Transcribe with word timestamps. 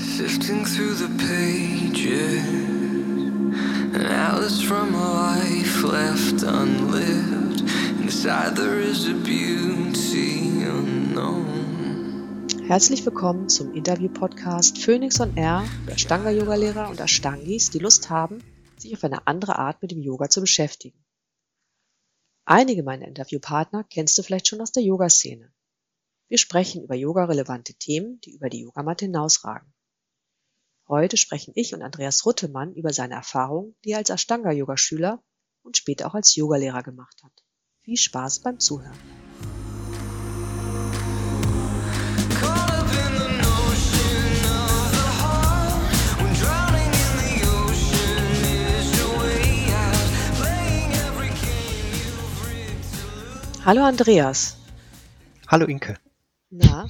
Sifting 0.00 0.64
through 0.64 0.94
the 0.94 1.08
pages, 1.18 2.42
atlas 3.94 4.62
from 4.62 4.94
a 4.94 5.12
life 5.12 5.82
left 5.82 6.42
unlived. 6.42 7.60
Inside 8.00 8.56
there 8.56 8.80
is 8.80 9.06
a 9.08 9.12
beauty 9.12 10.64
unknown. 10.64 12.48
Herzlich 12.66 13.04
willkommen 13.04 13.50
zum 13.50 13.74
Interview-Podcast 13.74 14.78
Phoenix 14.78 15.20
on 15.20 15.36
Air 15.36 15.64
für 15.84 15.92
Ashtanga-Yoga-Lehrer 15.92 16.88
und 16.88 16.98
Ashtangis, 16.98 17.68
die 17.68 17.78
Lust 17.78 18.08
haben, 18.08 18.42
sich 18.78 18.94
auf 18.94 19.04
eine 19.04 19.26
andere 19.26 19.58
Art 19.58 19.82
mit 19.82 19.90
dem 19.90 20.00
Yoga 20.00 20.30
zu 20.30 20.40
beschäftigen. 20.40 21.04
Einige 22.46 22.82
meiner 22.82 23.06
Interviewpartner 23.06 23.84
kennst 23.84 24.16
du 24.16 24.22
vielleicht 24.22 24.48
schon 24.48 24.62
aus 24.62 24.72
der 24.72 24.82
Yoga-Szene. 24.82 25.52
Wir 26.28 26.38
sprechen 26.38 26.84
über 26.84 26.94
yoga-relevante 26.94 27.74
Themen, 27.74 28.18
die 28.22 28.32
über 28.32 28.48
die 28.48 28.60
Yogamatte 28.60 29.04
hinausragen. 29.04 29.70
Heute 30.90 31.16
sprechen 31.16 31.52
ich 31.54 31.72
und 31.72 31.82
Andreas 31.82 32.26
Ruttemann 32.26 32.74
über 32.74 32.92
seine 32.92 33.14
Erfahrungen, 33.14 33.76
die 33.84 33.92
er 33.92 33.98
als 33.98 34.10
Ashtanga-Yoga-Schüler 34.10 35.22
und 35.62 35.76
später 35.76 36.08
auch 36.08 36.14
als 36.14 36.34
Yogalehrer 36.34 36.82
gemacht 36.82 37.16
hat. 37.22 37.30
Viel 37.82 37.96
Spaß 37.96 38.40
beim 38.40 38.58
Zuhören. 38.58 38.98
Hallo 53.64 53.84
Andreas. 53.84 54.56
Hallo 55.46 55.66
Inke. 55.66 55.98
Na, 56.50 56.88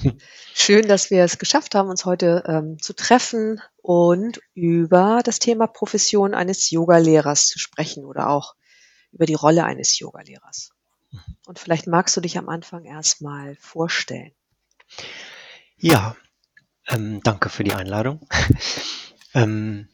schön, 0.54 0.88
dass 0.88 1.10
wir 1.10 1.22
es 1.22 1.38
geschafft 1.38 1.74
haben, 1.74 1.90
uns 1.90 2.06
heute 2.06 2.42
ähm, 2.46 2.78
zu 2.80 2.94
treffen 2.94 3.60
und 3.82 4.40
über 4.54 5.20
das 5.22 5.38
Thema 5.38 5.66
Profession 5.66 6.32
eines 6.34 6.70
Yogalehrers 6.70 7.46
zu 7.46 7.58
sprechen 7.58 8.06
oder 8.06 8.30
auch 8.30 8.54
über 9.12 9.26
die 9.26 9.34
Rolle 9.34 9.64
eines 9.64 9.98
Yogalehrers. 9.98 10.70
Und 11.46 11.58
vielleicht 11.58 11.86
magst 11.86 12.16
du 12.16 12.22
dich 12.22 12.38
am 12.38 12.48
Anfang 12.48 12.84
erstmal 12.84 13.56
vorstellen. 13.56 14.32
Ja, 15.76 16.16
ähm, 16.88 17.20
danke 17.22 17.50
für 17.50 17.64
die 17.64 17.74
Einladung. 17.74 18.26
ähm, 19.34 19.88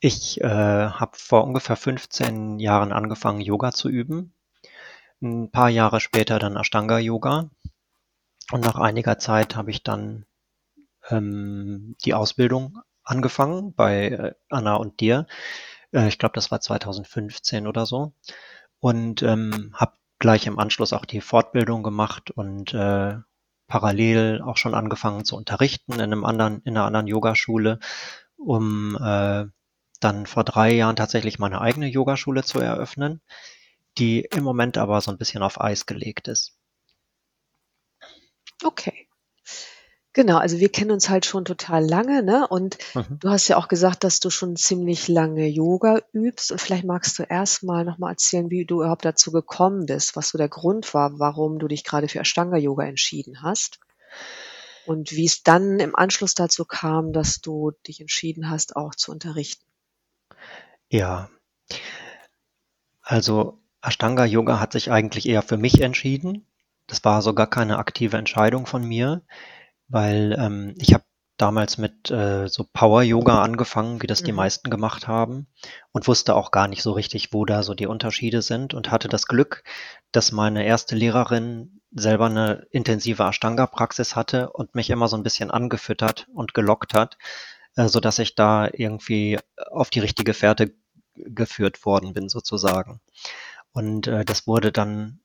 ich 0.00 0.40
äh, 0.40 0.48
habe 0.48 1.16
vor 1.16 1.44
ungefähr 1.44 1.76
15 1.76 2.58
Jahren 2.58 2.92
angefangen, 2.92 3.40
Yoga 3.40 3.70
zu 3.70 3.88
üben. 3.88 4.34
Ein 5.22 5.50
paar 5.50 5.70
Jahre 5.70 6.00
später 6.00 6.38
dann 6.38 6.56
Ashtanga-Yoga. 6.56 7.50
Und 8.52 8.64
nach 8.64 8.76
einiger 8.76 9.18
Zeit 9.18 9.56
habe 9.56 9.70
ich 9.70 9.82
dann 9.82 10.26
ähm, 11.08 11.96
die 12.04 12.14
Ausbildung 12.14 12.78
angefangen 13.02 13.74
bei 13.74 14.08
äh, 14.08 14.34
Anna 14.48 14.74
und 14.74 15.00
dir. 15.00 15.26
Äh, 15.92 16.08
ich 16.08 16.18
glaube, 16.18 16.34
das 16.34 16.50
war 16.50 16.60
2015 16.60 17.66
oder 17.66 17.86
so. 17.86 18.12
Und 18.80 19.22
ähm, 19.22 19.72
habe 19.74 19.94
gleich 20.18 20.46
im 20.46 20.58
Anschluss 20.58 20.92
auch 20.92 21.04
die 21.04 21.20
Fortbildung 21.20 21.82
gemacht 21.82 22.30
und 22.30 22.74
äh, 22.74 23.16
parallel 23.66 24.42
auch 24.42 24.56
schon 24.56 24.74
angefangen 24.74 25.24
zu 25.24 25.36
unterrichten 25.36 25.94
in 25.94 26.00
einem 26.00 26.24
anderen, 26.24 26.60
in 26.62 26.76
einer 26.76 26.86
anderen 26.86 27.06
Yogaschule, 27.06 27.78
um 28.36 28.96
äh, 28.96 29.46
dann 30.00 30.26
vor 30.26 30.44
drei 30.44 30.72
Jahren 30.72 30.96
tatsächlich 30.96 31.38
meine 31.38 31.60
eigene 31.60 31.86
Yogaschule 31.86 32.42
zu 32.42 32.60
eröffnen, 32.60 33.22
die 33.98 34.20
im 34.20 34.44
Moment 34.44 34.76
aber 34.76 35.00
so 35.00 35.10
ein 35.10 35.18
bisschen 35.18 35.42
auf 35.42 35.60
Eis 35.60 35.86
gelegt 35.86 36.28
ist. 36.28 36.58
Okay. 38.62 39.08
Genau, 40.12 40.38
also 40.38 40.58
wir 40.58 40.70
kennen 40.70 40.92
uns 40.92 41.08
halt 41.08 41.26
schon 41.26 41.44
total 41.44 41.84
lange, 41.84 42.22
ne? 42.22 42.46
Und 42.46 42.78
Mhm. 42.94 43.18
du 43.20 43.30
hast 43.30 43.48
ja 43.48 43.56
auch 43.56 43.66
gesagt, 43.66 44.04
dass 44.04 44.20
du 44.20 44.30
schon 44.30 44.54
ziemlich 44.54 45.08
lange 45.08 45.48
Yoga 45.48 46.00
übst. 46.12 46.52
Und 46.52 46.60
vielleicht 46.60 46.84
magst 46.84 47.18
du 47.18 47.24
erstmal 47.24 47.84
nochmal 47.84 48.12
erzählen, 48.12 48.48
wie 48.50 48.64
du 48.64 48.82
überhaupt 48.82 49.04
dazu 49.04 49.32
gekommen 49.32 49.86
bist, 49.86 50.14
was 50.14 50.28
so 50.28 50.38
der 50.38 50.48
Grund 50.48 50.94
war, 50.94 51.18
warum 51.18 51.58
du 51.58 51.66
dich 51.66 51.82
gerade 51.82 52.08
für 52.08 52.20
Ashtanga-Yoga 52.20 52.84
entschieden 52.84 53.42
hast. 53.42 53.80
Und 54.86 55.12
wie 55.12 55.24
es 55.26 55.42
dann 55.42 55.80
im 55.80 55.96
Anschluss 55.96 56.34
dazu 56.34 56.64
kam, 56.64 57.12
dass 57.12 57.40
du 57.40 57.72
dich 57.86 58.00
entschieden 58.00 58.50
hast, 58.50 58.76
auch 58.76 58.94
zu 58.94 59.10
unterrichten. 59.10 59.64
Ja, 60.88 61.28
also 63.02 63.60
Ashtanga 63.82 64.24
Yoga 64.24 64.60
hat 64.60 64.72
sich 64.72 64.90
eigentlich 64.90 65.28
eher 65.28 65.42
für 65.42 65.56
mich 65.56 65.80
entschieden. 65.80 66.46
Das 66.86 67.04
war 67.04 67.22
sogar 67.22 67.46
keine 67.48 67.78
aktive 67.78 68.16
Entscheidung 68.16 68.66
von 68.66 68.84
mir, 68.84 69.22
weil 69.88 70.36
ähm, 70.38 70.74
ich 70.78 70.94
habe 70.94 71.04
damals 71.36 71.78
mit 71.78 72.10
äh, 72.10 72.48
so 72.48 72.64
Power 72.72 73.02
Yoga 73.02 73.42
angefangen, 73.42 74.02
wie 74.02 74.06
das 74.06 74.22
die 74.22 74.32
Mhm. 74.32 74.36
meisten 74.36 74.70
gemacht 74.70 75.08
haben, 75.08 75.48
und 75.92 76.06
wusste 76.06 76.34
auch 76.34 76.50
gar 76.52 76.68
nicht 76.68 76.82
so 76.82 76.92
richtig, 76.92 77.32
wo 77.32 77.44
da 77.44 77.62
so 77.62 77.74
die 77.74 77.86
Unterschiede 77.86 78.42
sind 78.42 78.74
und 78.74 78.90
hatte 78.90 79.08
das 79.08 79.26
Glück, 79.26 79.64
dass 80.12 80.30
meine 80.32 80.64
erste 80.64 80.94
Lehrerin 80.94 81.80
selber 81.92 82.26
eine 82.26 82.66
intensive 82.70 83.24
Ashtanga-Praxis 83.24 84.14
hatte 84.16 84.50
und 84.50 84.74
mich 84.74 84.90
immer 84.90 85.08
so 85.08 85.16
ein 85.16 85.22
bisschen 85.24 85.50
angefüttert 85.50 86.28
und 86.34 86.54
gelockt 86.54 86.94
hat, 86.94 87.18
äh, 87.76 87.88
so 87.88 88.00
dass 88.00 88.18
ich 88.18 88.34
da 88.36 88.68
irgendwie 88.72 89.38
auf 89.70 89.90
die 89.90 90.00
richtige 90.00 90.34
Fährte 90.34 90.74
geführt 91.14 91.84
worden 91.84 92.12
bin 92.14 92.28
sozusagen. 92.28 93.00
Und 93.72 94.06
äh, 94.06 94.24
das 94.24 94.46
wurde 94.46 94.72
dann 94.72 95.20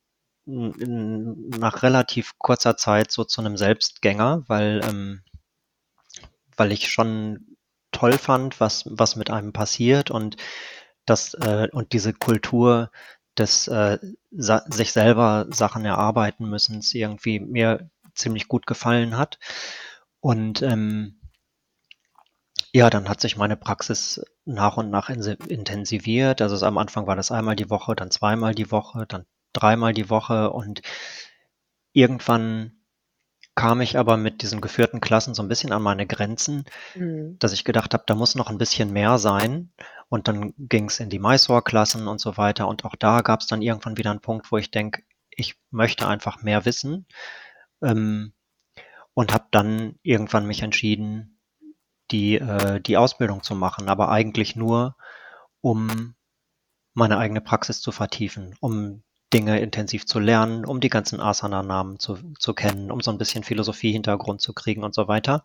n- 0.49 0.73
n- 0.81 1.49
nach 1.59 1.83
relativ 1.83 2.37
kurzer 2.37 2.77
Zeit 2.77 3.11
so 3.11 3.23
zu 3.23 3.41
einem 3.41 3.57
Selbstgänger, 3.57 4.43
weil, 4.47 4.81
ähm, 4.83 5.21
weil 6.57 6.71
ich 6.71 6.89
schon 6.91 7.55
toll 7.91 8.13
fand, 8.13 8.59
was, 8.59 8.85
was 8.89 9.15
mit 9.15 9.29
einem 9.29 9.53
passiert 9.53 10.11
und 10.11 10.37
das 11.05 11.33
äh, 11.35 11.69
und 11.71 11.93
diese 11.93 12.13
Kultur 12.13 12.91
des 13.37 13.67
äh, 13.67 13.99
sich 14.31 14.91
selber 14.91 15.47
Sachen 15.49 15.85
erarbeiten 15.85 16.49
müssen 16.49 16.81
irgendwie 16.93 17.39
mir 17.39 17.89
ziemlich 18.13 18.47
gut 18.47 18.67
gefallen 18.67 19.17
hat. 19.17 19.39
Und 20.19 20.61
ähm, 20.61 21.19
ja, 22.73 22.89
dann 22.89 23.09
hat 23.09 23.21
sich 23.21 23.37
meine 23.37 23.55
Praxis 23.57 24.23
nach 24.45 24.77
und 24.77 24.89
nach 24.89 25.09
intensiviert. 25.09 26.41
Also 26.41 26.63
am 26.65 26.77
Anfang 26.77 27.07
war 27.07 27.15
das 27.15 27.31
einmal 27.31 27.55
die 27.55 27.69
Woche, 27.69 27.95
dann 27.95 28.11
zweimal 28.11 28.53
die 28.53 28.71
Woche, 28.71 29.05
dann 29.07 29.25
dreimal 29.53 29.93
die 29.93 30.09
Woche 30.09 30.51
und 30.51 30.81
irgendwann 31.93 32.73
kam 33.55 33.81
ich 33.81 33.97
aber 33.97 34.15
mit 34.15 34.41
diesen 34.41 34.61
geführten 34.61 35.01
Klassen 35.01 35.33
so 35.35 35.41
ein 35.43 35.49
bisschen 35.49 35.73
an 35.73 35.81
meine 35.81 36.07
Grenzen, 36.07 36.63
Mhm. 36.95 37.37
dass 37.39 37.51
ich 37.51 37.65
gedacht 37.65 37.93
habe, 37.93 38.03
da 38.07 38.15
muss 38.15 38.35
noch 38.35 38.49
ein 38.49 38.57
bisschen 38.57 38.93
mehr 38.93 39.17
sein. 39.17 39.73
Und 40.07 40.27
dann 40.27 40.53
ging 40.57 40.85
es 40.85 40.99
in 40.99 41.09
die 41.09 41.19
Mysore-Klassen 41.19 42.07
und 42.07 42.19
so 42.21 42.37
weiter. 42.37 42.67
Und 42.67 42.85
auch 42.85 42.95
da 42.95 43.21
gab 43.21 43.41
es 43.41 43.47
dann 43.47 43.61
irgendwann 43.61 43.97
wieder 43.97 44.11
einen 44.11 44.21
Punkt, 44.21 44.51
wo 44.51 44.57
ich 44.57 44.71
denke, 44.71 45.03
ich 45.29 45.55
möchte 45.71 46.07
einfach 46.07 46.41
mehr 46.41 46.65
wissen. 46.65 47.05
Ähm, 47.81 48.33
und 49.13 49.33
habe 49.33 49.47
dann 49.51 49.99
irgendwann 50.03 50.45
mich 50.47 50.61
entschieden, 50.61 51.39
die, 52.11 52.35
äh, 52.35 52.79
die 52.79 52.97
Ausbildung 52.97 53.43
zu 53.43 53.55
machen, 53.55 53.89
aber 53.89 54.09
eigentlich 54.09 54.55
nur, 54.55 54.95
um 55.61 56.15
meine 56.93 57.17
eigene 57.17 57.41
Praxis 57.41 57.81
zu 57.81 57.91
vertiefen, 57.91 58.55
um 58.61 59.03
Dinge 59.33 59.59
intensiv 59.59 60.05
zu 60.05 60.19
lernen, 60.19 60.65
um 60.65 60.79
die 60.79 60.89
ganzen 60.89 61.19
Asana-Namen 61.19 61.99
zu, 61.99 62.17
zu 62.39 62.53
kennen, 62.53 62.91
um 62.91 63.01
so 63.01 63.11
ein 63.11 63.17
bisschen 63.17 63.43
Philosophie-Hintergrund 63.43 64.41
zu 64.41 64.53
kriegen 64.53 64.83
und 64.83 64.95
so 64.95 65.07
weiter. 65.07 65.43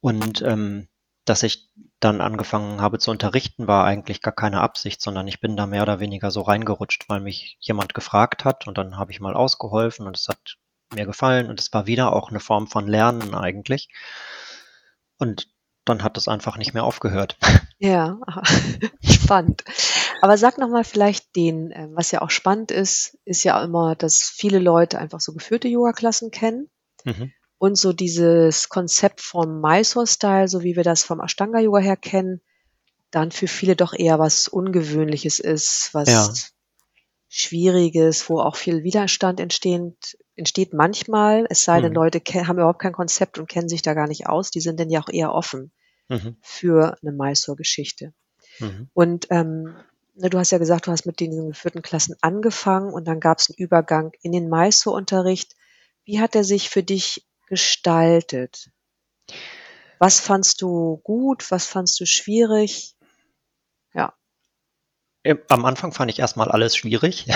Und 0.00 0.42
ähm, 0.42 0.88
dass 1.24 1.42
ich 1.42 1.68
dann 2.00 2.20
angefangen 2.20 2.80
habe 2.80 2.98
zu 2.98 3.10
unterrichten, 3.10 3.68
war 3.68 3.84
eigentlich 3.84 4.22
gar 4.22 4.34
keine 4.34 4.60
Absicht, 4.60 5.00
sondern 5.00 5.28
ich 5.28 5.40
bin 5.40 5.56
da 5.56 5.66
mehr 5.66 5.82
oder 5.82 6.00
weniger 6.00 6.30
so 6.30 6.40
reingerutscht, 6.40 7.08
weil 7.08 7.20
mich 7.20 7.56
jemand 7.60 7.94
gefragt 7.94 8.44
hat 8.44 8.66
und 8.66 8.76
dann 8.76 8.96
habe 8.96 9.12
ich 9.12 9.20
mal 9.20 9.34
ausgeholfen 9.34 10.06
und 10.06 10.16
es 10.16 10.28
hat 10.28 10.56
mir 10.92 11.06
gefallen 11.06 11.48
und 11.48 11.60
es 11.60 11.72
war 11.72 11.86
wieder 11.86 12.12
auch 12.12 12.30
eine 12.30 12.40
Form 12.40 12.66
von 12.66 12.88
Lernen 12.88 13.34
eigentlich. 13.34 13.88
Und 15.18 15.48
dann 15.84 16.02
hat 16.02 16.16
es 16.16 16.28
einfach 16.28 16.56
nicht 16.56 16.74
mehr 16.74 16.84
aufgehört. 16.84 17.36
Ja, 17.84 18.20
spannend. 19.02 19.64
Aber 20.22 20.38
sag 20.38 20.56
noch 20.56 20.68
mal 20.68 20.84
vielleicht 20.84 21.34
den, 21.34 21.72
äh, 21.72 21.88
was 21.92 22.12
ja 22.12 22.22
auch 22.22 22.30
spannend 22.30 22.70
ist, 22.70 23.18
ist 23.24 23.42
ja 23.42 23.60
immer, 23.62 23.96
dass 23.96 24.22
viele 24.22 24.60
Leute 24.60 24.98
einfach 25.00 25.20
so 25.20 25.32
geführte 25.32 25.66
Yoga-Klassen 25.66 26.30
kennen 26.30 26.70
Mhm. 27.04 27.32
und 27.58 27.76
so 27.76 27.92
dieses 27.92 28.68
Konzept 28.68 29.20
vom 29.20 29.60
Mysore-Style, 29.60 30.46
so 30.46 30.62
wie 30.62 30.76
wir 30.76 30.84
das 30.84 31.02
vom 31.02 31.20
Ashtanga-Yoga 31.20 31.80
her 31.80 31.96
kennen, 31.96 32.40
dann 33.10 33.32
für 33.32 33.48
viele 33.48 33.74
doch 33.74 33.94
eher 33.94 34.20
was 34.20 34.46
Ungewöhnliches 34.46 35.40
ist, 35.40 35.90
was 35.92 36.08
Ja. 36.08 36.32
Schwieriges, 37.28 38.28
wo 38.30 38.40
auch 38.40 38.54
viel 38.56 38.84
Widerstand 38.84 39.40
entsteht, 39.40 40.16
entsteht 40.36 40.72
manchmal, 40.72 41.46
es 41.50 41.64
sei 41.64 41.80
denn, 41.80 41.90
Mhm. 41.90 41.96
Leute 41.96 42.20
haben 42.46 42.58
überhaupt 42.58 42.78
kein 42.80 42.92
Konzept 42.92 43.38
und 43.38 43.48
kennen 43.48 43.68
sich 43.68 43.82
da 43.82 43.94
gar 43.94 44.06
nicht 44.06 44.26
aus, 44.28 44.50
die 44.52 44.60
sind 44.60 44.78
dann 44.78 44.90
ja 44.90 45.00
auch 45.00 45.08
eher 45.08 45.32
offen 45.34 45.72
Mhm. 46.08 46.36
für 46.42 46.96
eine 47.02 47.10
Mysore-Geschichte. 47.12 48.12
Mhm. 48.60 48.88
Und 48.92 49.26
ähm, 49.30 49.74
du 50.14 50.38
hast 50.38 50.50
ja 50.50 50.58
gesagt, 50.58 50.86
du 50.86 50.90
hast 50.90 51.06
mit 51.06 51.20
diesen 51.20 51.48
geführten 51.48 51.82
Klassen 51.82 52.16
angefangen 52.20 52.92
und 52.92 53.06
dann 53.06 53.20
gab 53.20 53.38
es 53.38 53.48
einen 53.48 53.56
Übergang 53.56 54.12
in 54.22 54.32
den 54.32 54.48
Mysore-Unterricht. 54.48 55.54
Wie 56.04 56.20
hat 56.20 56.34
er 56.34 56.44
sich 56.44 56.68
für 56.70 56.82
dich 56.82 57.26
gestaltet? 57.48 58.70
Was 59.98 60.20
fandst 60.20 60.62
du 60.62 60.98
gut? 61.04 61.50
Was 61.50 61.66
fandst 61.66 61.98
du 62.00 62.06
schwierig? 62.06 62.96
Ja. 63.94 64.14
Am 65.48 65.64
Anfang 65.64 65.92
fand 65.92 66.10
ich 66.10 66.18
erstmal 66.18 66.50
alles 66.50 66.76
schwierig, 66.76 67.26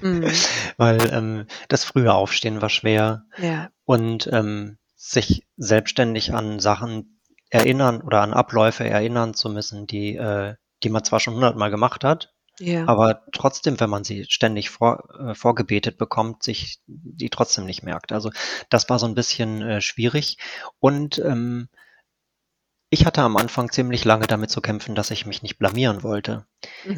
Mhm. 0.00 0.30
weil 0.78 1.12
ähm, 1.12 1.46
das 1.68 1.84
frühe 1.84 2.14
Aufstehen 2.14 2.62
war 2.62 2.70
schwer 2.70 3.26
Ja. 3.36 3.68
und 3.84 4.28
ähm, 4.32 4.78
sich 4.96 5.46
selbstständig 5.56 6.32
an 6.32 6.58
Sachen 6.60 7.20
erinnern 7.50 8.00
oder 8.00 8.22
an 8.22 8.32
Abläufe 8.32 8.84
erinnern 8.88 9.34
zu 9.34 9.50
müssen, 9.50 9.86
die, 9.86 10.16
äh, 10.16 10.54
die 10.84 10.90
man 10.90 11.04
zwar 11.04 11.20
schon 11.20 11.34
hundertmal 11.34 11.70
gemacht 11.70 12.04
hat, 12.04 12.34
Ja. 12.60 12.86
aber 12.86 13.22
trotzdem, 13.32 13.80
wenn 13.80 13.90
man 13.90 14.04
sie 14.04 14.24
ständig 14.28 14.70
vor, 14.70 15.08
äh, 15.18 15.34
vorgebetet 15.34 15.98
bekommt, 15.98 16.42
sich 16.42 16.80
die 16.86 17.30
trotzdem 17.30 17.64
nicht 17.66 17.82
merkt. 17.82 18.12
Also 18.12 18.30
das 18.70 18.88
war 18.90 18.98
so 18.98 19.06
ein 19.06 19.14
bisschen 19.14 19.62
äh, 19.62 19.80
schwierig 19.80 20.38
und 20.80 21.18
ähm, 21.18 21.68
ich 22.90 23.06
hatte 23.06 23.22
am 23.22 23.36
Anfang 23.36 23.70
ziemlich 23.72 24.04
lange 24.04 24.26
damit 24.26 24.50
zu 24.50 24.60
kämpfen, 24.60 24.94
dass 24.94 25.10
ich 25.10 25.26
mich 25.26 25.42
nicht 25.42 25.58
blamieren 25.58 26.02
wollte. 26.02 26.46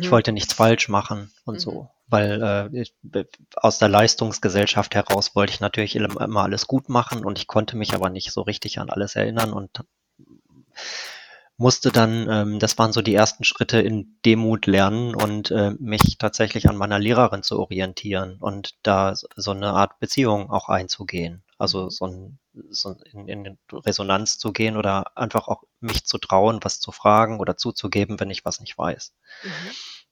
Ich 0.01 0.11
Mhm. 0.11 0.13
wollte 0.13 0.33
nichts 0.33 0.53
falsch 0.53 0.89
machen 0.89 1.33
und 1.45 1.57
Mhm. 1.57 1.61
so, 1.61 1.91
weil 2.09 2.43
äh, 2.73 2.81
ich, 2.83 2.95
aus 3.57 3.79
der 3.79 3.89
Leistungsgesellschaft 3.89 4.95
heraus 4.95 5.35
wollte 5.35 5.53
ich 5.55 5.61
natürlich 5.61 5.97
immer 5.97 6.43
alles 6.43 6.67
gut 6.67 6.89
machen 6.89 7.25
und 7.25 7.39
ich 7.39 7.47
konnte 7.47 7.77
mich 7.77 7.95
aber 7.95 8.11
nicht 8.11 8.33
so 8.33 8.43
richtig 8.43 8.79
an 8.79 8.91
alles 8.91 9.17
erinnern 9.17 9.53
und 9.53 9.85
musste 11.59 11.91
dann, 11.91 12.29
ähm, 12.31 12.59
das 12.59 12.77
waren 12.79 12.93
so 12.93 13.03
die 13.03 13.15
ersten 13.15 13.45
Schritte 13.45 13.81
in 13.81 14.19
Demut 14.25 14.67
lernen 14.67 15.15
und 15.15 15.51
äh, 15.51 15.73
mich 15.79 16.19
tatsächlich 16.19 16.69
an 16.69 16.77
meiner 16.77 16.99
Lehrerin 16.99 17.43
zu 17.43 17.59
orientieren 17.59 18.37
und 18.41 18.75
da 18.83 19.15
so 19.15 19.51
eine 19.53 19.71
Art 19.73 19.99
Beziehung 19.99 20.51
auch 20.51 20.69
einzugehen. 20.69 21.43
Also 21.59 21.85
Mhm. 21.85 21.91
so, 21.91 22.07
ein, 22.07 22.39
so 22.71 22.97
in, 23.13 23.29
in 23.29 23.59
Resonanz 23.73 24.39
zu 24.39 24.53
gehen 24.53 24.77
oder 24.77 25.17
einfach 25.17 25.49
auch 25.49 25.63
mich 25.81 26.05
zu 26.05 26.19
trauen, 26.19 26.61
was 26.63 26.81
zu 26.81 26.93
fragen 26.93 27.41
oder 27.41 27.57
zuzugeben, 27.57 28.21
wenn 28.21 28.31
ich 28.31 28.45
was 28.45 28.61
nicht 28.61 28.77
weiß. 28.77 29.15
Mhm. 29.43 29.51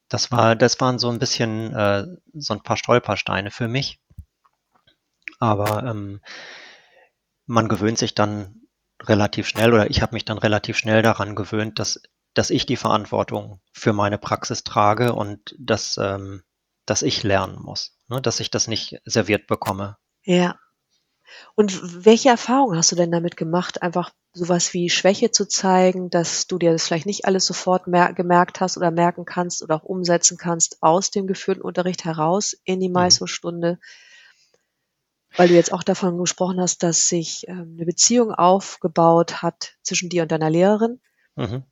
Das 0.08 0.30
war, 0.30 0.56
das 0.56 0.80
waren 0.80 0.98
so 0.98 1.10
ein 1.10 1.18
bisschen 1.18 1.74
äh, 1.74 2.06
so 2.32 2.54
ein 2.54 2.62
paar 2.62 2.76
Stolpersteine 2.78 3.50
für 3.50 3.68
mich. 3.68 4.00
Aber 5.38 5.84
ähm, 5.84 6.20
man 7.46 7.68
gewöhnt 7.68 7.96
sich 7.98 8.14
dann 8.14 8.63
relativ 9.02 9.46
schnell 9.48 9.72
oder 9.72 9.90
ich 9.90 10.02
habe 10.02 10.14
mich 10.14 10.24
dann 10.24 10.38
relativ 10.38 10.76
schnell 10.76 11.02
daran 11.02 11.34
gewöhnt, 11.34 11.78
dass, 11.78 12.02
dass 12.34 12.50
ich 12.50 12.66
die 12.66 12.76
Verantwortung 12.76 13.60
für 13.72 13.92
meine 13.92 14.18
Praxis 14.18 14.64
trage 14.64 15.12
und 15.12 15.54
dass, 15.58 15.98
ähm, 15.98 16.42
dass 16.86 17.02
ich 17.02 17.22
lernen 17.22 17.60
muss, 17.60 17.98
ne? 18.08 18.20
dass 18.20 18.40
ich 18.40 18.50
das 18.50 18.68
nicht 18.68 19.00
serviert 19.04 19.46
bekomme. 19.46 19.96
Ja. 20.22 20.58
Und 21.54 22.04
welche 22.04 22.28
Erfahrungen 22.28 22.76
hast 22.76 22.92
du 22.92 22.96
denn 22.96 23.10
damit 23.10 23.36
gemacht, 23.36 23.82
einfach 23.82 24.12
sowas 24.32 24.72
wie 24.74 24.90
Schwäche 24.90 25.30
zu 25.30 25.46
zeigen, 25.46 26.10
dass 26.10 26.46
du 26.46 26.58
dir 26.58 26.72
das 26.72 26.86
vielleicht 26.86 27.06
nicht 27.06 27.24
alles 27.24 27.46
sofort 27.46 27.86
mer 27.86 28.12
gemerkt 28.12 28.60
hast 28.60 28.76
oder 28.76 28.90
merken 28.90 29.24
kannst 29.24 29.62
oder 29.62 29.76
auch 29.76 29.82
umsetzen 29.82 30.36
kannst 30.36 30.82
aus 30.82 31.10
dem 31.10 31.26
geführten 31.26 31.62
Unterricht 31.62 32.04
heraus 32.04 32.56
in 32.64 32.80
die 32.80 32.88
Mhm. 32.88 32.94
Weil 35.36 35.48
du 35.48 35.54
jetzt 35.54 35.72
auch 35.72 35.82
davon 35.82 36.18
gesprochen 36.18 36.60
hast, 36.60 36.82
dass 36.82 37.08
sich 37.08 37.46
ähm, 37.48 37.74
eine 37.76 37.86
Beziehung 37.86 38.32
aufgebaut 38.32 39.42
hat 39.42 39.74
zwischen 39.82 40.08
dir 40.08 40.22
und 40.22 40.32
deiner 40.32 40.50
Lehrerin. 40.50 41.00
Mhm. 41.36 41.64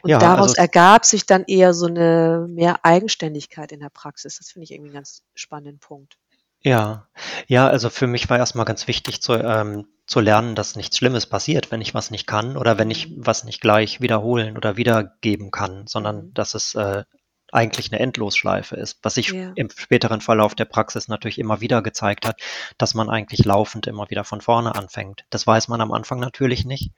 Und 0.00 0.10
Ja, 0.10 0.18
daraus 0.22 0.54
also 0.54 0.54
ergab 0.54 1.04
sich 1.04 1.26
dann 1.26 1.44
eher 1.44 1.74
so 1.74 1.84
eine 1.86 2.46
mehr 2.48 2.84
Eigenständigkeit 2.84 3.72
in 3.72 3.80
der 3.80 3.90
Praxis. 3.90 4.38
Das 4.38 4.50
finde 4.50 4.64
ich 4.64 4.70
irgendwie 4.72 4.88
einen 4.90 4.94
ganz 4.94 5.22
spannenden 5.34 5.78
Punkt. 5.80 6.16
Ja, 6.62 7.08
ja, 7.46 7.68
also 7.68 7.90
für 7.90 8.06
mich 8.06 8.28
war 8.28 8.38
erstmal 8.38 8.64
ganz 8.64 8.88
wichtig 8.88 9.22
zu, 9.22 9.34
ähm, 9.34 9.86
zu 10.06 10.20
lernen, 10.20 10.54
dass 10.54 10.74
nichts 10.76 10.96
Schlimmes 10.98 11.26
passiert, 11.26 11.70
wenn 11.70 11.80
ich 11.80 11.94
was 11.94 12.10
nicht 12.10 12.26
kann 12.26 12.56
oder 12.56 12.76
wenn 12.78 12.90
ich 12.90 13.08
Mhm. 13.10 13.16
was 13.16 13.44
nicht 13.44 13.60
gleich 13.60 14.00
wiederholen 14.00 14.56
oder 14.56 14.76
wiedergeben 14.76 15.50
kann, 15.50 15.86
sondern 15.86 16.26
Mhm. 16.26 16.34
dass 16.34 16.54
es 16.54 16.74
äh, 16.74 17.04
eigentlich 17.52 17.92
eine 17.92 18.00
Endlosschleife 18.00 18.76
ist, 18.76 18.98
was 19.02 19.14
sich 19.14 19.28
Ja. 19.30 19.52
im 19.54 19.70
späteren 19.70 20.20
Verlauf 20.20 20.54
der 20.54 20.64
Praxis 20.64 21.08
natürlich 21.08 21.38
immer 21.38 21.60
wieder 21.60 21.82
gezeigt 21.82 22.26
hat, 22.26 22.40
dass 22.78 22.94
man 22.94 23.08
eigentlich 23.10 23.44
laufend 23.44 23.86
immer 23.86 24.10
wieder 24.10 24.24
von 24.24 24.40
vorne 24.40 24.74
anfängt. 24.74 25.24
Das 25.30 25.46
weiß 25.46 25.68
man 25.68 25.80
am 25.80 25.92
Anfang 25.92 26.18
natürlich 26.20 26.64
nicht 26.64 26.92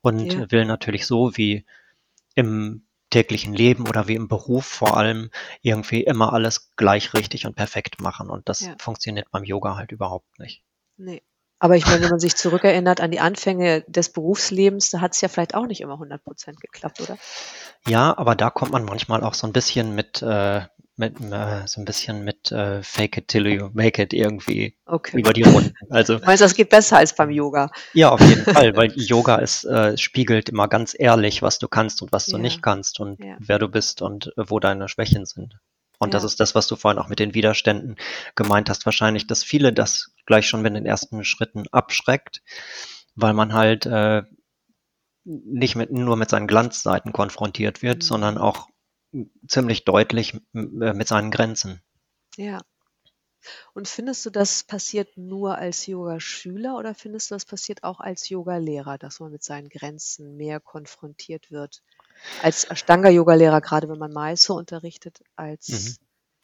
und 0.00 0.32
Ja. 0.34 0.50
will 0.50 0.64
natürlich 0.64 1.06
so 1.06 1.36
wie 1.36 1.66
im 2.34 2.86
täglichen 3.10 3.54
Leben 3.54 3.88
oder 3.88 4.06
wie 4.06 4.14
im 4.14 4.28
Beruf 4.28 4.66
vor 4.66 4.96
allem 4.96 5.30
irgendwie 5.62 6.04
immer 6.04 6.32
alles 6.32 6.72
gleich 6.76 7.14
richtig 7.14 7.46
und 7.46 7.56
perfekt 7.56 8.00
machen. 8.00 8.28
Und 8.30 8.48
das 8.48 8.60
Ja. 8.60 8.76
funktioniert 8.78 9.30
beim 9.30 9.44
Yoga 9.44 9.76
halt 9.76 9.92
überhaupt 9.92 10.38
nicht. 10.38 10.62
Ne. 10.96 11.22
Aber 11.60 11.76
ich 11.76 11.86
meine, 11.86 12.02
wenn 12.02 12.10
man 12.10 12.20
sich 12.20 12.36
zurückerinnert 12.36 13.00
an 13.00 13.10
die 13.10 13.20
Anfänge 13.20 13.82
des 13.88 14.12
Berufslebens, 14.12 14.90
da 14.90 15.00
hat 15.00 15.14
es 15.14 15.20
ja 15.20 15.28
vielleicht 15.28 15.54
auch 15.54 15.66
nicht 15.66 15.80
immer 15.80 15.94
100% 15.94 16.60
geklappt, 16.60 17.00
oder? 17.00 17.18
Ja, 17.86 18.16
aber 18.16 18.34
da 18.34 18.50
kommt 18.50 18.72
man 18.72 18.84
manchmal 18.84 19.22
auch 19.24 19.34
so 19.34 19.46
ein 19.46 19.52
bisschen 19.52 19.94
mit, 19.94 20.22
äh, 20.22 20.60
mit 20.96 21.20
äh, 21.20 21.66
so 21.66 21.80
ein 21.80 21.84
bisschen 21.84 22.24
mit 22.24 22.50
äh, 22.52 22.82
Fake 22.82 23.16
it 23.16 23.28
till 23.28 23.46
you 23.46 23.70
make 23.72 24.00
it 24.02 24.12
irgendwie 24.12 24.76
Okay. 24.86 25.18
über 25.18 25.32
die 25.32 25.42
Runden. 25.42 25.72
Also 25.90 26.18
Du 26.18 26.26
meinst, 26.26 26.42
das 26.42 26.54
geht 26.54 26.70
besser 26.70 26.96
als 26.98 27.14
beim 27.14 27.30
Yoga? 27.30 27.70
ja, 27.92 28.10
auf 28.10 28.20
jeden 28.20 28.44
Fall, 28.44 28.76
weil 28.76 28.92
Yoga 28.96 29.36
ist, 29.36 29.64
äh, 29.64 29.96
spiegelt 29.96 30.48
immer 30.48 30.68
ganz 30.68 30.94
ehrlich, 30.98 31.42
was 31.42 31.58
du 31.58 31.68
kannst 31.68 32.02
und 32.02 32.12
was 32.12 32.26
du 32.26 32.36
Ja. 32.36 32.42
nicht 32.42 32.62
kannst 32.62 33.00
und 33.00 33.18
Ja. 33.20 33.36
wer 33.40 33.58
du 33.58 33.68
bist 33.68 34.02
und 34.02 34.28
äh, 34.36 34.44
wo 34.48 34.60
deine 34.60 34.88
Schwächen 34.88 35.24
sind. 35.26 35.54
Und 35.98 36.14
das 36.14 36.22
Ja. 36.22 36.24
ist 36.24 36.40
das, 36.40 36.54
was 36.54 36.66
du 36.68 36.76
vorhin 36.76 36.98
auch 37.00 37.08
mit 37.08 37.18
den 37.18 37.34
Widerständen 37.34 37.96
gemeint 38.36 38.70
hast. 38.70 38.86
Wahrscheinlich, 38.86 39.26
dass 39.26 39.44
viele 39.44 39.72
das 39.72 40.12
gleich 40.26 40.48
schon 40.48 40.62
mit 40.62 40.74
den 40.74 40.86
ersten 40.86 41.24
Schritten 41.24 41.64
abschreckt, 41.72 42.42
weil 43.16 43.34
man 43.34 43.52
halt 43.54 43.86
äh, 43.86 44.22
nicht 45.24 45.76
mit, 45.76 45.92
nur 45.92 46.16
mit 46.16 46.30
seinen 46.30 46.48
Glanzseiten 46.48 47.12
konfrontiert 47.12 47.82
wird, 47.82 48.02
Mhm. 48.02 48.02
sondern 48.02 48.36
auch 48.38 48.68
ziemlich 49.46 49.84
deutlich 49.84 50.34
äh, 50.54 50.92
mit 50.94 51.08
seinen 51.08 51.30
Grenzen. 51.30 51.82
Ja. 52.36 52.62
Und 53.72 53.88
findest 53.88 54.26
du, 54.26 54.30
das 54.30 54.62
passiert 54.62 55.16
nur 55.16 55.56
als 55.56 55.86
Yogaschüler 55.86 56.76
oder 56.76 56.94
findest 56.94 57.30
du, 57.30 57.34
das 57.34 57.46
passiert 57.46 57.82
auch 57.82 57.98
als 57.98 58.28
Yogalehrer, 58.28 58.98
dass 58.98 59.20
man 59.20 59.30
mit 59.32 59.42
seinen 59.42 59.70
Grenzen 59.70 60.36
mehr 60.36 60.60
konfrontiert 60.60 61.50
wird? 61.50 61.82
Als 62.42 62.64
Ashtanga-Yogalehrer, 62.70 63.60
gerade 63.60 63.88
wenn 63.88 63.98
man 63.98 64.12
Mysore 64.12 64.58
unterrichtet, 64.58 65.20
als 65.36 65.68
Mhm. 65.68 65.96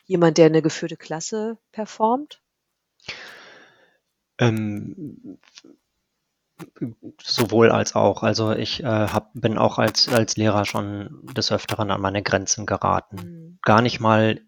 jemand, 0.07 0.39
der 0.39 0.47
eine 0.47 0.63
geführte 0.63 0.97
Klasse 0.97 1.59
performt? 1.73 2.41
Ähm, 4.39 5.39
sowohl 7.23 7.71
als 7.71 7.95
auch. 7.95 8.23
Also 8.23 8.53
ich 8.53 8.83
äh, 8.83 8.87
hab, 8.87 9.31
bin 9.35 9.59
auch 9.59 9.79
als, 9.79 10.09
als 10.09 10.37
Lehrer 10.37 10.65
schon 10.65 11.21
des 11.35 11.53
Öfteren 11.53 11.91
an 11.91 12.01
meine 12.01 12.23
Grenzen 12.23 12.67
geraten. 12.67 13.17
Mhm. 13.17 13.59
Gar 13.63 13.83
nicht 13.83 14.01
mal 14.01 14.41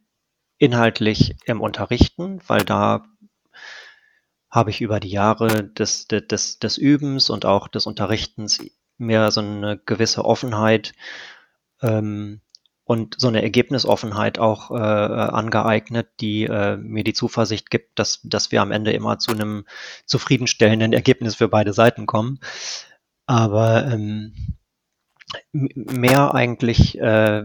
inhaltlich 0.58 1.36
im 1.44 1.60
Unterrichten, 1.60 2.40
weil 2.46 2.64
da 2.64 3.04
habe 4.50 4.70
ich 4.70 4.80
über 4.80 5.00
die 5.00 5.10
Jahre 5.10 5.64
des, 5.64 6.06
des, 6.08 6.58
des 6.58 6.78
Übens 6.78 7.30
und 7.30 7.44
auch 7.44 7.68
des 7.68 7.86
Unterrichtens 7.86 8.64
mir 8.98 9.30
so 9.30 9.40
eine 9.40 9.78
gewisse 9.78 10.24
Offenheit 10.24 10.92
ähm, 11.82 12.40
und 12.84 13.16
so 13.18 13.28
eine 13.28 13.42
Ergebnisoffenheit 13.42 14.38
auch 14.38 14.70
äh, 14.70 14.74
angeeignet, 14.74 16.08
die 16.20 16.44
äh, 16.44 16.76
mir 16.76 17.02
die 17.02 17.14
Zuversicht 17.14 17.70
gibt, 17.70 17.98
dass, 17.98 18.20
dass 18.22 18.52
wir 18.52 18.62
am 18.62 18.70
Ende 18.70 18.92
immer 18.92 19.18
zu 19.18 19.32
einem 19.32 19.66
zufriedenstellenden 20.04 20.92
Ergebnis 20.92 21.34
für 21.34 21.48
beide 21.48 21.72
Seiten 21.72 22.06
kommen. 22.06 22.38
Aber 23.26 23.86
ähm, 23.86 24.56
mehr 25.52 26.32
eigentlich, 26.34 26.98
äh, 27.00 27.44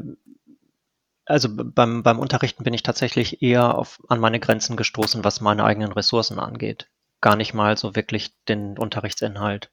also 1.26 1.50
beim, 1.52 2.04
beim 2.04 2.20
Unterrichten 2.20 2.64
bin 2.64 2.76
ich 2.76 2.84
tatsächlich 2.84 3.42
eher 3.42 3.78
auf, 3.78 4.00
an 4.10 4.20
meine 4.20 4.40
Grenzen 4.40 4.78
gestoßen, 4.78 5.24
was 5.24 5.42
meine 5.42 5.64
eigenen 5.64 5.92
Ressourcen 5.92 6.38
angeht. 6.38 6.88
Gar 7.20 7.36
nicht 7.36 7.56
mal 7.56 7.78
so 7.78 7.96
wirklich 7.96 8.36
den 8.46 8.78
Unterrichtsinhalt. 8.78 9.72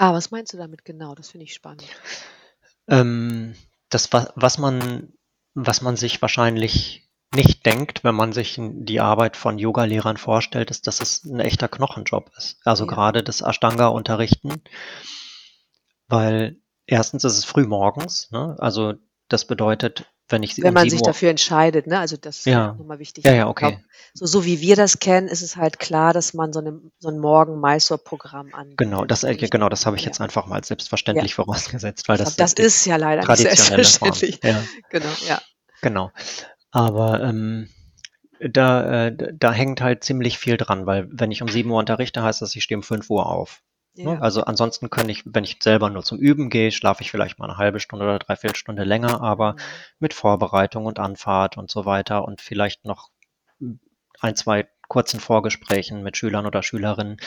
Ah, 0.00 0.12
was 0.12 0.32
meinst 0.32 0.52
du 0.52 0.56
damit 0.56 0.84
genau? 0.84 1.14
Das 1.14 1.30
finde 1.30 1.44
ich 1.44 1.54
spannend. 1.54 1.84
Ähm, 2.88 3.54
das, 3.88 4.12
wa- 4.12 4.32
was 4.36 4.58
man, 4.58 5.12
was 5.54 5.80
man 5.82 5.96
sich 5.96 6.20
wahrscheinlich 6.22 7.08
nicht 7.34 7.64
denkt, 7.64 8.02
wenn 8.04 8.14
man 8.14 8.32
sich 8.32 8.56
die 8.60 9.00
Arbeit 9.00 9.36
von 9.36 9.58
Yogalehrern 9.58 10.16
vorstellt, 10.16 10.70
ist, 10.70 10.86
dass 10.86 11.00
es 11.00 11.24
ein 11.24 11.38
echter 11.40 11.68
Knochenjob 11.68 12.30
ist. 12.36 12.58
Also 12.66 12.84
Ja. 12.84 12.90
gerade 12.90 13.22
das 13.22 13.40
Ashtanga-Unterrichten, 13.40 14.62
weil 16.08 16.60
erstens 16.86 17.24
ist 17.24 17.38
es 17.38 17.44
früh 17.44 17.66
morgens, 17.66 18.30
ne? 18.30 18.56
Also 18.58 18.94
das 19.32 19.44
bedeutet, 19.46 20.06
wenn 20.28 20.42
ich 20.42 20.54
sie 20.54 20.62
Wenn 20.62 20.74
man 20.74 20.88
sich 20.88 21.00
Uhr, 21.00 21.06
dafür 21.06 21.30
entscheidet, 21.30 21.86
ne? 21.86 21.98
Also 21.98 22.16
das 22.16 22.38
ist 22.38 22.46
Ja. 22.46 22.52
ja 22.52 22.74
nochmal 22.74 22.98
wichtig. 22.98 23.24
ja, 23.24 23.32
ja, 23.32 23.48
Ich 23.48 23.56
glaub, 23.56 23.72
okay, 23.72 23.84
so, 24.14 24.26
so 24.26 24.44
wie 24.44 24.60
wir 24.60 24.76
das 24.76 24.98
kennen, 24.98 25.28
ist 25.28 25.42
es 25.42 25.56
halt 25.56 25.78
klar, 25.78 26.12
dass 26.12 26.34
man 26.34 26.52
so, 26.52 26.60
eine, 26.60 26.80
so 26.98 27.08
ein 27.08 27.18
Morgen-Mysore-Programm 27.18 28.54
anbietet. 28.54 28.78
genau, 28.78 29.04
das, 29.04 29.24
äh, 29.24 29.34
genau, 29.34 29.68
das 29.68 29.86
habe 29.86 29.96
ich 29.96 30.02
ja. 30.02 30.08
jetzt 30.08 30.20
einfach 30.20 30.46
mal 30.46 30.56
als 30.56 30.68
selbstverständlich 30.68 31.34
vorausgesetzt, 31.34 32.08
weil 32.08 32.18
das 32.18 32.36
das 32.36 32.52
ist 32.54 32.84
ja 32.86 32.96
leider 32.96 33.22
nicht 33.22 33.26
Form. 33.26 33.56
selbstverständlich. 33.56 34.40
Ja. 34.42 34.62
Genau, 34.90 35.08
ja. 35.26 35.40
Genau. 35.82 36.10
Aber 36.70 37.22
ähm, 37.22 37.68
da, 38.40 39.06
äh, 39.06 39.16
da 39.34 39.52
hängt 39.52 39.80
halt 39.80 40.04
ziemlich 40.04 40.38
viel 40.38 40.56
dran, 40.56 40.86
weil 40.86 41.08
wenn 41.10 41.30
ich 41.30 41.42
um 41.42 41.48
7 41.48 41.70
Uhr 41.70 41.78
unterrichte, 41.78 42.22
heißt 42.22 42.42
das, 42.42 42.54
ich 42.56 42.62
stehe 42.62 42.78
um 42.78 42.82
5 42.82 43.10
Uhr 43.10 43.26
auf. 43.26 43.62
Ne? 43.94 44.14
Ja. 44.14 44.18
Also 44.20 44.42
ansonsten 44.44 44.88
kann 44.90 45.08
ich, 45.08 45.22
wenn 45.26 45.44
ich 45.44 45.58
selber 45.62 45.90
nur 45.90 46.02
zum 46.04 46.18
Üben 46.18 46.48
gehe, 46.50 46.70
schlafe 46.72 47.02
ich 47.02 47.10
vielleicht 47.10 47.38
mal 47.38 47.46
eine 47.48 47.58
halbe 47.58 47.80
Stunde 47.80 48.04
oder 48.04 48.18
dreiviertel 48.18 48.56
Stunde 48.56 48.84
länger, 48.84 49.20
aber 49.20 49.54
Mhm. 49.54 49.58
mit 49.98 50.14
Vorbereitung 50.14 50.86
und 50.86 50.98
Anfahrt 50.98 51.56
und 51.58 51.70
so 51.70 51.84
weiter 51.84 52.24
und 52.24 52.40
vielleicht 52.40 52.84
noch 52.84 53.10
ein, 54.20 54.36
zwei 54.36 54.68
kurzen 54.88 55.20
Vorgesprächen 55.20 56.02
mit 56.02 56.16
Schülern 56.16 56.46
oder 56.46 56.62
Schülerinnen 56.62 57.18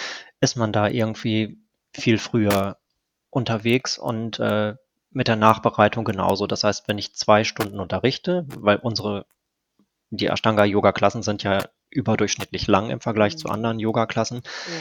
ist 0.42 0.56
man 0.58 0.72
da 0.74 0.88
irgendwie 0.88 1.60
viel 1.94 2.18
früher 2.18 2.78
unterwegs 3.30 3.98
und 3.98 4.40
äh, 4.40 4.76
mit 5.12 5.28
der 5.28 5.36
Nachbereitung 5.36 6.06
genauso. 6.06 6.48
Das 6.48 6.64
heißt, 6.64 6.88
wenn 6.88 6.98
ich 6.98 7.16
zwei 7.16 7.44
Stunden 7.44 7.80
unterrichte, 7.80 8.46
weil 8.58 8.78
unsere, 8.78 9.26
die 10.10 10.28
Ashtanga-Yoga-Klassen 10.28 11.24
sind 11.24 11.44
ja 11.44 11.66
überdurchschnittlich 11.90 12.68
lang 12.68 12.90
im 12.90 13.00
Vergleich 13.02 13.38
zu 13.38 13.48
Mhm. 13.48 13.54
anderen 13.54 13.80
Yoga-Klassen, 13.80 14.42
Ja. 14.44 14.74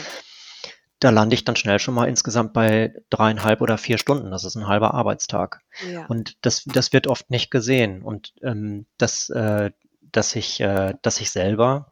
Da 1.03 1.09
lande 1.09 1.33
ich 1.33 1.43
dann 1.43 1.57
schnell 1.57 1.79
schon 1.79 1.95
mal 1.95 2.07
insgesamt 2.07 2.53
bei 2.53 2.93
dreieinhalb 3.09 3.61
oder 3.61 3.77
vier 3.77 3.97
Stunden. 3.97 4.31
Das 4.31 4.45
ist 4.45 4.55
ein 4.55 4.67
halber 4.67 4.93
Arbeitstag. 4.93 5.61
Ja. 5.91 6.05
Und 6.05 6.37
das, 6.45 6.63
das 6.63 6.93
wird 6.93 7.07
oft 7.07 7.29
nicht 7.29 7.51
gesehen. 7.51 8.01
Und 8.01 8.33
ähm, 8.41 8.85
dass, 8.97 9.29
äh, 9.29 9.71
dass, 10.01 10.35
ich, 10.35 10.61
äh, 10.61 10.93
dass 11.01 11.19
ich 11.19 11.31
selber 11.31 11.91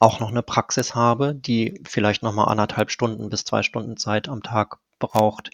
auch 0.00 0.18
noch 0.18 0.30
eine 0.30 0.42
Praxis 0.42 0.96
habe, 0.96 1.34
die 1.34 1.80
vielleicht 1.86 2.24
noch 2.24 2.32
mal 2.32 2.44
anderthalb 2.44 2.90
Stunden 2.90 3.30
bis 3.30 3.44
zwei 3.44 3.62
Stunden 3.62 3.96
Zeit 3.96 4.28
am 4.28 4.42
Tag 4.42 4.78
braucht 4.98 5.50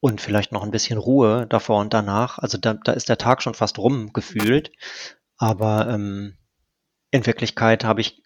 und 0.00 0.22
vielleicht 0.22 0.52
noch 0.52 0.62
ein 0.62 0.70
bisschen 0.70 0.98
Ruhe 0.98 1.46
davor 1.46 1.80
und 1.80 1.92
danach. 1.92 2.38
Also 2.38 2.56
da, 2.56 2.72
da 2.72 2.92
ist 2.92 3.10
der 3.10 3.18
Tag 3.18 3.42
schon 3.42 3.54
fast 3.54 3.78
rum 3.78 4.14
gefühlt. 4.14 4.72
Aber 5.36 5.88
ähm, 5.90 6.38
in 7.10 7.26
Wirklichkeit 7.26 7.84
habe 7.84 8.00
ich, 8.00 8.23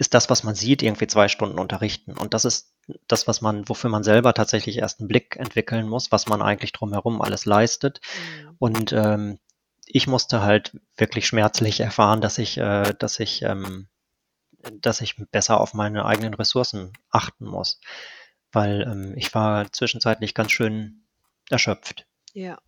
ist 0.00 0.14
das, 0.14 0.30
was 0.30 0.44
man 0.44 0.54
sieht, 0.54 0.82
irgendwie 0.82 1.06
zwei 1.08 1.28
Stunden 1.28 1.58
unterrichten. 1.58 2.16
Und 2.16 2.32
das 2.32 2.46
ist 2.46 2.72
das, 3.06 3.28
was 3.28 3.42
man, 3.42 3.68
wofür 3.68 3.90
man 3.90 4.02
selber 4.02 4.32
tatsächlich 4.32 4.78
erst 4.78 4.98
einen 4.98 5.08
Blick 5.08 5.36
entwickeln 5.36 5.86
muss, 5.86 6.10
was 6.10 6.26
man 6.26 6.40
eigentlich 6.40 6.72
drumherum 6.72 7.20
alles 7.20 7.44
leistet. 7.44 8.00
Mhm. 8.16 8.56
Und 8.58 8.92
ähm, 8.94 9.38
ich 9.84 10.06
musste 10.06 10.40
halt 10.40 10.72
wirklich 10.96 11.26
schmerzlich 11.26 11.80
erfahren, 11.80 12.22
dass 12.22 12.38
ich, 12.38 12.56
äh, 12.56 12.94
dass 12.98 13.20
ich, 13.20 13.42
ähm, 13.42 13.88
dass 14.72 15.02
ich 15.02 15.16
besser 15.32 15.60
auf 15.60 15.74
meine 15.74 16.06
eigenen 16.06 16.32
Ressourcen 16.32 16.94
achten 17.10 17.44
muss, 17.44 17.78
weil 18.52 18.80
ähm, 18.90 19.12
ich 19.18 19.34
war 19.34 19.70
zwischenzeitlich 19.70 20.32
ganz 20.32 20.50
schön 20.50 21.02
erschöpft. 21.50 22.06
Ja. 22.32 22.58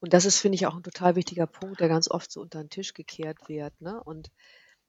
Und 0.00 0.12
das 0.12 0.24
ist, 0.24 0.40
finde 0.40 0.56
ich, 0.56 0.66
auch 0.66 0.74
ein 0.74 0.82
total 0.82 1.14
wichtiger 1.14 1.46
Punkt, 1.46 1.78
der 1.78 1.88
ganz 1.88 2.10
oft 2.10 2.32
so 2.32 2.40
unter 2.40 2.58
den 2.58 2.70
Tisch 2.70 2.94
gekehrt 2.94 3.48
wird. 3.48 3.80
Ne? 3.80 4.02
Und 4.02 4.32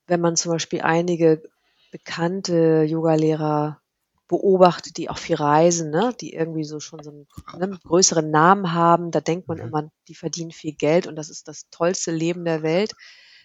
wenn 0.08 0.22
man 0.22 0.36
zum 0.36 0.52
Beispiel 0.54 0.82
einige 0.82 1.44
bekannte 1.92 2.84
Yogalehrer 2.84 3.82
beobachtet, 4.28 4.98
die 4.98 5.10
auch 5.10 5.18
viel 5.18 5.38
reisen, 5.38 5.90
ne? 5.90 6.14
die 6.20 6.34
irgendwie 6.34 6.66
so 6.66 6.80
schon 6.80 7.02
so 7.04 7.12
einen 7.12 7.28
ne, 7.52 7.80
größeren 7.86 8.30
Namen 8.30 8.74
haben, 8.74 9.12
da 9.12 9.22
denkt 9.22 9.48
man 9.48 9.60
Mhm. 9.60 9.68
immer, 9.68 9.90
die 10.10 10.16
verdienen 10.16 10.52
viel 10.52 10.74
Geld 10.74 11.08
und 11.08 11.16
das 11.16 11.30
ist 11.30 11.48
das 11.48 11.70
tollste 11.72 12.12
Leben 12.12 12.44
der 12.46 12.62
Welt. 12.64 12.96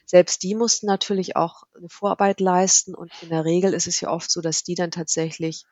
Selbst 0.06 0.42
die 0.42 0.54
mussten 0.56 0.86
natürlich 0.86 1.36
auch 1.36 1.62
eine 1.76 1.88
Vorarbeit 1.88 2.40
leisten 2.40 2.94
und 2.94 3.12
in 3.20 3.30
der 3.30 3.44
Regel 3.44 3.74
ist 3.74 3.86
es 3.86 4.00
ja 4.00 4.10
oft 4.10 4.30
so, 4.30 4.40
dass 4.40 4.64
die 4.64 4.74
dann 4.74 4.90
tatsächlich 4.90 5.64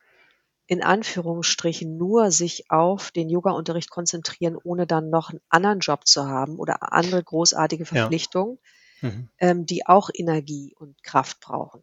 in 0.67 0.81
Anführungsstrichen 0.83 1.97
nur 1.97 2.31
sich 2.31 2.71
auf 2.71 3.11
den 3.11 3.29
Yoga-Unterricht 3.29 3.89
konzentrieren, 3.89 4.57
ohne 4.63 4.87
dann 4.87 5.09
noch 5.09 5.29
einen 5.29 5.41
anderen 5.49 5.79
Job 5.81 6.07
zu 6.07 6.25
haben 6.27 6.57
oder 6.57 6.93
andere 6.93 7.23
großartige 7.23 7.85
Ja. 7.91 8.15
Mhm. 9.01 9.29
ähm, 9.39 9.65
die 9.65 9.87
auch 9.87 10.09
Energie 10.13 10.75
und 10.77 11.03
Kraft 11.03 11.39
brauchen. 11.39 11.81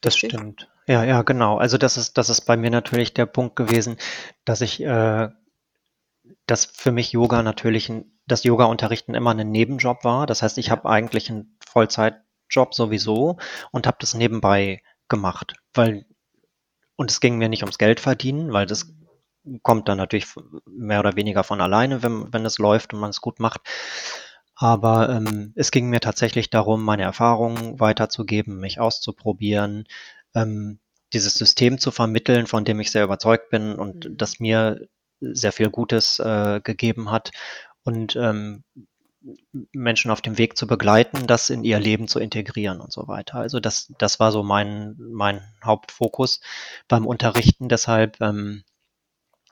Das 0.00 0.16
stimmt. 0.16 0.68
Ja, 0.86 1.04
ja, 1.04 1.22
genau. 1.22 1.58
Also 1.58 1.78
das 1.78 1.96
ist, 1.96 2.16
das 2.16 2.30
ist 2.30 2.42
bei 2.42 2.56
mir 2.56 2.70
natürlich 2.70 3.12
der 3.12 3.26
Punkt 3.26 3.56
gewesen, 3.56 3.96
dass 4.44 4.60
ich, 4.60 4.80
äh, 4.82 5.28
dass 6.46 6.64
für 6.64 6.92
mich 6.92 7.12
Yoga 7.12 7.42
natürlich 7.42 7.88
ein, 7.88 8.12
das 8.26 8.44
Yoga-Unterrichten 8.44 9.14
immer 9.14 9.32
ein 9.32 9.50
Nebenjob 9.50 10.04
war. 10.04 10.26
Das 10.26 10.42
heißt, 10.42 10.58
ich 10.58 10.70
habe 10.70 10.88
eigentlich 10.88 11.30
einen 11.30 11.58
Vollzeitjob 11.66 12.74
sowieso 12.74 13.38
und 13.72 13.86
habe 13.86 13.96
das 14.00 14.14
nebenbei 14.14 14.82
gemacht, 15.08 15.54
weil 15.74 16.06
und 16.96 17.10
es 17.10 17.20
ging 17.20 17.36
mir 17.36 17.48
nicht 17.48 17.62
ums 17.62 17.78
Geld 17.78 18.00
verdienen, 18.00 18.52
weil 18.52 18.66
das 18.66 18.92
kommt 19.62 19.88
dann 19.88 19.98
natürlich 19.98 20.26
mehr 20.66 21.00
oder 21.00 21.14
weniger 21.14 21.44
von 21.44 21.60
alleine, 21.60 22.02
wenn, 22.02 22.32
wenn 22.32 22.44
es 22.44 22.58
läuft 22.58 22.94
und 22.94 23.00
man 23.00 23.10
es 23.10 23.20
gut 23.20 23.38
macht. 23.38 23.60
Aber 24.56 25.10
ähm, 25.10 25.52
es 25.54 25.70
ging 25.70 25.88
mir 25.90 26.00
tatsächlich 26.00 26.50
darum, 26.50 26.82
meine 26.82 27.02
Erfahrungen 27.02 27.78
weiterzugeben, 27.80 28.58
mich 28.58 28.80
auszuprobieren, 28.80 29.86
ähm, 30.34 30.80
dieses 31.12 31.34
System 31.34 31.78
zu 31.78 31.90
vermitteln, 31.90 32.46
von 32.46 32.64
dem 32.64 32.80
ich 32.80 32.90
sehr 32.90 33.04
überzeugt 33.04 33.50
bin 33.50 33.74
und 33.76 34.06
Mhm. 34.06 34.16
das 34.16 34.40
mir 34.40 34.88
sehr 35.20 35.52
viel 35.52 35.70
Gutes 35.70 36.18
äh, 36.20 36.60
gegeben 36.62 37.10
hat 37.10 37.30
und 37.84 38.16
ähm, 38.16 38.64
Menschen 39.72 40.10
auf 40.10 40.20
dem 40.22 40.38
Weg 40.38 40.56
zu 40.56 40.66
begleiten, 40.66 41.26
das 41.26 41.50
in 41.50 41.64
ihr 41.64 41.78
Leben 41.80 42.08
zu 42.08 42.18
integrieren 42.20 42.80
und 42.80 42.92
so 42.92 43.08
weiter. 43.08 43.36
Also 43.38 43.60
das, 43.60 43.92
das 43.98 44.20
war 44.20 44.32
so 44.32 44.42
mein, 44.42 44.96
mein 44.98 45.40
Hauptfokus 45.64 46.40
beim 46.88 47.06
Unterrichten. 47.06 47.68
Deshalb 47.68 48.20
ähm, 48.20 48.62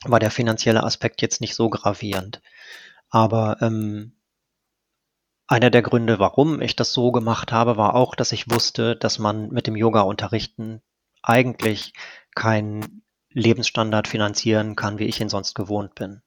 war 0.05 0.21
der 0.21 0.31
finanzielle 0.31 0.85
Aspekt 0.85 1.23
jetzt 1.23 1.41
nicht 1.41 1.55
so 1.55 1.71
gravierend. 1.71 2.41
Aber 3.11 3.59
ähm, 3.63 4.13
einer 5.47 5.71
der 5.71 5.83
Gründe, 5.83 6.19
warum 6.19 6.61
ich 6.61 6.77
das 6.77 6.93
so 6.93 7.13
gemacht 7.13 7.53
habe, 7.53 7.77
war 7.77 7.95
auch, 7.95 8.15
dass 8.15 8.33
ich 8.33 8.51
wusste, 8.51 8.97
dass 8.97 9.19
man 9.19 9.49
mit 9.51 9.67
dem 9.67 9.77
Yoga-Unterrichten 9.77 10.83
eigentlich 11.23 11.93
keinen 12.35 13.03
Lebensstandard 13.31 14.09
finanzieren 14.09 14.77
kann, 14.77 14.99
wie 14.99 15.05
ich 15.05 15.21
ihn 15.21 15.29
sonst 15.29 15.55
gewohnt 15.55 15.95
bin. 15.95 16.23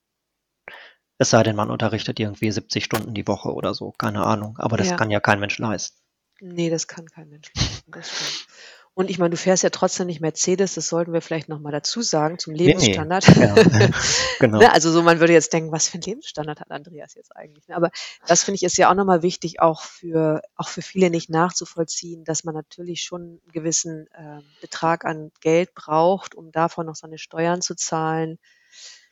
Es 1.17 1.31
sei 1.31 1.41
denn, 1.41 1.55
man 1.55 1.71
unterrichtet 1.71 2.19
irgendwie 2.19 2.51
70 2.51 2.83
Stunden 2.83 3.13
die 3.13 3.27
Woche 3.27 3.53
oder 3.53 3.73
so, 3.73 3.91
keine 3.91 4.23
Ahnung. 4.23 4.57
Aber 4.59 4.77
das 4.77 4.89
Ja. 4.89 4.97
kann 4.97 5.09
ja 5.09 5.19
kein 5.19 5.39
Mensch 5.39 5.57
leisten. 5.57 5.97
Nee, 6.39 6.69
das 6.69 6.87
kann 6.87 7.07
kein 7.07 7.29
Mensch 7.29 7.51
leisten. 7.55 7.91
Und 8.97 9.11
ich 9.11 9.19
meine, 9.19 9.29
du 9.29 9.37
fährst 9.37 9.61
ja 9.61 9.69
trotzdem 9.69 10.07
nicht 10.07 10.21
Mercedes, 10.21 10.73
das 10.73 10.87
sollten 10.89 11.13
wir 11.13 11.21
vielleicht 11.21 11.49
noch 11.49 11.59
mal 11.59 11.71
dazu 11.71 12.01
sagen 12.01 12.39
zum 12.39 12.55
Nee, 12.65 12.75
nee. 12.75 13.05
Lebensstandard. 13.05 13.25
Ja, 13.35 13.59
genau. 14.39 14.67
Ne, 14.67 14.73
also 14.73 14.89
so, 14.91 15.03
man 15.03 15.19
würde 15.19 15.33
jetzt 15.33 15.53
denken, 15.53 15.71
was 15.71 15.87
für 15.87 15.99
'n 15.99 16.01
Lebensstandard 16.01 16.59
hat 16.61 16.71
Andreas 16.71 17.13
jetzt 17.13 17.35
eigentlich, 17.35 17.67
ne? 17.67 17.75
Aber 17.75 17.91
das 18.25 18.43
finde 18.43 18.55
ich, 18.55 18.63
ist 18.63 18.75
ja 18.77 18.89
auch 18.89 18.95
noch 18.95 19.05
mal 19.05 19.21
wichtig, 19.21 19.59
auch 19.61 19.83
für 19.83 20.41
auch 20.55 20.67
für 20.69 20.81
viele 20.81 21.11
nicht 21.11 21.29
nachzuvollziehen, 21.29 22.23
dass 22.23 22.43
man 22.43 22.55
natürlich 22.55 23.03
schon 23.03 23.39
'n 23.45 23.51
gewissen, 23.51 24.07
ähm, 24.17 24.55
Betrag 24.59 25.05
an 25.05 25.31
Geld 25.41 25.75
braucht, 25.75 26.33
um 26.33 26.51
davon 26.51 26.87
noch 26.87 26.95
seine 26.95 27.19
Steuern 27.19 27.61
zu 27.61 27.75
zahlen, 27.75 28.39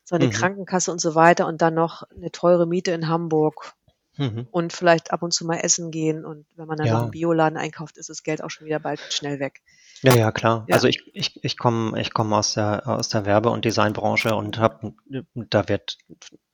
seine 0.04 0.28
Mhm. 0.28 0.30
Krankenkasse 0.30 0.92
und 0.92 1.00
so 1.00 1.14
weiter 1.14 1.46
und 1.48 1.62
dann 1.62 1.76
noch 1.76 2.02
'ne 2.16 2.32
teure 2.32 2.66
Miete 2.68 2.90
in 2.92 3.08
Hamburg 3.08 3.74
Mhm. 4.18 4.48
und 4.52 4.74
vielleicht 4.74 5.12
ab 5.12 5.24
und 5.24 5.34
zu 5.34 5.46
mal 5.46 5.58
essen 5.58 5.92
gehen 5.92 6.26
und 6.26 6.46
wenn 6.56 6.68
man 6.68 6.78
dann 6.78 6.88
noch 6.88 7.00
Ja. 7.00 7.06
im 7.06 7.12
Bioladen 7.12 7.58
einkauft, 7.58 7.98
ist 7.98 8.10
das 8.10 8.24
Geld 8.24 8.44
auch 8.44 8.50
schon 8.50 8.66
wieder 8.66 8.80
bald 8.80 9.00
schnell 9.10 9.40
weg. 9.40 9.62
Ja, 10.02 10.16
ja, 10.16 10.32
klar. 10.32 10.66
Ja. 10.68 10.76
Also 10.76 10.88
ich, 10.88 11.04
ich, 11.14 11.44
ich 11.44 11.58
komme 11.58 12.00
ich 12.00 12.14
komme 12.14 12.36
aus 12.38 12.54
der, 12.54 12.88
aus 12.88 13.10
der 13.10 13.26
Werbe- 13.26 13.50
und 13.50 13.66
Designbranche 13.66 14.36
und 14.36 14.58
habe, 14.60 14.94
da 15.34 15.68
wird 15.68 15.98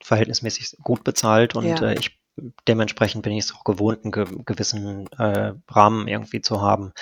verhältnismäßig 0.01 0.77
gut 0.84 1.03
bezahlt 1.03 1.56
und 1.56 1.65
Ja. 1.65 1.82
äh, 1.82 1.96
ich 2.00 2.20
dementsprechend 2.68 3.24
bin 3.24 3.34
ich 3.34 3.46
es 3.46 3.53
auch 3.53 3.63
gewohnt, 3.63 4.03
einen 4.03 4.12
ge 4.12 4.25
gewissen 4.46 5.08
äh, 5.18 5.53
Rahmen 5.70 6.08
irgendwie 6.08 6.41
zu 6.41 6.62
haben. 6.62 6.94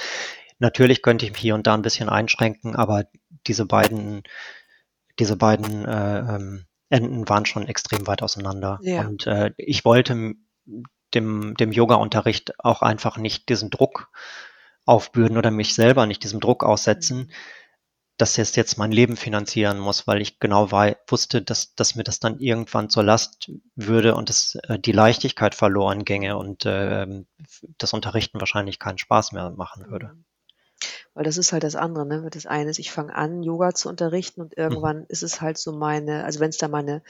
Natürlich 0.58 1.02
könnte 1.02 1.26
ich 1.26 1.32
mich 1.32 1.42
hier 1.42 1.56
und 1.56 1.68
da 1.68 1.74
ein 1.74 1.82
bisschen 1.84 2.10
einschränken, 2.10 2.76
aber 2.76 3.06
diese 3.48 3.66
beiden, 3.66 4.24
diese 5.20 5.38
beiden 5.38 5.86
äh, 5.86 6.20
ähm, 6.20 6.66
Enden 6.90 7.30
waren 7.30 7.46
schon 7.46 7.68
extrem 7.68 8.08
weit 8.08 8.24
auseinander. 8.24 8.80
Ja. 8.82 9.02
Und 9.08 9.28
äh, 9.28 9.52
ich 9.58 9.86
wollte 9.86 10.34
dem, 11.14 11.56
dem 11.56 11.72
Yoga-Unterricht 11.72 12.60
auch 12.60 12.82
einfach 12.82 13.18
nicht 13.18 13.50
diesen 13.50 13.70
Druck 13.70 14.10
aufbürden 14.86 15.38
oder 15.38 15.52
mich 15.52 15.76
selber 15.76 16.06
nicht 16.06 16.24
diesem 16.24 16.40
Druck 16.40 16.64
aussetzen, 16.64 17.28
Mhm. 17.28 17.34
dass 18.18 18.38
es 18.38 18.56
jetzt 18.56 18.78
mein 18.78 18.92
Leben 18.92 19.18
finanzieren 19.18 19.80
muss, 19.80 20.06
weil 20.08 20.22
ich 20.22 20.40
genau 20.40 20.72
wei 20.72 20.98
wusste, 21.08 21.42
dass, 21.42 21.74
dass 21.76 21.96
mir 21.96 22.04
das 22.04 22.20
dann 22.20 22.40
irgendwann 22.40 22.90
zur 22.90 23.04
Last 23.04 23.52
würde 23.76 24.16
und 24.16 24.30
es 24.30 24.56
äh, 24.68 24.78
die 24.80 24.92
Leichtigkeit 24.92 25.56
verloren 25.56 26.06
ginge 26.06 26.38
und 26.38 26.64
ähm, 26.68 27.28
das 27.80 27.94
Unterrichten 27.94 28.40
wahrscheinlich 28.40 28.78
keinen 28.80 28.98
Spaß 29.00 29.32
mehr 29.32 29.50
machen 29.52 29.90
würde. 29.90 30.12
Mhm. 30.14 30.26
Weil 31.14 31.24
das 31.24 31.38
ist 31.38 31.54
halt 31.54 31.64
das 31.64 31.76
andere, 31.76 32.06
ne? 32.06 32.30
Das 32.32 32.46
eine 32.46 32.70
ist, 32.70 32.80
ich 32.80 32.92
fange 32.92 33.16
an, 33.16 33.44
Yoga 33.44 33.74
zu 33.76 33.90
unterrichten 33.90 34.42
und 34.42 34.58
Mhm. 34.70 34.84
irgendwann 34.84 35.06
ist 35.06 35.24
es 35.24 35.42
halt 35.42 35.58
so 35.58 35.72
meine 35.74 36.24
also 36.26 36.40
wenn's 36.40 36.58
dann 36.58 36.72
meine 36.72 37.04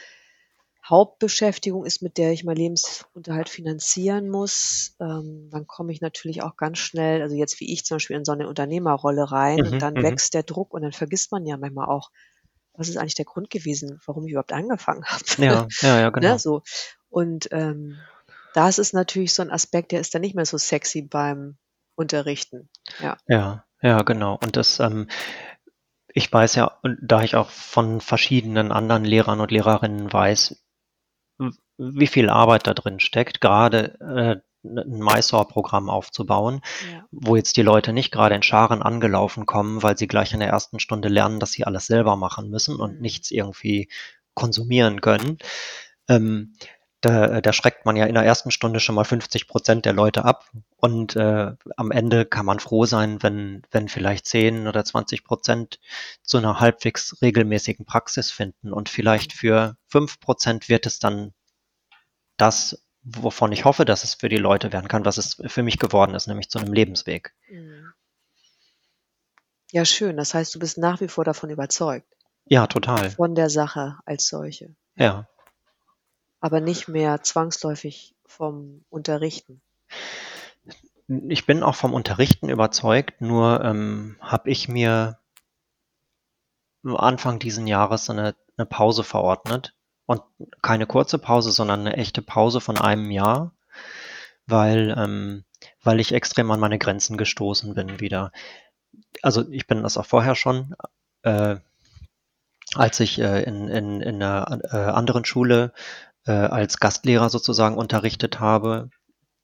Hauptbeschäftigung 0.90 1.86
ist, 1.86 2.02
mit 2.02 2.18
der 2.18 2.32
ich 2.34 2.44
meinen 2.44 2.58
Lebensunterhalt 2.58 3.50
finanzieren 3.50 4.30
muss, 4.30 4.96
ähm, 5.02 5.50
dann 5.52 5.68
komme 5.68 5.92
ich 5.94 6.02
natürlich 6.02 6.44
auch 6.44 6.58
ganz 6.58 6.80
schnell 6.80 7.22
also 7.22 7.36
jetzt 7.36 7.60
wie 7.60 7.72
ich 7.74 7.86
zum 7.86 7.96
Beispiel 7.96 8.18
in 8.18 8.26
so 8.26 8.34
'ne 8.34 8.48
Unternehmerrolle 8.48 9.32
rein 9.32 9.66
Mhm, 9.66 9.68
und 9.68 9.82
dann 9.82 10.02
mhm. 10.02 10.02
wächst 10.02 10.34
der 10.34 10.44
Druck 10.44 10.74
und 10.74 10.82
dann 10.84 10.94
vergisst 10.94 11.32
man 11.32 11.46
ja 11.46 11.58
manchmal 11.58 11.88
auch, 11.90 12.10
was 12.74 12.90
ist 12.90 12.98
eigentlich 12.98 13.16
der 13.16 13.26
Grund 13.26 13.50
gewesen, 13.50 14.00
warum 14.06 14.26
ich 14.26 14.32
überhaupt 14.34 14.54
angefangen 14.54 15.06
habe. 15.06 15.24
Ja, 15.38 15.68
ja, 15.82 16.00
ja, 16.00 16.10
genau. 16.12 16.36
Ne, 16.36 16.40
so. 16.40 16.62
Und, 17.10 17.50
ähm, 17.52 18.10
das 18.54 18.80
ist 18.80 18.94
natürlich 18.94 19.34
so 19.34 19.44
'n 19.44 19.52
Aspekt, 19.52 19.92
der 19.94 20.02
ist 20.02 20.16
dann 20.16 20.22
nicht 20.22 20.36
mehr 20.36 20.46
so 20.46 20.58
sexy 20.58 21.04
beim 21.04 21.58
Unterrichten. 21.96 22.70
Ja. 23.00 23.18
Ja, 23.28 23.64
ja, 23.82 24.02
genau. 24.04 24.38
Und 24.44 24.56
das, 24.58 24.80
ähm, 24.80 25.08
ich 26.14 26.32
weiß 26.32 26.56
ja, 26.56 26.80
da 27.02 27.22
ich 27.24 27.36
auch 27.36 27.50
von 27.50 28.02
verschiedenen 28.02 28.72
anderen 28.72 29.06
Lehrern 29.06 29.40
und 29.42 29.52
Lehrerinnen 29.52 30.12
weiß, 30.12 30.56
wie 31.80 32.08
viel 32.08 32.30
Arbeit 32.30 32.68
da 32.68 32.74
drin 32.74 33.00
steckt, 33.00 33.42
gerade 33.42 34.00
äh, 34.02 34.42
ein 34.68 35.00
Mysore-Programm 35.00 35.90
aufzubauen, 35.90 36.62
Ja. 36.92 37.06
wo 37.12 37.38
jetzt 37.38 37.56
die 37.56 37.62
Leute 37.62 37.94
nicht 37.94 38.12
gerade 38.12 38.36
in 38.36 38.44
Scharen 38.44 38.82
angelaufen 38.84 39.46
kommen, 39.46 39.82
weil 39.82 39.98
sie 39.98 40.08
gleich 40.08 40.34
in 40.34 40.42
der 40.42 40.50
ersten 40.50 40.80
Stunde 40.80 41.08
lernen, 41.08 41.40
dass 41.40 41.54
sie 41.54 41.64
alles 41.66 41.88
selber 41.88 42.18
machen 42.18 42.50
müssen 42.50 42.76
und 42.76 42.96
Mhm. 42.96 43.02
nichts 43.02 43.32
irgendwie 43.32 43.90
konsumieren 44.34 45.00
können. 45.02 45.38
Ähm, 46.10 46.56
da, 47.02 47.40
da 47.40 47.54
schreckt 47.54 47.86
man 47.86 47.96
ja 47.96 48.06
in 48.08 48.16
der 48.16 48.26
ersten 48.26 48.52
Stunde 48.52 48.82
schon 48.82 48.96
mal 48.96 49.06
50 49.06 49.48
Prozent 49.48 49.86
der 49.86 49.94
Leute 49.94 50.26
ab 50.26 50.50
und 50.76 51.16
äh, 51.16 51.54
am 51.78 51.92
Ende 51.92 52.26
kann 52.26 52.46
man 52.46 52.60
froh 52.60 52.84
sein, 52.86 53.24
wenn, 53.24 53.62
wenn 53.72 53.88
vielleicht 53.88 54.26
10 54.28 54.68
oder 54.68 54.84
20 54.84 55.24
Prozent 55.24 55.80
zu 56.24 56.38
einer 56.38 56.60
halbwegs 56.60 57.22
regelmäßigen 57.22 57.86
Praxis 57.86 58.32
finden 58.32 58.74
und 58.74 58.90
vielleicht 58.90 59.32
für 59.32 59.78
5 59.88 60.20
Prozent 60.20 60.68
wird 60.68 60.86
es 60.86 61.00
dann 61.00 61.32
das, 62.40 62.84
wovon 63.04 63.52
ich 63.52 63.66
hoffe, 63.66 63.86
dass 63.86 64.04
es 64.04 64.16
für 64.16 64.30
die 64.30 64.38
Leute 64.38 64.72
werden 64.74 64.88
kann, 64.88 65.06
was 65.06 65.18
es 65.18 65.42
für 65.48 65.64
mich 65.64 65.78
geworden 65.80 66.16
ist, 66.16 66.28
nämlich 66.28 66.50
zu 66.50 66.60
einem 66.60 66.74
Lebensweg. 66.74 67.34
Mhm. 67.50 67.94
Ja, 69.72 69.86
schön. 69.86 70.18
Das 70.18 70.34
heißt, 70.34 70.56
du 70.56 70.60
bist 70.60 70.78
nach 70.80 71.00
wie 71.00 71.08
vor 71.08 71.24
davon 71.24 71.50
überzeugt, 71.52 72.08
Ja, 72.46 72.66
total. 72.68 73.12
von 73.12 73.36
der 73.36 73.50
Sache 73.50 74.00
als 74.06 74.28
solche, 74.28 74.76
Ja. 74.96 75.28
aber 76.40 76.60
nicht 76.60 76.88
mehr 76.88 77.22
zwangsläufig 77.22 78.16
vom 78.26 78.84
Unterrichten. 78.90 79.62
Ich 81.08 81.46
bin 81.46 81.64
auch 81.64 81.76
vom 81.76 81.94
Unterrichten 81.94 82.50
überzeugt, 82.50 83.22
nur 83.22 83.64
ähm, 83.64 84.18
habe 84.22 84.50
ich 84.50 84.68
mir 84.68 85.20
Anfang 86.84 87.40
diesen 87.40 87.68
Jahres 87.68 88.10
eine, 88.10 88.36
eine 88.58 88.66
Pause 88.66 89.04
verordnet. 89.04 89.76
Und 90.10 90.24
keine 90.64 90.88
kurze 90.88 91.20
Pause, 91.20 91.52
sondern 91.52 91.82
eine 91.82 91.96
echte 91.96 92.24
Pause 92.24 92.62
von 92.62 92.80
einem 92.80 93.12
Jahr, 93.12 93.52
weil, 94.48 94.96
ähm, 94.98 95.44
weil 95.84 96.00
ich 96.00 96.14
extrem 96.14 96.50
an 96.50 96.60
meine 96.60 96.80
Grenzen 96.80 97.16
gestoßen 97.16 97.76
bin 97.76 98.00
wieder. 98.00 98.32
Also 99.22 99.48
ich 99.52 99.68
bin 99.68 99.84
das 99.84 99.98
auch 99.98 100.08
vorher 100.08 100.34
schon, 100.34 100.74
äh, 101.22 101.58
als 102.74 103.00
ich 103.02 103.20
äh, 103.20 103.44
in, 103.44 103.68
in, 103.68 104.02
in 104.02 104.16
einer 104.16 104.60
äh, 104.72 104.78
anderen 104.78 105.26
Schule 105.26 105.74
äh, 106.26 106.32
als 106.32 106.80
Gastlehrer 106.80 107.30
sozusagen 107.30 107.78
unterrichtet 107.78 108.40
habe, 108.40 108.90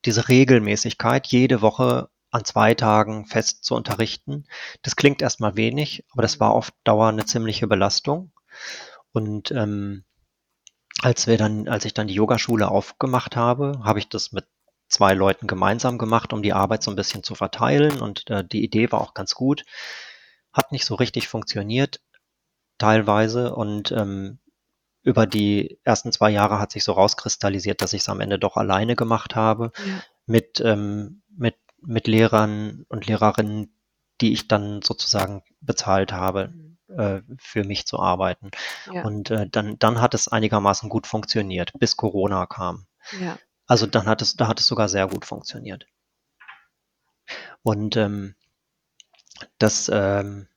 diese 0.03 0.29
Regelmäßigkeit, 0.29 1.27
jede 1.27 1.61
Woche 1.61 2.09
an 2.31 2.43
zwei 2.43 2.73
Tagen 2.73 3.27
fest 3.27 3.63
zu 3.65 3.75
unterrichten, 3.75 4.45
das 4.81 4.95
klingt 4.95 5.21
erstmal 5.21 5.57
wenig, 5.57 6.05
aber 6.09 6.23
das 6.23 6.39
war 6.39 6.53
auf 6.53 6.71
Dauer 6.83 7.09
eine 7.09 7.25
ziemliche 7.25 7.67
Belastung. 7.67 8.31
Und 9.11 9.51
ähm, 9.51 10.05
als 11.01 11.27
wir 11.27 11.37
dann, 11.37 11.67
als 11.67 11.85
ich 11.85 11.93
dann 11.93 12.07
die 12.07 12.13
Yogaschule 12.13 12.69
aufgemacht 12.69 13.35
habe, 13.35 13.81
habe 13.83 13.99
ich 13.99 14.09
das 14.09 14.31
mit 14.31 14.45
zwei 14.87 15.13
Leuten 15.13 15.47
gemeinsam 15.47 15.97
gemacht, 15.97 16.31
um 16.33 16.41
die 16.41 16.53
Arbeit 16.53 16.83
so 16.83 16.91
ein 16.91 16.95
bisschen 16.95 17.23
zu 17.23 17.35
verteilen. 17.35 17.99
Und 18.01 18.29
äh, 18.29 18.43
die 18.45 18.63
Idee 18.63 18.91
war 18.91 19.01
auch 19.01 19.13
ganz 19.13 19.35
gut. 19.35 19.63
Hat 20.53 20.71
nicht 20.71 20.85
so 20.85 20.95
richtig 20.95 21.27
funktioniert, 21.27 22.01
teilweise. 22.77 23.55
Und 23.55 23.91
ähm, 23.91 24.39
über 25.03 25.27
die 25.27 25.79
ersten 25.83 26.11
zwei 26.11 26.31
Jahre 26.31 26.59
hat 26.59 26.71
sich 26.71 26.83
so 26.83 26.93
rauskristallisiert, 26.93 27.81
dass 27.81 27.93
ich 27.93 28.01
es 28.01 28.09
am 28.09 28.21
Ende 28.21 28.39
doch 28.39 28.57
alleine 28.57 28.95
gemacht 28.95 29.35
habe 29.35 29.71
Ja. 29.85 30.03
mit, 30.25 30.61
ähm, 30.61 31.23
mit, 31.29 31.55
mit 31.81 32.07
Lehrern 32.07 32.85
und 32.89 33.07
Lehrerinnen, 33.07 33.75
die 34.21 34.33
ich 34.33 34.47
dann 34.47 34.81
sozusagen 34.81 35.43
bezahlt 35.61 36.11
habe, 36.13 36.49
Mhm. 36.49 36.74
Äh, 36.89 37.21
für 37.37 37.63
mich 37.63 37.85
zu 37.85 37.99
arbeiten. 37.99 38.51
Ja. 38.91 39.03
Und 39.03 39.31
äh, 39.31 39.47
dann, 39.49 39.77
dann 39.79 40.01
hat 40.01 40.13
es 40.13 40.27
einigermaßen 40.27 40.89
gut 40.89 41.07
funktioniert, 41.07 41.71
bis 41.79 41.97
Corona 41.97 42.45
kam. 42.45 42.87
Ja. 43.19 43.37
Also 43.67 43.87
dann 43.87 44.05
hat 44.05 44.21
es, 44.21 44.35
da 44.35 44.47
hat 44.47 44.59
es 44.59 44.67
sogar 44.67 44.89
sehr 44.89 45.07
gut 45.07 45.25
funktioniert. 45.25 45.87
Und 47.63 47.97
ähm, 47.97 48.35
das, 49.57 49.89
ähm, 49.91 50.47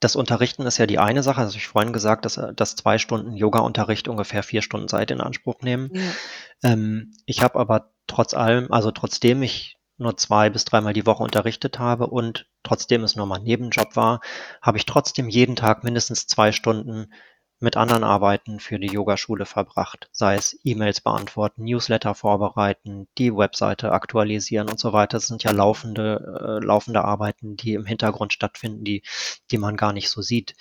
das 0.00 0.16
Unterrichten 0.16 0.62
ist 0.62 0.78
ja 0.78 0.86
die 0.86 0.98
eine 0.98 1.22
Sache. 1.22 1.40
Also 1.40 1.56
ich 1.56 1.68
vorhin 1.68 1.92
gesagt, 1.92 2.24
dass, 2.24 2.36
äh, 2.36 2.54
dass 2.54 2.76
zwei 2.76 2.98
Stunden 2.98 3.36
Yoga-Unterricht 3.36 4.08
ungefähr 4.08 4.42
vier 4.42 4.62
Stunden 4.62 4.88
Zeit 4.88 5.10
in 5.10 5.20
Anspruch 5.20 5.60
nehmen. 5.60 5.90
Ja. 5.92 6.72
Ähm, 6.72 7.12
ich 7.26 7.42
habe 7.42 7.58
aber 7.58 7.92
trotz 8.06 8.34
allem, 8.34 8.72
also 8.72 8.90
trotzdem 8.90 9.42
ich 9.42 9.75
nur 9.98 10.16
zwei 10.16 10.50
bis 10.50 10.64
dreimal 10.64 10.92
die 10.92 11.06
Woche 11.06 11.22
unterrichtet 11.22 11.78
habe 11.78 12.06
und 12.06 12.46
trotzdem 12.62 13.02
es 13.04 13.16
nur 13.16 13.26
mein 13.26 13.42
Nebenjob 13.42 13.96
war, 13.96 14.20
habe 14.62 14.78
ich 14.78 14.86
trotzdem 14.86 15.28
jeden 15.28 15.56
Tag 15.56 15.84
mindestens 15.84 16.26
zwei 16.26 16.52
Stunden 16.52 17.12
mit 17.58 17.76
anderen 17.76 18.04
Arbeiten 18.04 18.60
für 18.60 18.78
die 18.78 18.92
Yogaschule 18.92 19.46
verbracht, 19.46 20.10
sei 20.12 20.34
es 20.34 20.58
E-Mails 20.62 21.00
beantworten, 21.00 21.64
Newsletter 21.64 22.14
vorbereiten, 22.14 23.08
die 23.16 23.34
Webseite 23.34 23.92
aktualisieren 23.92 24.68
und 24.68 24.78
so 24.78 24.92
weiter. 24.92 25.16
Das 25.16 25.26
sind 25.26 25.42
ja 25.42 25.52
laufende, 25.52 26.60
äh, 26.60 26.64
laufende 26.64 27.02
Arbeiten, 27.02 27.56
die 27.56 27.72
im 27.72 27.86
Hintergrund 27.86 28.34
stattfinden, 28.34 28.84
die, 28.84 29.02
die 29.50 29.58
man 29.58 29.76
gar 29.76 29.94
nicht 29.94 30.10
so 30.10 30.20
sieht. 30.20 30.54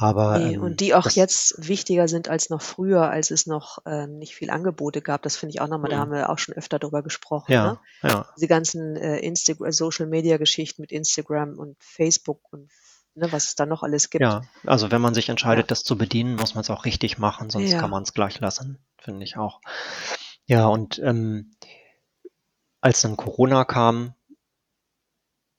Aber 0.00 0.38
Nee, 0.38 0.54
ähm, 0.54 0.62
und 0.62 0.78
die 0.80 0.94
auch 0.94 1.02
das, 1.02 1.16
jetzt 1.16 1.54
wichtiger 1.68 2.06
sind 2.06 2.28
als 2.28 2.50
noch 2.50 2.62
früher, 2.62 3.10
als 3.10 3.32
es 3.32 3.46
noch 3.46 3.84
äh, 3.84 4.06
nicht 4.06 4.34
viel 4.36 4.48
Angebote 4.50 5.02
gab. 5.02 5.22
Das 5.22 5.36
finde 5.36 5.54
ich 5.54 5.60
auch 5.60 5.66
nochmal, 5.66 5.90
da 5.90 5.96
Mhm. 5.96 6.00
haben 6.00 6.12
wir 6.12 6.30
auch 6.30 6.38
schon 6.38 6.54
öfter 6.54 6.78
drüber 6.78 7.02
gesprochen. 7.02 7.50
Ne? 7.52 7.78
ja, 8.02 8.08
ja, 8.08 8.26
Diese 8.36 8.46
ganzen 8.46 8.94
äh, 8.96 9.18
Insta 9.18 9.54
Social 9.72 10.06
Media 10.06 10.36
Geschichten 10.36 10.82
mit 10.82 10.92
Instagram 10.92 11.58
und 11.58 11.76
Facebook 11.80 12.40
und 12.52 12.70
ne, 13.16 13.32
was 13.32 13.46
es 13.48 13.54
da 13.56 13.66
noch 13.66 13.82
alles 13.82 14.08
gibt. 14.10 14.22
ja. 14.22 14.42
Also 14.66 14.92
wenn 14.92 15.00
man 15.00 15.14
sich 15.14 15.26
Ja. 15.26 15.32
entscheidet, 15.32 15.72
das 15.72 15.82
zu 15.82 15.98
bedienen, 15.98 16.36
muss 16.36 16.54
man 16.54 16.62
es 16.62 16.70
auch 16.70 16.84
richtig 16.84 17.18
machen, 17.18 17.50
sonst 17.50 17.72
kann 17.72 17.82
Ja. 17.82 17.88
man 17.88 18.04
es 18.04 18.14
gleich 18.14 18.38
lassen, 18.38 18.78
finde 18.98 19.24
ich 19.24 19.36
auch. 19.36 19.60
Ja, 20.46 20.66
und 20.68 21.00
ähm, 21.00 21.50
als 22.80 23.00
dann 23.00 23.16
Corona 23.16 23.64
kam, 23.64 24.14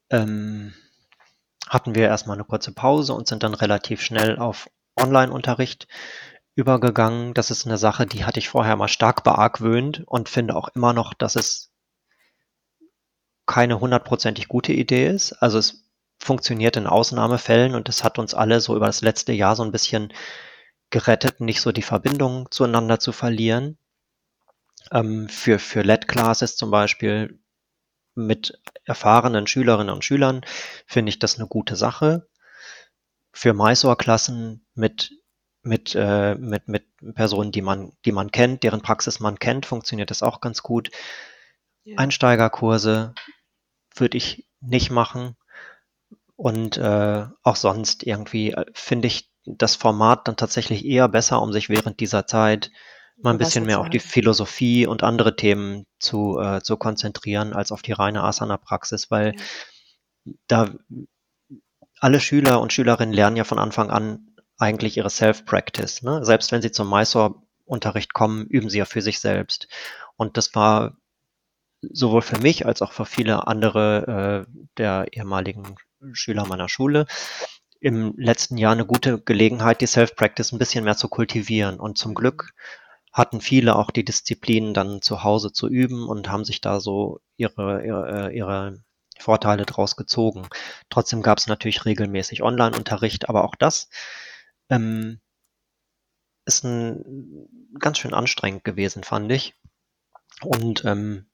ähm, 0.10 0.74
hatten 1.70 1.96
wir 1.96 2.08
erstmal 2.08 2.36
eine 2.36 2.44
kurze 2.44 2.74
Pause 2.74 3.14
und 3.14 3.28
sind 3.28 3.44
dann 3.44 3.54
relativ 3.54 4.02
schnell 4.02 4.38
auf 4.38 4.70
Online-Unterricht 4.98 5.88
übergegangen. 6.56 7.34
Das 7.34 7.52
ist 7.52 7.66
eine 7.66 7.78
Sache, 7.78 8.06
die 8.06 8.26
hatte 8.26 8.40
ich 8.40 8.50
vorher 8.50 8.76
mal 8.76 8.88
stark 8.88 9.24
beargwöhnt 9.24 10.04
und 10.06 10.28
finde 10.28 10.56
auch 10.56 10.70
immer 10.70 10.94
noch, 10.94 11.14
dass 11.14 11.36
es 11.36 11.72
keine 13.46 13.80
hundertprozentig 13.80 14.48
gute 14.48 14.74
Idee 14.74 15.08
ist. 15.08 15.34
Also 15.34 15.58
es 15.58 15.86
funktioniert 16.20 16.76
in 16.76 16.88
Ausnahmefällen 16.88 17.76
und 17.76 17.88
es 17.88 18.04
hat 18.04 18.20
uns 18.20 18.34
alle 18.34 18.60
so 18.60 18.76
über 18.76 18.88
das 18.88 19.02
letzte 19.02 19.32
Jahr 19.32 19.56
so 19.56 19.64
ein 19.64 19.72
bisschen 19.72 20.12
gerettet, 20.90 21.40
nicht 21.40 21.62
so 21.62 21.72
die 21.72 21.82
Verbindung 21.82 22.48
zueinander 22.52 23.00
zu 23.00 23.12
verlieren. 23.12 23.78
Ähm, 24.92 25.30
für, 25.30 25.60
für 25.60 25.82
LED-Classes 25.82 26.58
zum 26.58 26.72
Beispiel 26.72 27.40
mit 28.26 28.60
erfahrenen 28.86 29.48
Schülerinnen 29.48 29.94
und 29.94 30.06
Schülern 30.06 30.42
finde 30.86 31.10
ich 31.10 31.20
das 31.20 31.38
eine 31.38 31.48
gute 31.48 31.76
Sache. 31.76 32.28
Für 33.32 33.54
Mysore-Klassen 33.54 34.66
mit, 34.74 35.12
mit, 35.62 35.96
äh, 35.96 36.36
mit, 36.36 36.68
mit 36.68 36.86
Personen, 37.16 37.52
die 37.52 37.62
man, 37.62 37.94
die 38.06 38.12
man 38.12 38.32
kennt, 38.32 38.64
deren 38.64 38.82
Praxis 38.82 39.20
man 39.20 39.40
kennt, 39.40 39.66
funktioniert 39.66 40.10
das 40.10 40.24
auch 40.24 40.42
ganz 40.42 40.64
gut. 40.64 40.90
Ja. 41.84 41.98
Einsteigerkurse 41.98 43.14
würde 43.96 44.18
ich 44.18 44.48
nicht 44.62 44.92
machen. 44.92 45.36
Und 46.36 46.78
äh, 46.78 47.26
auch 47.44 47.56
sonst 47.56 48.04
irgendwie 48.04 48.52
äh, 48.52 48.66
finde 48.74 49.08
ich 49.08 49.30
das 49.46 49.76
Format 49.76 50.28
dann 50.28 50.38
tatsächlich 50.38 50.86
eher 50.86 51.10
besser, 51.10 51.42
um 51.42 51.52
sich 51.52 51.70
während 51.70 52.00
dieser 52.00 52.28
Zeit 52.28 52.72
mal 53.22 53.32
ein 53.32 53.38
bisschen 53.38 53.66
mehr 53.66 53.80
auf 53.80 53.90
die. 53.90 54.00
Philosophie 54.00 54.88
und 54.88 55.04
andere 55.04 55.36
Themen 55.36 55.86
zu, 56.00 56.40
äh, 56.40 56.62
zu 56.62 56.78
konzentrieren, 56.78 57.54
als 57.54 57.72
auf 57.72 57.82
die 57.82 57.92
reine 57.92 58.24
Asana-Praxis, 58.24 59.12
weil 59.12 59.36
Ja. 59.36 59.44
da 60.48 60.70
alle 62.00 62.20
Schüler 62.20 62.62
und 62.62 62.72
Schülerinnen 62.74 63.14
lernen 63.14 63.36
ja 63.38 63.44
von 63.44 63.60
Anfang 63.60 63.90
an 63.90 64.36
eigentlich 64.58 64.98
ihre 64.98 65.10
Self-Practice. 65.10 66.02
Ne? 66.04 66.24
Selbst 66.26 66.52
wenn 66.52 66.62
sie 66.62 66.72
zum 66.72 66.90
Mysore-Unterricht 66.90 68.14
kommen, 68.14 68.46
üben 68.48 68.70
sie 68.70 68.78
ja 68.80 68.86
für 68.86 69.02
sich 69.02 69.20
selbst. 69.20 69.68
Und 70.16 70.38
das 70.38 70.54
war 70.56 70.98
sowohl 71.82 72.22
für 72.22 72.40
mich 72.40 72.66
als 72.66 72.82
auch 72.82 72.92
für 72.92 73.06
viele 73.06 73.48
andere 73.48 74.46
äh, 74.48 74.52
der 74.78 75.08
ehemaligen 75.12 75.76
Schüler 76.14 76.46
meiner 76.46 76.70
Schule 76.70 77.06
im 77.80 78.14
letzten 78.18 78.58
Jahr 78.58 78.74
eine 78.74 78.86
gute 78.86 79.22
Gelegenheit, 79.22 79.80
die 79.82 79.88
Self-Practice 79.88 80.52
ein 80.52 80.60
bisschen 80.60 80.84
mehr 80.84 80.98
zu 80.98 81.08
kultivieren. 81.08 81.80
Und 81.80 81.98
zum 81.98 82.14
Glück 82.14 82.54
hatten 83.12 83.42
viele 83.42 83.76
auch 83.76 83.92
die 83.92 84.06
Disziplin, 84.06 84.74
dann 84.74 85.02
zu 85.02 85.24
Hause 85.24 85.52
zu 85.52 85.68
üben 85.68 86.08
und 86.08 86.30
haben 86.30 86.46
sich 86.46 86.62
da 86.62 86.80
so 86.80 87.20
ihre, 87.38 87.86
ihre, 87.86 88.32
ihre 88.34 88.84
Vorteile 89.18 89.66
draus 89.66 89.96
gezogen. 89.96 90.48
Trotzdem 90.90 91.22
gab 91.22 91.40
es 91.40 91.48
natürlich 91.48 91.86
regelmäßig 91.86 92.44
Online-Unterricht, 92.44 93.30
aber 93.30 93.44
auch 93.44 93.56
das 93.56 93.90
ähm, 94.70 95.20
ist 96.46 96.64
ein, 96.64 97.48
ganz 97.80 97.98
schön 97.98 98.14
anstrengend 98.14 98.64
gewesen, 98.64 99.04
fand 99.04 99.32
ich. 99.32 99.56
Und 100.42 100.86
ähm, 100.86 101.26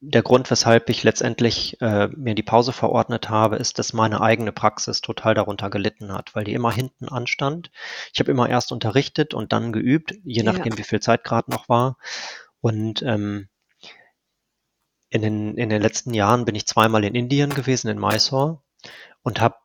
der 0.00 0.22
Grund, 0.22 0.50
weshalb 0.50 0.88
ich 0.90 1.02
letztendlich 1.02 1.80
äh, 1.80 2.08
mir 2.08 2.34
die 2.34 2.42
Pause 2.42 2.72
verordnet 2.72 3.28
habe, 3.30 3.56
ist, 3.56 3.78
dass 3.78 3.92
meine 3.92 4.20
eigene 4.20 4.52
Praxis 4.52 5.00
total 5.00 5.34
darunter 5.34 5.70
gelitten 5.70 6.12
hat, 6.12 6.34
weil 6.34 6.44
die 6.44 6.54
immer 6.54 6.72
hinten 6.72 7.08
anstand. 7.08 7.70
Ich 8.12 8.20
habe 8.20 8.30
immer 8.30 8.48
erst 8.48 8.70
unterrichtet 8.70 9.34
und 9.34 9.52
dann 9.52 9.72
geübt, 9.72 10.14
je 10.24 10.42
Ja. 10.42 10.52
nachdem, 10.52 10.78
wie 10.78 10.84
viel 10.84 11.00
Zeit 11.00 11.24
gerade 11.24 11.50
noch 11.50 11.68
war. 11.68 11.96
Und 12.60 13.02
ähm, 13.02 13.48
in, 15.10 15.22
den, 15.22 15.56
in 15.56 15.68
den 15.68 15.82
letzten 15.82 16.14
Jahren 16.14 16.44
bin 16.44 16.54
ich 16.54 16.66
zweimal 16.66 17.04
in 17.04 17.14
Indien 17.14 17.50
gewesen, 17.54 17.88
in 17.88 17.98
Mysore, 17.98 18.62
und 19.22 19.40
habe 19.40 19.56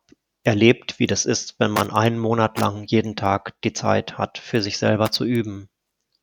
erlebt, 0.42 0.98
wie 0.98 1.06
das 1.06 1.24
ist, 1.26 1.58
wenn 1.60 1.70
man 1.70 1.90
einen 1.90 2.18
Monat 2.18 2.58
lang 2.58 2.84
jeden 2.84 3.16
Tag 3.16 3.54
die 3.62 3.72
Zeit 3.72 4.18
hat, 4.18 4.38
für 4.38 4.60
sich 4.60 4.78
selber 4.78 5.10
zu 5.10 5.24
üben. 5.24 5.68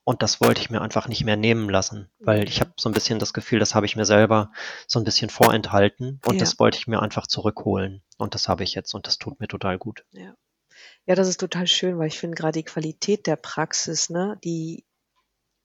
Und 0.04 0.24
das 0.24 0.42
wollte 0.42 0.62
ich 0.62 0.70
mir 0.72 0.82
einfach 0.82 1.08
nicht 1.08 1.24
mehr 1.24 1.38
nehmen 1.38 1.70
lassen, 1.70 2.10
weil 2.20 2.48
ich 2.50 2.60
habe 2.60 2.72
so 2.76 2.90
ein 2.90 2.94
bisschen 2.94 3.20
das 3.20 3.34
Gefühl, 3.34 3.60
das 3.60 3.76
habe 3.76 3.86
ich 3.86 3.96
mir 3.96 4.06
selber 4.06 4.52
so 4.88 5.00
ein 5.00 5.04
bisschen 5.06 5.30
vorenthalten 5.30 6.20
und 6.26 6.36
Ja. 6.36 6.40
das 6.40 6.60
wollte 6.60 6.78
ich 6.80 6.88
mir 6.88 7.02
einfach 7.02 7.28
zurückholen. 7.28 8.02
Und 8.18 8.34
das 8.34 8.48
habe 8.50 8.64
ich 8.64 8.74
jetzt 8.74 8.94
und 8.96 9.06
das 9.06 9.20
tut 9.20 9.40
mir 9.40 9.48
total 9.48 9.78
gut. 9.78 10.04
Ja. 10.12 10.34
Ja, 11.06 11.16
das 11.16 11.28
ist 11.28 11.40
total 11.40 11.68
schön, 11.68 12.00
weil 12.00 12.08
ich 12.08 12.20
finde 12.20 12.36
gerade 12.36 12.60
die 12.60 12.64
Qualität 12.64 13.28
der 13.28 13.36
Praxis, 13.36 14.10
ne, 14.10 14.40
die 14.44 14.86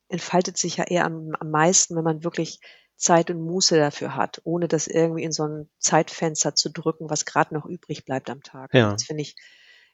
entfaltet 0.09 0.59
sich 0.59 0.77
ja 0.77 0.85
eher 0.85 1.05
am, 1.05 1.33
am 1.38 1.51
meisten, 1.51 1.96
wenn 1.96 2.05
man 2.05 2.22
wirklich 2.25 2.61
Zeit 2.96 3.31
und 3.31 3.40
Muße 3.42 3.77
dafür 3.77 4.14
hat, 4.16 4.40
ohne 4.44 4.68
das 4.68 4.87
irgendwie 4.87 5.22
in 5.22 5.33
so 5.33 5.44
ein 5.46 5.70
Zeitfenster 5.79 6.55
zu 6.55 6.70
drücken, 6.70 7.11
was 7.11 7.25
gerade 7.25 7.55
noch 7.55 7.66
übrig 7.66 8.05
bleibt 8.05 8.31
am 8.31 8.42
Tag. 8.42 8.72
Ja. 8.72 8.92
Das 8.92 9.05
finde 9.05 9.22
ich 9.22 9.35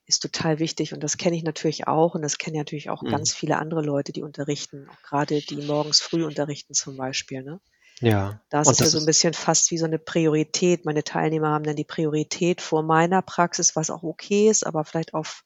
ist 0.06 0.20
total 0.22 0.58
wichtig 0.58 0.92
und 0.94 1.02
das 1.02 1.16
kenne 1.16 1.36
ich 1.36 1.44
natürlich 1.44 1.86
auch 1.88 2.14
und 2.14 2.22
das 2.22 2.38
kennen 2.38 2.56
natürlich 2.56 2.90
auch 2.90 3.06
Mhm. 3.06 3.08
ganz 3.08 3.32
viele 3.34 3.58
andere 3.58 3.82
Leute, 3.82 4.12
die 4.12 4.22
unterrichten, 4.22 4.88
auch 4.88 5.02
gerade 5.02 5.42
die 5.42 5.62
morgens 5.62 6.00
früh 6.00 6.24
unterrichten 6.24 6.74
zum 6.74 6.96
Beispiel. 6.96 7.42
Ne? 7.42 7.60
Ja. 8.00 8.42
Da 8.50 8.60
ist 8.62 8.70
und 8.70 8.72
es 8.72 8.80
ja 8.80 8.88
das 8.88 8.90
so 8.90 8.98
ein 8.98 9.06
ist, 9.06 9.06
bisschen 9.06 9.34
fast 9.34 9.70
wie 9.70 9.78
so 9.78 9.86
eine 9.86 9.98
Priorität. 9.98 10.84
Meine 10.84 11.04
Teilnehmer 11.04 11.48
haben 11.50 11.64
dann 11.64 11.76
die 11.76 11.84
Priorität 11.84 12.60
vor 12.60 12.82
meiner 12.82 13.22
Praxis, 13.22 13.76
was 13.76 13.90
auch 13.90 14.02
okay 14.04 14.48
ist, 14.50 14.66
aber 14.66 14.84
vielleicht 14.84 15.14
auf 15.14 15.44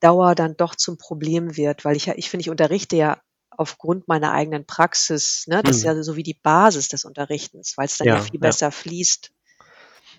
Dauer 0.00 0.34
dann 0.34 0.56
doch 0.56 0.74
zum 0.76 0.98
Problem 0.98 1.56
wird, 1.56 1.84
weil 1.84 1.96
ich 1.96 2.06
ja, 2.06 2.14
ich 2.16 2.30
finde, 2.30 2.42
ich 2.42 2.50
unterrichte 2.50 2.96
ja 2.96 3.20
aufgrund 3.50 4.08
meiner 4.08 4.32
eigenen 4.32 4.66
Praxis, 4.66 5.44
ne? 5.46 5.62
Das 5.64 5.78
ist 5.78 5.82
Mhm. 5.82 5.84
ja 5.84 6.02
so 6.02 6.16
wie 6.16 6.22
die 6.22 6.34
Basis 6.34 6.88
des 6.88 7.04
Unterrichtens, 7.06 7.74
weil 7.76 7.86
es 7.86 7.96
dann 7.98 8.10
ja 8.10 8.18
ja, 8.18 8.18
viel 8.18 8.38
ja, 8.40 8.52
besser 8.52 8.70
fließt 8.70 9.30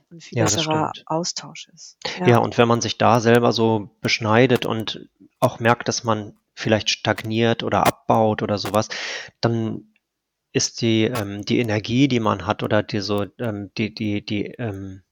und 0.09 0.23
viel 0.23 0.37
ja, 0.37 0.45
das 0.45 0.55
besserer. 0.55 0.91
Austausch 1.05 1.69
ist. 1.73 1.97
Ja, 2.19 2.27
Ja, 2.27 2.37
und 2.39 2.57
wenn 2.57 2.67
man 2.67 2.81
sich 2.81 2.97
da 2.97 3.19
selber 3.19 3.51
so 3.51 3.89
beschneidet 4.01 4.65
und 4.65 5.09
auch 5.39 5.59
merkt, 5.59 5.87
dass 5.87 6.03
man 6.03 6.37
vielleicht 6.53 6.89
stagniert 6.89 7.63
oder 7.63 7.85
abbaut 7.85 8.41
oder 8.41 8.57
sowas, 8.57 8.89
dann 9.41 9.93
ist 10.53 10.81
die, 10.81 11.03
ähm, 11.03 11.45
die 11.45 11.59
Energie, 11.59 12.07
die 12.07 12.19
man 12.19 12.47
hat 12.47 12.63
oder 12.63 12.81
die 12.81 12.99
so, 12.99 13.25
ähm, 13.37 13.71
die, 13.77 13.93
die, 13.93 14.25
die, 14.25 14.45
ähm, 14.57 15.03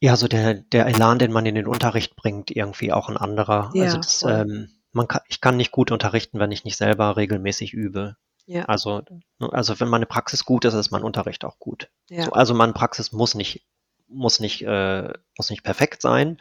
ja, 0.00 0.16
so 0.16 0.28
der, 0.28 0.54
der 0.54 0.86
Elan, 0.86 1.18
den 1.18 1.32
man 1.32 1.46
in 1.46 1.54
den 1.54 1.66
Unterricht 1.66 2.16
bringt, 2.16 2.50
irgendwie 2.50 2.92
auch 2.92 3.08
ein 3.08 3.16
anderer. 3.16 3.66
Also 3.66 3.78
ja, 3.78 3.96
das, 3.96 4.20
voll. 4.20 4.32
ähm, 4.32 4.68
man 4.92 5.08
kann, 5.08 5.20
ich 5.28 5.40
kann 5.40 5.56
nicht 5.56 5.72
gut 5.72 5.90
unterrichten, 5.90 6.38
wenn 6.38 6.52
ich 6.52 6.64
nicht 6.64 6.76
selber 6.76 7.16
regelmäßig 7.16 7.74
übe. 7.74 8.16
Ja, 8.46 8.64
Also, 8.64 9.02
ne, 9.38 9.52
also 9.52 9.78
wenn 9.80 9.88
meine 9.88 10.06
Praxis 10.06 10.44
gut 10.44 10.64
ist, 10.64 10.74
ist 10.74 10.90
mein 10.90 11.02
Unterricht 11.04 11.44
auch 11.44 11.58
gut. 11.58 11.90
So, 12.08 12.14
ja. 12.16 12.28
also 12.32 12.54
meine 12.54 12.72
Praxis 12.72 13.12
muss 13.12 13.34
nicht, 13.34 13.66
muss 14.08 14.40
nicht, 14.40 14.62
äh, 14.62 15.12
muss 15.36 15.50
nicht 15.50 15.62
perfekt 15.64 16.00
sein, 16.02 16.28
Mhm. 16.30 16.36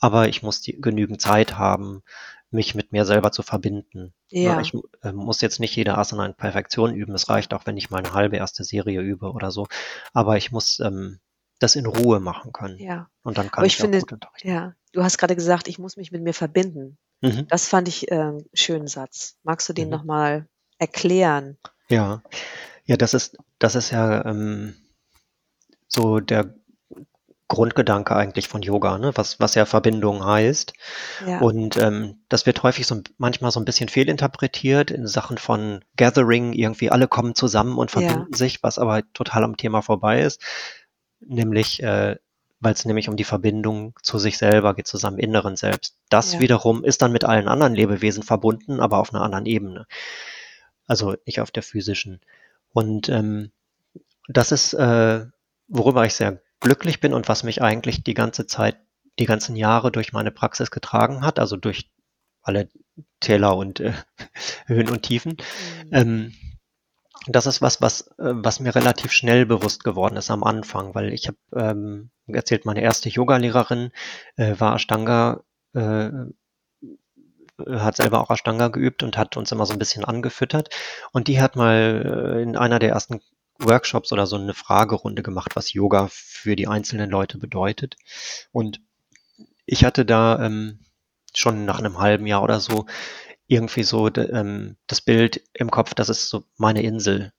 aber 0.00 0.28
ich 0.28 0.42
muss 0.42 0.60
die, 0.60 0.80
genügend 0.80 1.20
Zeit 1.20 1.56
haben, 1.56 2.02
mich 2.50 2.74
mit 2.74 2.92
mir 2.92 3.04
selber 3.04 3.30
zu 3.32 3.42
verbinden. 3.42 4.14
Ne, 4.30 4.40
Ja, 4.40 4.60
ich 4.60 4.72
äh, 5.02 5.12
muss 5.12 5.40
jetzt 5.40 5.60
nicht 5.60 5.74
jede 5.76 5.96
Asana 5.98 6.24
in 6.26 6.34
Perfektion 6.34 6.94
üben. 6.94 7.14
Es 7.14 7.28
reicht 7.28 7.52
auch, 7.54 7.66
wenn 7.66 7.76
ich 7.76 7.90
mal 7.90 7.98
eine 7.98 8.12
halbe 8.14 8.36
erste 8.36 8.64
Serie 8.64 9.00
übe 9.00 9.32
oder 9.32 9.50
so. 9.50 9.66
Aber 10.14 10.36
ich 10.38 10.50
muss 10.52 10.80
ähm, 10.80 11.18
das 11.58 11.76
in 11.76 11.86
Ruhe 11.86 12.20
machen 12.20 12.52
können. 12.52 12.78
ja. 12.78 13.08
Und 13.22 13.36
dann 13.36 13.46
Aber 13.48 13.52
kann 13.56 13.64
ich 13.66 13.74
ich 13.74 13.78
auch 13.80 13.82
finde, 13.82 14.00
gut 14.00 14.12
unterrichten. 14.12 14.48
ja, 14.48 14.74
du 14.92 15.02
hast 15.02 15.18
gerade 15.18 15.34
gesagt, 15.34 15.68
ich 15.68 15.78
muss 15.78 15.96
mich 15.96 16.10
mit 16.12 16.22
mir 16.22 16.32
verbinden. 16.34 16.96
Mhm. 17.20 17.46
Das 17.48 17.66
fand 17.68 17.88
ich 17.88 18.10
äh, 18.10 18.14
einen 18.14 18.44
schönen 18.54 18.86
Satz. 18.86 19.36
Magst 19.42 19.68
du 19.68 19.72
den 19.74 19.86
Mhm. 19.86 19.90
nochmal 19.90 20.46
erklären? 20.78 21.58
Ja, 21.88 22.22
ja, 22.84 22.96
das 22.96 23.14
ist, 23.14 23.36
das 23.58 23.74
ist 23.74 23.90
ja 23.90 24.24
ähm, 24.24 24.74
so 25.88 26.20
der 26.20 26.54
Grundgedanke 27.48 28.14
eigentlich 28.14 28.46
von 28.46 28.60
Yoga, 28.60 28.98
ne? 28.98 29.12
was, 29.14 29.40
was 29.40 29.54
ja 29.54 29.64
Verbindung 29.64 30.24
heißt. 30.24 30.74
Ja, 31.26 31.40
Und 31.40 31.78
ähm, 31.78 32.20
das 32.28 32.44
wird 32.44 32.62
häufig 32.62 32.86
so 32.86 33.00
manchmal 33.16 33.50
so 33.50 33.58
ein 33.58 33.64
bisschen 33.64 33.88
fehlinterpretiert 33.88 34.90
in 34.90 35.06
Sachen 35.06 35.38
von 35.38 35.82
Gathering, 35.96 36.52
irgendwie 36.52 36.90
alle 36.90 37.08
kommen 37.08 37.34
zusammen 37.34 37.78
und 37.78 37.92
ja, 37.92 38.00
verbinden 38.00 38.34
sich, 38.34 38.62
was 38.62 38.78
aber 38.78 39.02
total 39.14 39.44
am 39.44 39.56
Thema 39.56 39.80
vorbei 39.80 40.22
ist, 40.22 40.42
nämlich 41.20 41.82
äh, 41.82 42.16
weil 42.60 42.74
es 42.74 42.84
nämlich 42.84 43.08
um 43.08 43.16
die 43.16 43.24
Verbindung 43.24 43.94
zu 44.02 44.18
sich 44.18 44.36
selber 44.36 44.74
geht, 44.74 44.86
zu 44.86 44.96
seinem 44.96 45.18
inneren 45.18 45.56
Selbst. 45.56 45.96
Das 46.08 46.34
ja, 46.34 46.40
wiederum 46.40 46.84
ist 46.84 47.02
dann 47.02 47.12
mit 47.12 47.24
allen 47.24 47.48
anderen 47.48 47.74
Lebewesen 47.74 48.22
verbunden, 48.22 48.80
aber 48.80 48.98
auf 48.98 49.14
einer 49.14 49.22
anderen 49.22 49.46
Ebene. 49.46 49.86
Also 50.88 51.14
nicht 51.26 51.40
auf 51.40 51.52
der 51.52 51.62
physischen. 51.62 52.20
Und 52.72 53.08
ähm, 53.08 53.52
das 54.26 54.50
ist, 54.50 54.74
äh, 54.74 55.26
worüber 55.68 56.04
ich 56.04 56.14
sehr 56.14 56.40
glücklich 56.60 57.00
bin 57.00 57.14
und 57.14 57.28
was 57.28 57.44
mich 57.44 57.62
eigentlich 57.62 58.02
die 58.02 58.14
ganze 58.14 58.46
Zeit, 58.46 58.76
die 59.18 59.26
ganzen 59.26 59.54
Jahre 59.54 59.92
durch 59.92 60.12
meine 60.12 60.32
Praxis 60.32 60.70
getragen 60.70 61.24
hat, 61.24 61.38
also 61.38 61.56
durch 61.56 61.90
alle 62.42 62.68
Täler 63.20 63.56
und 63.56 63.80
äh, 63.80 63.92
Höhen 64.66 64.88
und 64.88 65.02
Tiefen. 65.02 65.36
mhm. 65.84 65.92
Ähm, 65.92 66.34
das 67.26 67.46
ist 67.46 67.60
was, 67.60 67.80
was, 67.82 68.08
äh, 68.18 68.32
was 68.34 68.60
mir 68.60 68.74
relativ 68.74 69.12
schnell 69.12 69.44
bewusst 69.46 69.84
geworden 69.84 70.16
ist 70.16 70.30
am 70.30 70.44
Anfang, 70.44 70.94
weil 70.94 71.12
ich 71.12 71.28
habe 71.28 71.38
ähm, 71.54 72.10
erzählt, 72.26 72.64
meine 72.64 72.80
erste 72.80 73.08
Yogalehrerin 73.08 73.90
äh, 74.36 74.54
war 74.58 74.76
Ashtanga, 74.76 75.42
äh, 75.74 76.10
hat 77.66 77.96
selber 77.96 78.20
auch 78.20 78.30
Ashtanga 78.30 78.68
geübt 78.68 79.02
und 79.02 79.16
hat 79.16 79.36
uns 79.36 79.52
immer 79.52 79.66
so 79.66 79.72
ein 79.72 79.78
bisschen 79.78 80.04
angefüttert. 80.04 80.74
Und 81.12 81.28
die 81.28 81.40
hat 81.40 81.56
mal 81.56 82.36
äh, 82.38 82.42
in 82.42 82.56
einer 82.56 82.78
der 82.78 82.90
ersten 82.90 83.20
Workshops 83.58 84.12
oder 84.12 84.26
so 84.26 84.36
eine 84.36 84.54
Fragerunde 84.54 85.22
gemacht, 85.22 85.56
was 85.56 85.72
Yoga 85.72 86.08
für 86.10 86.56
die 86.56 86.68
einzelnen 86.68 87.10
Leute 87.10 87.38
bedeutet. 87.38 87.96
Und 88.52 88.80
ich 89.66 89.84
hatte 89.84 90.04
da 90.04 90.44
ähm, 90.44 90.78
schon 91.34 91.64
nach 91.64 91.78
einem 91.78 91.98
halben 91.98 92.26
Jahr 92.26 92.42
oder 92.42 92.60
so 92.60 92.86
irgendwie 93.46 93.82
so 93.82 94.08
ähm, 94.14 94.76
das 94.86 95.00
Bild 95.00 95.42
im 95.54 95.70
Kopf, 95.70 95.94
das 95.94 96.08
ist 96.08 96.28
so 96.28 96.44
meine 96.56 96.82
Insel. 96.82 97.32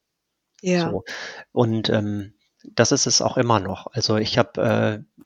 Ja, 0.61 0.89
So. 0.89 1.03
Und 1.51 1.89
ähm, 1.89 2.33
das 2.63 2.91
ist 2.91 3.05
es 3.05 3.21
auch 3.21 3.37
immer 3.37 3.59
noch. 3.59 3.87
Also 3.93 4.17
ich 4.17 4.37
habe, 4.37 4.61
äh, 4.61 5.21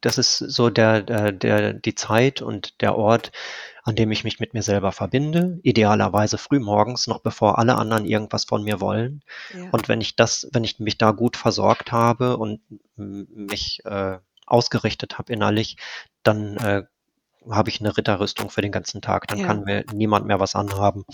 das 0.00 0.18
ist 0.18 0.38
so 0.38 0.70
der, 0.70 1.02
der, 1.02 1.32
der, 1.32 1.72
die 1.72 1.94
Zeit 1.94 2.42
und 2.42 2.80
der 2.80 2.96
Ort, 2.96 3.32
an 3.82 3.96
dem 3.96 4.10
ich 4.10 4.24
mich 4.24 4.38
mit 4.40 4.54
mir 4.54 4.62
selber 4.62 4.92
verbinde, 4.92 5.58
idealerweise 5.62 6.38
früh 6.38 6.60
morgens, 6.60 7.06
noch 7.06 7.20
bevor 7.20 7.58
alle 7.58 7.76
anderen 7.76 8.04
irgendwas 8.04 8.44
von 8.44 8.62
mir 8.62 8.80
wollen. 8.80 9.22
ja, 9.54 9.68
Und 9.70 9.88
wenn 9.88 10.00
ich 10.00 10.16
das, 10.16 10.48
wenn 10.52 10.64
ich 10.64 10.78
mich 10.78 10.98
da 10.98 11.12
gut 11.12 11.36
versorgt 11.36 11.92
habe 11.92 12.36
und 12.36 12.60
mich 12.96 13.84
äh, 13.84 14.18
ausgerichtet 14.46 15.18
habe 15.18 15.32
innerlich, 15.32 15.76
dann 16.22 16.56
äh, 16.58 16.82
habe 17.50 17.70
ich 17.70 17.80
eine 17.80 17.96
Ritterrüstung 17.96 18.50
für 18.50 18.62
den 18.62 18.72
ganzen 18.72 19.00
Tag. 19.00 19.26
Dann 19.28 19.38
ja. 19.38 19.46
kann 19.46 19.64
mir 19.64 19.84
niemand 19.92 20.26
mehr 20.26 20.40
was 20.40 20.54
anhaben. 20.54 21.04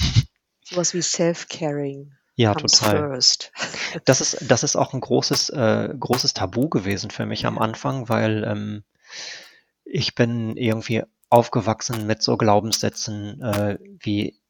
Sowas 0.62 0.94
wie 0.94 1.02
Self-Caring 1.02 2.12
Ja, 2.36 2.54
total. 2.54 3.18
Das 4.04 4.20
ist, 4.20 4.50
das 4.50 4.64
ist 4.64 4.74
auch 4.76 4.92
ein 4.92 5.00
großes, 5.00 5.50
äh, 5.50 5.94
großes 5.98 6.34
Tabu 6.34 6.68
gewesen 6.68 7.10
für 7.10 7.26
mich 7.26 7.46
am 7.46 7.58
Anfang, 7.58 8.08
weil 8.08 8.44
ähm, 8.44 8.84
ich 9.84 10.14
bin 10.14 10.56
irgendwie 10.56 11.02
aufgewachsen 11.30 12.06
mit 12.06 12.22
so 12.22 12.36
Glaubenssätzen 12.36 13.40
äh, 13.42 13.78
wie 14.00 14.40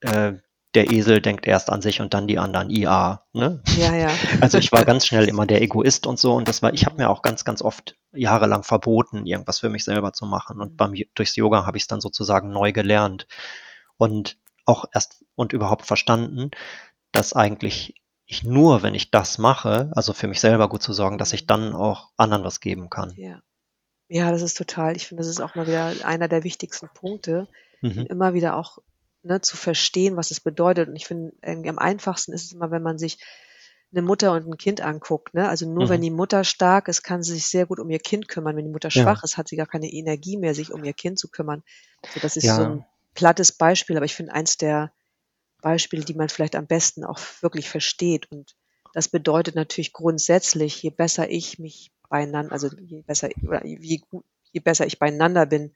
äh, 0.00 0.34
der 0.74 0.90
Esel 0.92 1.20
denkt 1.22 1.46
erst 1.46 1.70
an 1.70 1.80
sich 1.82 2.00
und 2.00 2.12
dann 2.14 2.26
die 2.28 2.38
anderen. 2.38 2.70
IA. 2.70 3.24
Ne? 3.32 3.62
ja, 3.78 3.94
ja. 3.94 4.10
Also 4.40 4.58
ich 4.58 4.70
war 4.70 4.84
ganz 4.84 5.06
schnell 5.06 5.28
immer 5.28 5.46
der 5.46 5.62
Egoist 5.62 6.06
und 6.06 6.18
so 6.18 6.34
und 6.34 6.46
das 6.46 6.62
war, 6.62 6.74
ich 6.74 6.84
habe 6.84 6.96
mir 6.96 7.08
auch 7.10 7.22
ganz, 7.22 7.44
ganz 7.44 7.62
oft 7.62 7.96
jahrelang 8.12 8.62
verboten, 8.64 9.26
irgendwas 9.26 9.60
für 9.60 9.70
mich 9.70 9.84
selber 9.84 10.12
zu 10.12 10.26
machen 10.26 10.60
und 10.60 10.72
Mhm. 10.72 10.76
beim 10.76 10.94
durchs 11.14 11.36
Yoga 11.36 11.66
habe 11.66 11.76
ich 11.78 11.84
es 11.84 11.88
dann 11.88 12.00
sozusagen 12.00 12.50
neu 12.50 12.72
gelernt 12.72 13.26
und 13.96 14.36
auch 14.66 14.84
erst 14.92 15.24
und 15.34 15.52
überhaupt 15.54 15.86
verstanden, 15.86 16.50
dass 17.12 17.32
eigentlich 17.32 17.94
ich 18.26 18.44
nur, 18.44 18.82
wenn 18.82 18.94
ich 18.94 19.10
das 19.10 19.38
mache, 19.38 19.90
also 19.94 20.12
für 20.12 20.28
mich 20.28 20.40
selber 20.40 20.68
gut 20.68 20.82
zu 20.82 20.92
sorgen, 20.92 21.18
dass 21.18 21.32
ich 21.32 21.46
dann 21.46 21.74
auch 21.74 22.10
anderen 22.16 22.44
was 22.44 22.60
geben 22.60 22.90
kann. 22.90 23.16
Ja. 23.16 23.40
Ja, 24.08 24.30
das 24.30 24.42
ist 24.42 24.56
total, 24.56 24.96
ich 24.96 25.06
finde, 25.06 25.22
das 25.22 25.28
ist 25.28 25.40
auch 25.40 25.54
mal 25.54 25.66
wieder 25.66 26.04
einer 26.06 26.28
der 26.28 26.44
wichtigsten 26.44 26.88
Punkte, 26.94 27.48
Mhm. 27.82 28.06
immer 28.08 28.34
wieder 28.34 28.56
auch 28.56 28.78
ne, 29.22 29.40
zu 29.40 29.56
verstehen, 29.56 30.16
was 30.16 30.30
es 30.30 30.40
bedeutet. 30.40 30.88
Und 30.88 30.96
ich 30.96 31.06
finde, 31.06 31.32
am 31.42 31.78
einfachsten 31.78 32.32
ist 32.32 32.44
es 32.44 32.52
immer, 32.52 32.70
wenn 32.70 32.82
man 32.82 32.98
sich 32.98 33.18
eine 33.92 34.02
Mutter 34.02 34.32
und 34.32 34.46
ein 34.46 34.56
Kind 34.58 34.80
anguckt. 34.80 35.34
Ne? 35.34 35.48
Also 35.48 35.70
nur 35.70 35.88
wenn 35.88 36.00
Mhm. 36.00 36.04
die 36.04 36.10
Mutter 36.10 36.44
stark 36.44 36.88
ist, 36.88 37.02
kann 37.02 37.22
sie 37.22 37.34
sich 37.34 37.46
sehr 37.46 37.66
gut 37.66 37.80
um 37.80 37.90
ihr 37.90 37.98
Kind 38.00 38.28
kümmern. 38.28 38.56
Wenn 38.56 38.64
die 38.66 38.70
Mutter 38.72 38.90
Ja. 38.92 39.02
schwach 39.02 39.24
ist, 39.24 39.36
hat 39.36 39.48
sie 39.48 39.56
gar 39.56 39.66
keine 39.66 39.88
Energie 39.90 40.36
mehr, 40.36 40.54
sich 40.54 40.72
um 40.72 40.84
ihr 40.84 40.92
Kind 40.94 41.18
zu 41.18 41.28
kümmern. 41.28 41.62
So, 42.08 42.20
das 42.20 42.36
ist 42.36 42.54
so 42.54 42.62
Ja. 42.62 42.68
ein 42.68 42.84
plattes 43.14 43.52
Beispiel, 43.52 43.96
aber 43.96 44.06
ich 44.06 44.14
finde 44.14 44.32
eins 44.32 44.56
der 44.56 44.92
Beispiele, 45.62 46.04
die 46.04 46.14
man 46.14 46.28
vielleicht 46.28 46.56
am 46.56 46.66
besten 46.66 47.04
auch 47.04 47.20
wirklich 47.40 47.68
versteht. 47.68 48.30
Und 48.30 48.56
das 48.92 49.08
bedeutet 49.08 49.54
natürlich 49.54 49.92
grundsätzlich, 49.92 50.82
je 50.82 50.90
besser 50.90 51.30
ich 51.30 51.58
mich 51.58 51.92
beieinander, 52.08 52.52
also 52.52 52.68
je 52.78 53.02
besser 53.02 53.28
oder 53.46 53.64
je, 53.66 53.98
gut, 54.10 54.24
je 54.52 54.60
besser 54.60 54.86
ich 54.86 54.98
beieinander 54.98 55.46
bin, 55.46 55.74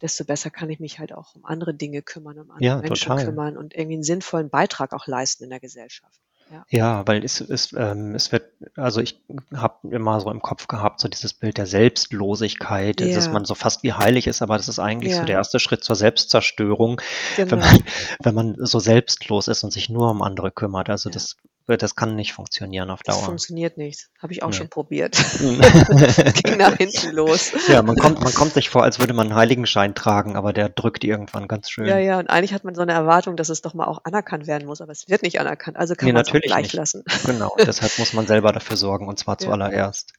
desto 0.00 0.24
besser 0.24 0.50
kann 0.50 0.70
ich 0.70 0.80
mich 0.80 0.98
halt 0.98 1.12
auch 1.12 1.34
um 1.34 1.44
andere 1.44 1.74
Dinge 1.74 2.02
kümmern, 2.02 2.38
um 2.38 2.50
andere 2.50 2.64
Ja, 2.64 2.76
Menschen 2.76 3.12
total. 3.12 3.24
kümmern 3.24 3.56
und 3.56 3.74
irgendwie 3.74 3.94
einen 3.94 4.02
sinnvollen 4.04 4.50
Beitrag 4.50 4.92
auch 4.92 5.06
leisten 5.06 5.44
in 5.44 5.50
der 5.50 5.60
Gesellschaft. 5.60 6.20
Ja. 6.50 6.64
Ja, 6.70 7.06
weil 7.08 7.24
es, 7.24 7.40
es, 7.40 7.72
ähm, 7.76 8.14
es 8.14 8.30
wird, 8.30 8.44
also 8.76 9.00
ich 9.00 9.20
habe 9.54 9.88
immer 9.90 10.20
so 10.20 10.30
im 10.30 10.40
Kopf 10.40 10.68
gehabt, 10.68 11.00
so 11.00 11.08
dieses 11.08 11.34
Bild 11.34 11.58
der 11.58 11.66
Selbstlosigkeit, 11.66 13.00
dass 13.00 13.26
Ja. 13.26 13.32
man 13.32 13.44
so 13.44 13.54
fast 13.54 13.82
wie 13.82 13.92
heilig 13.92 14.26
ist, 14.28 14.42
aber 14.42 14.56
das 14.56 14.68
ist 14.68 14.78
eigentlich 14.78 15.14
so 15.14 15.20
Ja. 15.20 15.24
der 15.26 15.36
erste 15.36 15.58
Schritt 15.58 15.82
zur 15.82 15.96
Selbstzerstörung, 15.96 17.00
wenn 17.36 17.48
Genau. 17.48 17.66
man, 17.66 17.82
wenn 18.22 18.34
man 18.34 18.56
so 18.58 18.78
selbstlos 18.78 19.48
ist 19.48 19.64
und 19.64 19.72
sich 19.72 19.88
nur 19.88 20.10
um 20.10 20.22
andere 20.22 20.50
kümmert. 20.52 20.88
Also 20.88 21.08
Ja. 21.08 21.14
Das, 21.66 21.78
das 21.78 21.94
kann 21.96 22.14
nicht 22.14 22.32
funktionieren 22.32 22.90
auf 22.90 23.02
Das 23.02 23.16
Dauer. 23.16 23.24
funktioniert 23.24 23.76
nicht. 23.76 24.08
Habe 24.22 24.32
ich 24.32 24.42
auch 24.42 24.50
Nee. 24.50 24.56
schon 24.56 24.68
probiert. 24.68 25.16
Mhm. 25.40 25.60
Ging 26.44 26.56
nach 26.58 26.76
hinten 26.76 27.10
los. 27.12 27.52
Ja, 27.68 27.82
man 27.82 27.96
kommt, 27.96 28.20
man 28.22 28.32
kommt 28.32 28.52
sich 28.54 28.70
vor, 28.70 28.82
als 28.84 28.98
würde 28.98 29.12
man 29.12 29.26
einen 29.28 29.36
Heiligenschein 29.36 29.94
tragen, 29.94 30.36
aber 30.36 30.52
der 30.52 30.68
drückt 30.68 31.02
irgendwann 31.04 31.48
ganz 31.48 31.68
schön. 31.70 31.86
Ja, 31.86 31.98
ja, 31.98 32.18
und 32.18 32.30
eigentlich 32.30 32.54
hat 32.54 32.64
man 32.64 32.74
so 32.74 32.82
eine 32.82 32.92
Erwartung, 32.92 33.36
dass 33.36 33.48
es 33.48 33.62
doch 33.62 33.74
mal 33.74 33.86
auch 33.86 34.00
anerkannt 34.04 34.46
werden 34.46 34.66
muss, 34.66 34.80
aber 34.80 34.92
es 34.92 35.08
wird 35.08 35.22
nicht 35.22 35.40
anerkannt, 35.40 35.76
also 35.76 35.94
kann 35.94 36.06
Nee, 36.06 36.12
man 36.12 36.22
es 36.22 36.30
gleich 36.30 36.62
nicht. 36.62 36.72
lassen. 36.74 37.04
Genau, 37.24 37.54
deshalb 37.58 37.98
muss 37.98 38.12
man 38.12 38.26
selber 38.26 38.52
dafür 38.52 38.76
sorgen 38.76 39.08
und 39.08 39.18
zwar 39.18 39.34
Ja. 39.40 39.46
zuallererst. 39.46 40.12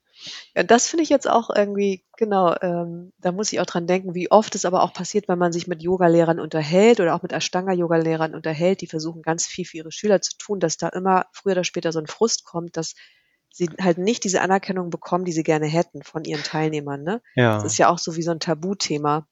Ja, 0.55 0.63
das 0.63 0.87
finde 0.87 1.03
ich 1.03 1.09
jetzt 1.09 1.29
auch 1.29 1.49
irgendwie, 1.49 2.03
genau, 2.17 2.55
ähm, 2.61 3.13
da 3.19 3.31
muss 3.31 3.51
ich 3.51 3.59
auch 3.59 3.65
dran 3.65 3.87
denken, 3.87 4.15
wie 4.15 4.31
oft 4.31 4.55
es 4.55 4.65
aber 4.65 4.83
auch 4.83 4.93
passiert, 4.93 5.27
wenn 5.27 5.39
man 5.39 5.51
sich 5.51 5.67
mit 5.67 5.81
Yogalehrern 5.81 6.39
unterhält 6.39 6.99
oder 6.99 7.15
auch 7.15 7.21
mit 7.21 7.33
Ashtanga-Yogalehrern 7.33 8.35
unterhält, 8.35 8.81
die 8.81 8.87
versuchen 8.87 9.21
ganz 9.21 9.45
viel 9.45 9.65
für 9.65 9.77
ihre 9.77 9.91
Schüler 9.91 10.21
zu 10.21 10.37
tun, 10.37 10.59
dass 10.59 10.77
da 10.77 10.89
immer 10.89 11.25
früher 11.33 11.53
oder 11.53 11.63
später 11.63 11.91
so 11.91 11.99
ein 11.99 12.07
Frust 12.07 12.45
kommt, 12.45 12.77
dass 12.77 12.93
sie 13.51 13.69
halt 13.81 13.97
nicht 13.97 14.23
diese 14.23 14.41
Anerkennung 14.41 14.89
bekommen, 14.89 15.25
die 15.25 15.31
sie 15.31 15.43
gerne 15.43 15.67
hätten 15.67 16.03
von 16.03 16.23
ihren 16.25 16.43
Teilnehmern. 16.43 17.03
Ne? 17.03 17.21
Das 17.55 17.63
Ja, 17.63 17.63
ist 17.63 17.77
ja 17.77 17.89
auch 17.89 17.99
so 17.99 18.15
wie 18.15 18.21
so 18.23 18.31
ein 18.31 18.39
Tabuthema. 18.39 19.27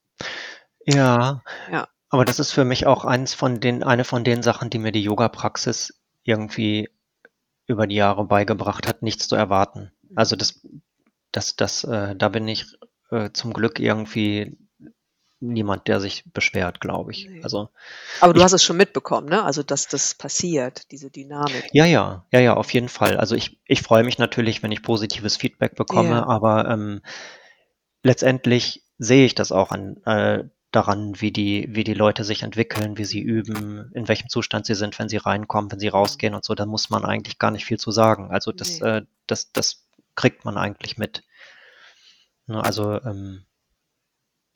ja, 0.85 1.41
Ja, 1.67 1.87
aber 2.09 2.25
das 2.25 2.39
ist 2.39 2.51
für 2.51 2.65
mich 2.65 2.85
auch 2.85 3.05
eins 3.05 3.33
von 3.33 3.59
den, 3.59 3.83
eine 3.83 4.03
von 4.03 4.23
den 4.23 4.43
Sachen, 4.43 4.69
die 4.69 4.79
mir 4.79 4.91
die 4.91 5.03
Yoga-Praxis 5.03 6.01
irgendwie 6.23 6.89
über 7.67 7.87
die 7.87 7.95
Jahre 7.95 8.25
beigebracht 8.25 8.87
hat, 8.87 9.01
nichts 9.01 9.27
zu 9.27 9.35
erwarten. 9.35 9.91
Also 10.15 10.35
das, 10.35 10.65
das, 11.35 11.55
das, 11.55 11.83
äh, 11.83 12.15
da 12.15 12.29
bin 12.29 12.47
ich 12.47 12.65
äh, 13.11 13.29
zum 13.33 13.53
Glück 13.53 13.79
irgendwie 13.79 14.57
niemand, 15.41 15.87
der 15.87 15.99
sich 15.99 16.23
beschwert, 16.33 16.79
glaube 16.79 17.11
ich. 17.11 17.27
Nee. 17.29 17.43
Also 17.43 17.69
aber 18.21 18.33
du 18.33 18.39
Ich- 18.39 18.43
hast 18.45 18.53
es 18.53 18.63
schon 18.63 18.77
mitbekommen, 18.77 19.27
ne? 19.27 19.43
Also, 19.43 19.63
dass 19.63 19.87
das 19.87 20.15
passiert, 20.15 20.89
diese 20.91 21.11
Dynamik. 21.11 21.69
Ja, 21.73 21.85
ja, 21.85 22.25
ja, 22.31 22.39
ja, 22.39 22.53
auf 22.55 22.73
jeden 22.73 22.89
Fall. 22.89 23.17
Also 23.17 23.35
ich, 23.35 23.59
ich 23.65 23.81
freue 23.81 24.03
mich 24.03 24.17
natürlich, 24.17 24.63
wenn 24.63 24.71
ich 24.71 24.81
positives 24.81 25.35
Feedback 25.37 25.75
bekomme, 25.75 26.09
Ja. 26.09 26.27
aber 26.27 26.69
ähm, 26.69 27.01
letztendlich 28.03 28.83
sehe 28.97 29.25
ich 29.25 29.35
das 29.35 29.51
auch 29.51 29.71
an, 29.71 29.97
äh, 30.05 30.45
daran, 30.71 31.21
wie 31.21 31.31
die, 31.31 31.67
wie 31.69 31.83
die 31.85 31.93
Leute 31.93 32.23
sich 32.25 32.43
entwickeln, 32.43 32.97
wie 32.97 33.05
sie 33.05 33.21
üben, 33.21 33.91
in 33.93 34.07
welchem 34.09 34.27
Zustand 34.29 34.65
sie 34.65 34.75
sind, 34.75 34.97
wenn 34.99 35.07
sie 35.09 35.17
reinkommen, 35.17 35.71
wenn 35.71 35.79
sie 35.79 35.87
rausgehen 35.87 36.33
und 36.35 36.43
so. 36.43 36.53
Da 36.53 36.65
muss 36.65 36.89
man 36.89 37.05
eigentlich 37.05 37.39
gar 37.39 37.51
nicht 37.51 37.65
viel 37.65 37.79
zu 37.79 37.91
sagen. 37.91 38.29
Also 38.31 38.51
das, 38.51 38.81
Nee. 38.81 38.87
äh, 38.87 39.01
das, 39.27 39.51
das 39.53 39.84
kriegt 40.15 40.45
man 40.45 40.57
eigentlich 40.57 40.97
mit. 40.97 41.23
Ne, 42.47 42.63
also 42.63 43.01
ähm, 43.03 43.45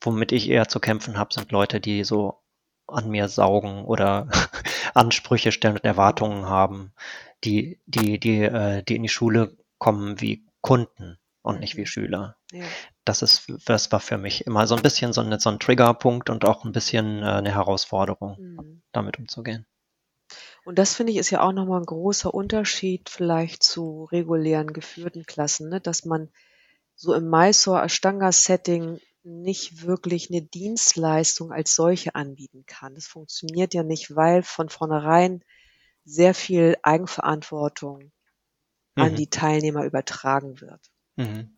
womit 0.01 0.31
ich 0.31 0.49
eher 0.49 0.67
zu 0.67 0.79
kämpfen 0.79 1.17
habe, 1.17 1.33
sind 1.33 1.51
Leute, 1.51 1.79
die 1.79 2.03
so 2.03 2.39
an 2.87 3.09
mir 3.09 3.27
saugen 3.27 3.85
oder 3.85 4.27
Ansprüche 4.93 5.51
stellen 5.51 5.75
und 5.75 5.83
Erwartungen 5.83 6.45
haben, 6.47 6.93
die, 7.43 7.79
die, 7.85 8.19
die, 8.19 8.41
äh, 8.43 8.83
die 8.83 8.95
in 8.95 9.03
die 9.03 9.09
Schule 9.09 9.57
kommen 9.77 10.19
wie 10.21 10.45
Kunden 10.61 11.17
und 11.41 11.59
nicht 11.59 11.75
wie 11.77 11.81
Mhm. 11.81 11.85
Schüler. 11.85 12.35
Ja. 12.51 12.65
Das 13.05 13.21
ist, 13.21 13.51
das 13.65 13.91
war 13.91 13.99
für 13.99 14.17
mich 14.17 14.45
immer 14.45 14.67
so 14.67 14.75
ein 14.75 14.81
bisschen 14.81 15.13
so, 15.13 15.21
eine, 15.21 15.39
so 15.39 15.49
ein 15.49 15.59
Triggerpunkt 15.59 16.29
und 16.29 16.45
auch 16.45 16.65
ein 16.65 16.71
bisschen 16.71 17.21
äh, 17.21 17.25
eine 17.25 17.53
Herausforderung, 17.53 18.37
Mhm. 18.39 18.81
damit 18.91 19.19
umzugehen. 19.19 19.65
Und 20.69 20.77
das 20.77 20.93
finde 20.93 21.12
ich 21.12 21.17
ist 21.17 21.32
ja 21.32 21.41
auch 21.41 21.51
nochmal 21.51 21.79
ein 21.79 21.86
großer 21.88 22.32
Unterschied 22.32 23.10
vielleicht 23.10 23.63
zu 23.63 24.03
regulären 24.12 24.71
geführten 24.71 25.25
Klassen, 25.25 25.67
ne? 25.67 25.82
dass 25.82 26.05
man 26.05 26.29
so 26.93 27.15
im 27.15 27.27
Mysore 27.27 27.82
Ashtanga 27.82 28.32
Setting 28.32 28.99
nicht 29.23 29.82
wirklich 29.82 30.29
eine 30.29 30.43
Dienstleistung 30.43 31.51
als 31.51 31.73
solche 31.73 32.13
anbieten 32.13 32.65
kann. 32.67 32.93
Das 32.93 33.08
funktioniert 33.08 33.73
ja 33.73 33.82
nicht, 33.82 34.15
weil 34.15 34.43
von 34.43 34.69
vornherein 34.69 35.43
sehr 36.05 36.36
viel 36.36 36.77
Eigenverantwortung 36.84 38.12
an 38.93 39.13
Mhm. 39.13 39.15
die 39.15 39.27
Teilnehmer 39.32 39.86
übertragen 39.86 40.62
wird. 40.62 40.91
Mhm. 41.15 41.58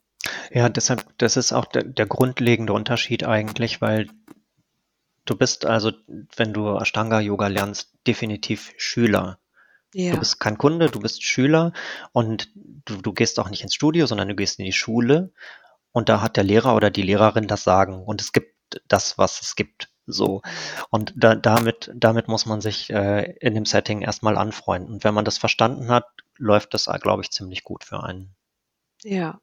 Ja, 0.52 0.70
deshalb, 0.70 1.18
das 1.18 1.36
ist 1.36 1.52
auch 1.52 1.66
der, 1.66 1.84
der 1.84 2.06
grundlegende 2.06 2.72
Unterschied 2.72 3.26
eigentlich, 3.26 3.82
weil 3.82 4.08
du 5.26 5.36
bist 5.36 5.66
also, 5.66 5.92
wenn 6.36 6.54
du 6.54 6.78
Ashtanga-Yoga 6.78 7.48
lernst, 7.48 7.94
definitiv 8.08 8.74
Schüler. 8.78 9.40
Du 9.94 10.00
Ja, 10.00 10.16
bist 10.18 10.40
kein 10.40 10.58
Kunde, 10.58 10.90
du 10.90 11.00
bist 11.00 11.24
Schüler 11.24 11.74
und 12.14 12.50
du, 12.56 13.02
du 13.02 13.14
gehst 13.14 13.40
auch 13.40 13.50
nicht 13.50 13.64
ins 13.64 13.76
Studio, 13.76 14.06
sondern 14.06 14.30
du 14.30 14.36
gehst 14.36 14.60
in 14.60 14.66
die 14.66 14.72
Schule 14.74 15.34
und 15.92 16.10
da 16.10 16.22
hat 16.22 16.38
der 16.38 16.44
Lehrer 16.44 16.76
oder 16.76 16.90
die 16.90 17.02
Lehrerin 17.02 17.48
das 17.48 17.64
Sagen 17.64 18.04
und 18.04 18.22
es 18.22 18.32
gibt 18.32 18.56
das, 18.88 19.18
was 19.18 19.42
es 19.42 19.56
gibt. 19.56 19.90
So. 20.08 20.42
Und 20.90 21.14
da, 21.16 21.36
damit, 21.36 21.92
damit 21.94 22.28
muss 22.28 22.46
man 22.46 22.62
sich 22.62 22.90
äh, 22.90 23.34
in 23.40 23.54
dem 23.54 23.66
Setting 23.66 24.02
erstmal 24.02 24.38
anfreunden. 24.38 24.94
Und 24.94 25.04
wenn 25.04 25.14
man 25.14 25.26
das 25.26 25.38
verstanden 25.38 25.90
hat, 25.90 26.06
läuft 26.38 26.74
das, 26.74 26.86
glaube 27.02 27.24
ich, 27.24 27.32
ziemlich 27.32 27.64
gut 27.64 27.84
für 27.84 28.04
einen. 28.04 28.36
ja. 29.04 29.40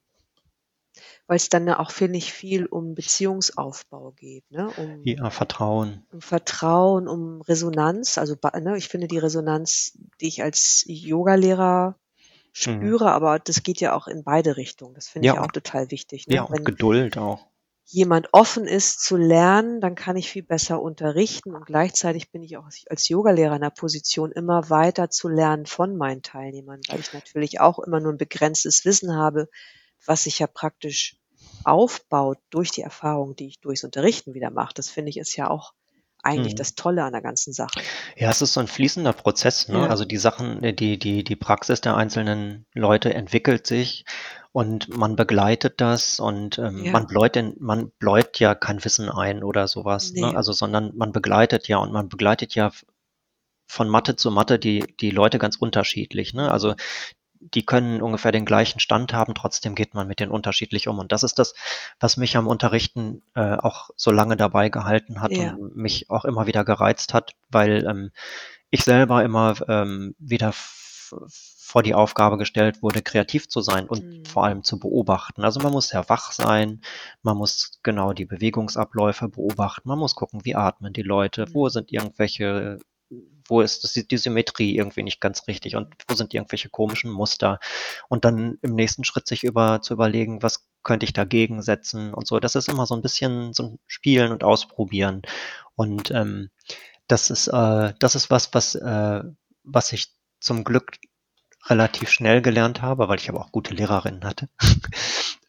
Weil 1.27 1.37
es 1.37 1.49
dann 1.49 1.69
auch, 1.69 1.91
finde 1.91 2.17
ich, 2.17 2.33
viel 2.33 2.65
um 2.65 2.95
Beziehungsaufbau 2.95 4.11
geht, 4.11 4.49
ne? 4.51 4.69
Um, 4.77 5.01
Ja, 5.05 5.29
Vertrauen. 5.29 6.05
um 6.11 6.21
Vertrauen, 6.21 7.07
um 7.07 7.41
Resonanz. 7.41 8.17
Also 8.17 8.35
ne, 8.61 8.77
ich 8.77 8.87
finde 8.87 9.07
die 9.07 9.17
Resonanz, 9.17 9.97
die 10.21 10.27
ich 10.27 10.43
als 10.43 10.83
Yogalehrer 10.87 11.95
spüre, 12.51 13.11
aber 13.11 13.39
das 13.39 13.63
geht 13.63 13.79
ja 13.79 13.93
auch 13.95 14.07
in 14.07 14.23
beide 14.23 14.57
Richtungen. 14.57 14.95
Das 14.95 15.07
finde 15.07 15.27
Ja, 15.27 15.33
ich 15.33 15.39
auch 15.39 15.43
und- 15.45 15.53
total 15.53 15.91
wichtig. 15.91 16.27
Ne? 16.27 16.35
Ja, 16.35 16.43
und 16.43 16.57
Wenn 16.57 16.63
Geduld 16.65 17.17
auch. 17.17 17.45
jemand 17.85 18.29
offen 18.33 18.65
ist 18.67 19.01
zu 19.03 19.17
lernen, 19.17 19.81
dann 19.81 19.95
kann 19.95 20.15
ich 20.17 20.29
viel 20.29 20.43
besser 20.43 20.81
unterrichten 20.81 21.55
und 21.55 21.65
gleichzeitig 21.65 22.31
bin 22.31 22.43
ich 22.43 22.57
auch 22.57 22.67
als 22.89 23.07
Yogalehrer 23.09 23.55
in 23.55 23.61
der 23.61 23.69
Position, 23.71 24.31
immer 24.31 24.69
weiter 24.69 25.09
zu 25.09 25.27
lernen 25.27 25.65
von 25.65 25.95
meinen 25.97 26.21
Teilnehmern, 26.21 26.81
weil 26.89 26.99
ich 26.99 27.13
natürlich 27.13 27.59
auch 27.61 27.79
immer 27.79 27.99
nur 27.99 28.11
ein 28.13 28.17
begrenztes 28.17 28.85
Wissen 28.85 29.15
habe, 29.15 29.47
was 30.05 30.23
sich 30.23 30.39
ja 30.39 30.47
praktisch 30.47 31.17
aufbaut 31.63 32.37
durch 32.49 32.71
die 32.71 32.81
Erfahrung, 32.81 33.35
die 33.35 33.47
ich 33.47 33.59
durchs 33.59 33.83
Unterrichten 33.83 34.33
wieder 34.33 34.49
mache. 34.49 34.73
Das 34.75 34.89
finde 34.89 35.09
ich 35.09 35.17
ist 35.17 35.35
ja 35.35 35.49
auch 35.49 35.73
eigentlich 36.21 36.53
Mhm. 36.53 36.57
das 36.57 36.75
Tolle 36.75 37.03
an 37.03 37.13
der 37.13 37.21
ganzen 37.21 37.53
Sache. 37.53 37.79
Ja, 38.17 38.29
es 38.29 38.41
ist 38.41 38.53
so 38.53 38.59
ein 38.59 38.67
fließender 38.67 39.13
Prozess, 39.13 39.69
ne? 39.69 39.85
Ja. 39.85 39.87
Also 39.87 40.03
die 40.05 40.17
Sachen, 40.17 40.63
äh, 40.63 40.73
die, 40.73 40.97
die, 40.99 41.23
die 41.23 41.35
Praxis 41.37 41.79
der 41.81 41.95
einzelnen 41.95 42.65
Leute 42.73 43.13
entwickelt 43.13 43.67
sich 43.67 44.03
und 44.51 44.89
man 44.89 45.15
begleitet 45.15 45.79
das 45.79 46.19
und 46.19 46.57
ähm, 46.59 46.83
Ja. 46.85 46.91
man 46.91 47.07
bläut 47.07 47.35
den, 47.35 47.55
man 47.59 47.91
bläut 47.99 48.39
ja 48.39 48.53
kein 48.55 48.83
Wissen 48.83 49.09
ein 49.09 49.43
oder 49.43 49.67
sowas, 49.67 50.11
ne? 50.13 50.27
Nee. 50.27 50.35
Also, 50.35 50.51
sondern 50.51 50.95
man 50.97 51.11
begleitet 51.13 51.67
ja 51.69 51.77
und 51.77 51.91
man 51.93 52.09
begleitet 52.09 52.53
ja 52.55 52.71
von 53.67 53.87
Mathe 53.87 54.15
zu 54.15 54.31
Mathe 54.31 54.57
die, 54.59 54.95
die 54.99 55.11
Leute 55.11 55.37
ganz 55.39 55.55
unterschiedlich, 55.55 56.33
ne? 56.33 56.51
Also 56.51 56.75
die 57.39 57.65
können 57.65 58.01
ungefähr 58.01 58.31
den 58.31 58.45
gleichen 58.45 58.79
Stand 58.79 59.13
haben, 59.13 59.33
trotzdem 59.35 59.75
geht 59.75 59.93
man 59.93 60.07
mit 60.07 60.19
denen 60.19 60.31
unterschiedlich 60.31 60.87
um. 60.87 60.99
Und 60.99 61.11
das 61.11 61.23
ist 61.23 61.39
das, 61.39 61.53
was 61.99 62.17
mich 62.17 62.35
am 62.37 62.47
Unterrichten 62.47 63.21
äh, 63.35 63.55
auch 63.55 63.89
so 63.95 64.11
lange 64.11 64.37
dabei 64.37 64.69
gehalten 64.69 65.21
hat 65.21 65.31
Ja. 65.31 65.53
und 65.53 65.75
mich 65.75 66.09
auch 66.09 66.25
immer 66.25 66.47
wieder 66.47 66.63
gereizt 66.65 67.13
hat, 67.13 67.33
weil 67.49 67.85
ähm, 67.87 68.11
ich 68.69 68.83
selber 68.83 69.23
immer 69.23 69.55
ähm, 69.67 70.15
wieder 70.19 70.53
vor 70.53 71.83
die 71.83 71.93
Aufgabe 71.95 72.37
gestellt 72.37 72.81
wurde, 72.81 73.01
kreativ 73.01 73.47
zu 73.47 73.61
sein 73.61 73.87
und 73.87 74.03
Mhm. 74.03 74.25
vor 74.25 74.43
allem 74.45 74.63
zu 74.63 74.79
beobachten. 74.79 75.43
Also 75.43 75.59
man 75.59 75.71
muss 75.71 75.89
sehr 75.89 76.07
wach 76.09 76.31
sein, 76.31 76.81
man 77.21 77.37
muss 77.37 77.79
genau 77.83 78.13
die 78.13 78.25
Bewegungsabläufe 78.25 79.27
beobachten, 79.29 79.87
man 79.87 79.99
muss 79.99 80.15
gucken, 80.15 80.45
wie 80.45 80.55
atmen 80.55 80.93
die 80.93 81.01
Leute, 81.03 81.47
wo 81.53 81.65
Mhm. 81.65 81.69
sind 81.69 81.91
irgendwelche 81.91 82.79
wo 83.49 83.61
ist 83.61 83.83
das, 83.83 83.93
die 83.93 84.17
Symmetrie 84.17 84.75
irgendwie 84.75 85.03
nicht 85.03 85.21
ganz 85.21 85.47
richtig 85.47 85.75
und 85.75 85.93
wo 86.07 86.15
sind 86.15 86.33
irgendwelche 86.33 86.69
komischen 86.69 87.11
Muster 87.11 87.59
und 88.07 88.25
dann 88.25 88.57
im 88.61 88.75
nächsten 88.75 89.03
Schritt 89.03 89.27
sich 89.27 89.43
über 89.43 89.81
zu 89.81 89.93
überlegen, 89.93 90.41
was 90.43 90.67
könnte 90.83 91.05
ich 91.05 91.13
dagegen 91.13 91.61
setzen 91.61 92.13
und 92.13 92.27
so. 92.27 92.39
Das 92.39 92.55
ist 92.55 92.69
immer 92.69 92.85
so 92.85 92.95
ein 92.95 93.01
bisschen 93.01 93.53
so 93.53 93.63
ein 93.63 93.79
Spielen 93.87 94.31
und 94.31 94.43
Ausprobieren 94.43 95.21
und 95.75 96.11
ähm, 96.11 96.49
das 97.07 97.29
ist 97.29 97.47
äh, 97.47 97.93
das 97.99 98.15
ist 98.15 98.29
was, 98.29 98.53
was 98.53 98.75
äh, 98.75 99.23
was 99.63 99.93
ich 99.93 100.13
zum 100.39 100.63
Glück 100.63 100.97
relativ 101.69 102.09
schnell 102.09 102.41
gelernt 102.41 102.81
habe, 102.81 103.07
weil 103.07 103.17
ich 103.17 103.29
aber 103.29 103.39
auch 103.39 103.51
gute 103.51 103.73
Lehrerinnen 103.73 104.23
hatte. 104.23 104.49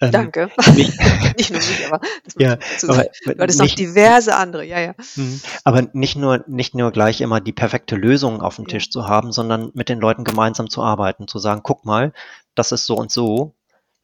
Ähm, 0.03 0.13
Danke. 0.13 0.51
Nicht, 0.75 0.99
Nicht 1.37 1.51
nur 1.51 1.59
mich, 1.59 1.87
aber 1.87 2.01
das 2.25 2.35
ja, 2.39 2.57
aber. 2.89 3.05
Du 3.27 3.39
hattest 3.39 3.59
noch 3.59 3.67
diverse 3.67 4.35
andere, 4.35 4.65
ja, 4.65 4.81
ja. 4.81 4.95
Mhm. 5.17 5.43
Aber 5.63 5.83
nicht 5.93 6.17
nur, 6.17 6.43
nicht 6.47 6.75
nur 6.75 6.91
gleich 6.91 7.21
immer 7.21 7.43
die 7.43 7.53
perfekte 7.53 7.97
Lösung 7.97 8.41
auf 8.41 8.57
dem 8.57 8.65
Ja. 8.65 8.71
Tisch 8.71 8.91
zu 8.91 9.07
haben, 9.07 9.31
sondern 9.31 9.71
mit 9.75 9.91
den 9.91 10.01
Leuten 10.01 10.25
gemeinsam 10.25 10.71
zu 10.71 10.83
arbeiten, 10.83 11.29
zu 11.29 11.39
sagen, 11.39 11.61
guck 11.63 11.85
mal, 11.85 12.15
das 12.55 12.73
ist 12.73 12.87
so 12.87 12.95
und 12.95 13.11
so, 13.11 13.55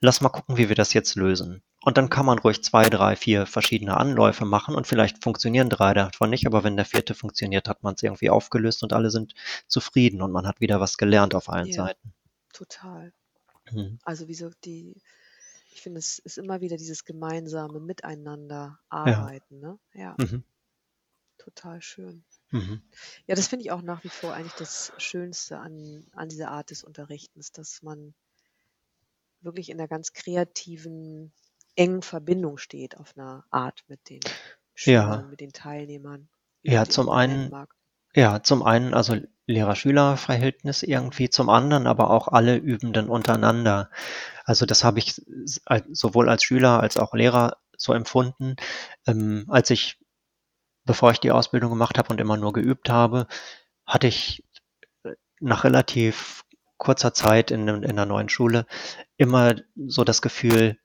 lass 0.02 0.20
mal 0.20 0.28
gucken, 0.28 0.58
wie 0.58 0.68
wir 0.68 0.76
das 0.76 0.92
jetzt 0.92 1.14
lösen. 1.14 1.62
Und 1.86 1.96
dann 1.98 2.10
kann 2.10 2.26
man 2.26 2.40
ruhig 2.40 2.64
zwei, 2.64 2.90
drei, 2.90 3.14
vier 3.14 3.46
verschiedene 3.46 3.96
Anläufe 3.96 4.44
machen 4.44 4.74
und 4.74 4.88
vielleicht 4.88 5.22
funktionieren 5.22 5.70
drei 5.70 5.94
davon 5.94 6.30
nicht, 6.30 6.44
aber 6.46 6.64
wenn 6.64 6.76
der 6.76 6.84
vierte 6.84 7.14
funktioniert, 7.14 7.68
hat 7.68 7.84
man 7.84 7.94
es 7.94 8.02
irgendwie 8.02 8.28
aufgelöst 8.28 8.82
und 8.82 8.92
alle 8.92 9.10
sind 9.10 9.34
zufrieden 9.68 10.20
und 10.20 10.32
man 10.32 10.48
hat 10.48 10.60
wieder 10.60 10.80
was 10.80 10.98
gelernt 10.98 11.32
auf 11.36 11.48
allen 11.48 11.68
Ja. 11.68 11.86
Seiten. 11.86 12.12
Total. 12.52 13.12
Mhm. 13.70 14.00
Also 14.02 14.26
wie 14.26 14.34
so 14.34 14.50
die, 14.64 15.00
ich 15.70 15.80
finde, 15.80 16.00
es 16.00 16.18
ist 16.18 16.38
immer 16.38 16.60
wieder 16.60 16.76
dieses 16.76 17.04
gemeinsame 17.04 17.78
Miteinander 17.78 18.80
Ja. 19.06 19.30
arbeiten, 19.30 19.60
ne? 19.60 19.78
Ja, 19.94 20.16
Mhm. 20.18 20.42
total 21.38 21.80
schön. 21.82 22.24
Mhm. 22.50 22.82
Ja, 23.28 23.36
das 23.36 23.46
finde 23.46 23.64
ich 23.64 23.70
auch 23.70 23.82
nach 23.82 24.02
wie 24.02 24.08
vor 24.08 24.34
eigentlich 24.34 24.54
das 24.54 24.92
Schönste 24.98 25.58
an, 25.58 26.04
an 26.12 26.28
dieser 26.28 26.50
Art 26.50 26.70
des 26.70 26.82
Unterrichtens, 26.82 27.52
dass 27.52 27.82
man 27.82 28.14
wirklich 29.40 29.70
in 29.70 29.78
einer 29.78 29.88
ganz 29.88 30.12
kreativen, 30.12 31.32
engen 31.76 32.02
Verbindung 32.02 32.58
steht 32.58 32.96
auf 32.98 33.14
einer 33.16 33.44
Art 33.50 33.84
mit 33.88 34.08
den 34.10 34.20
Schülern, 34.74 35.10
Ja. 35.10 35.26
mit 35.30 35.40
den 35.40 35.52
Teilnehmern, 35.52 36.28
Ja, 36.62 36.84
zum 36.86 37.08
einen, 37.08 37.52
ja, 38.14 38.42
zum 38.42 38.62
einen 38.62 38.94
also 38.94 39.16
Lehrer-Schüler-Verhältnis 39.46 40.82
irgendwie, 40.82 41.30
zum 41.30 41.48
anderen 41.48 41.86
aber 41.86 42.10
auch 42.10 42.28
alle 42.28 42.56
Übenden 42.56 43.08
untereinander. 43.08 43.90
Also 44.44 44.66
das 44.66 44.84
habe 44.84 44.98
ich 44.98 45.22
sowohl 45.92 46.28
als 46.28 46.42
Schüler 46.42 46.80
als 46.80 46.96
auch 46.96 47.14
Lehrer 47.14 47.58
so 47.76 47.92
empfunden, 47.92 48.56
ähm, 49.06 49.44
als 49.48 49.70
ich, 49.70 49.98
bevor 50.84 51.10
ich 51.12 51.20
die 51.20 51.30
Ausbildung 51.32 51.70
gemacht 51.70 51.98
habe 51.98 52.08
und 52.10 52.20
immer 52.20 52.36
nur 52.36 52.52
geübt 52.52 52.90
habe, 52.90 53.26
hatte 53.86 54.06
ich 54.08 54.44
äh, 55.04 55.12
nach 55.40 55.64
relativ 55.64 56.44
kurzer 56.78 57.14
Zeit 57.14 57.50
in, 57.50 57.68
in 57.68 57.96
der 57.96 58.06
neuen 58.06 58.28
Schule 58.28 58.66
immer 59.16 59.54
so 59.86 60.04
das 60.04 60.22
Gefühl, 60.22 60.78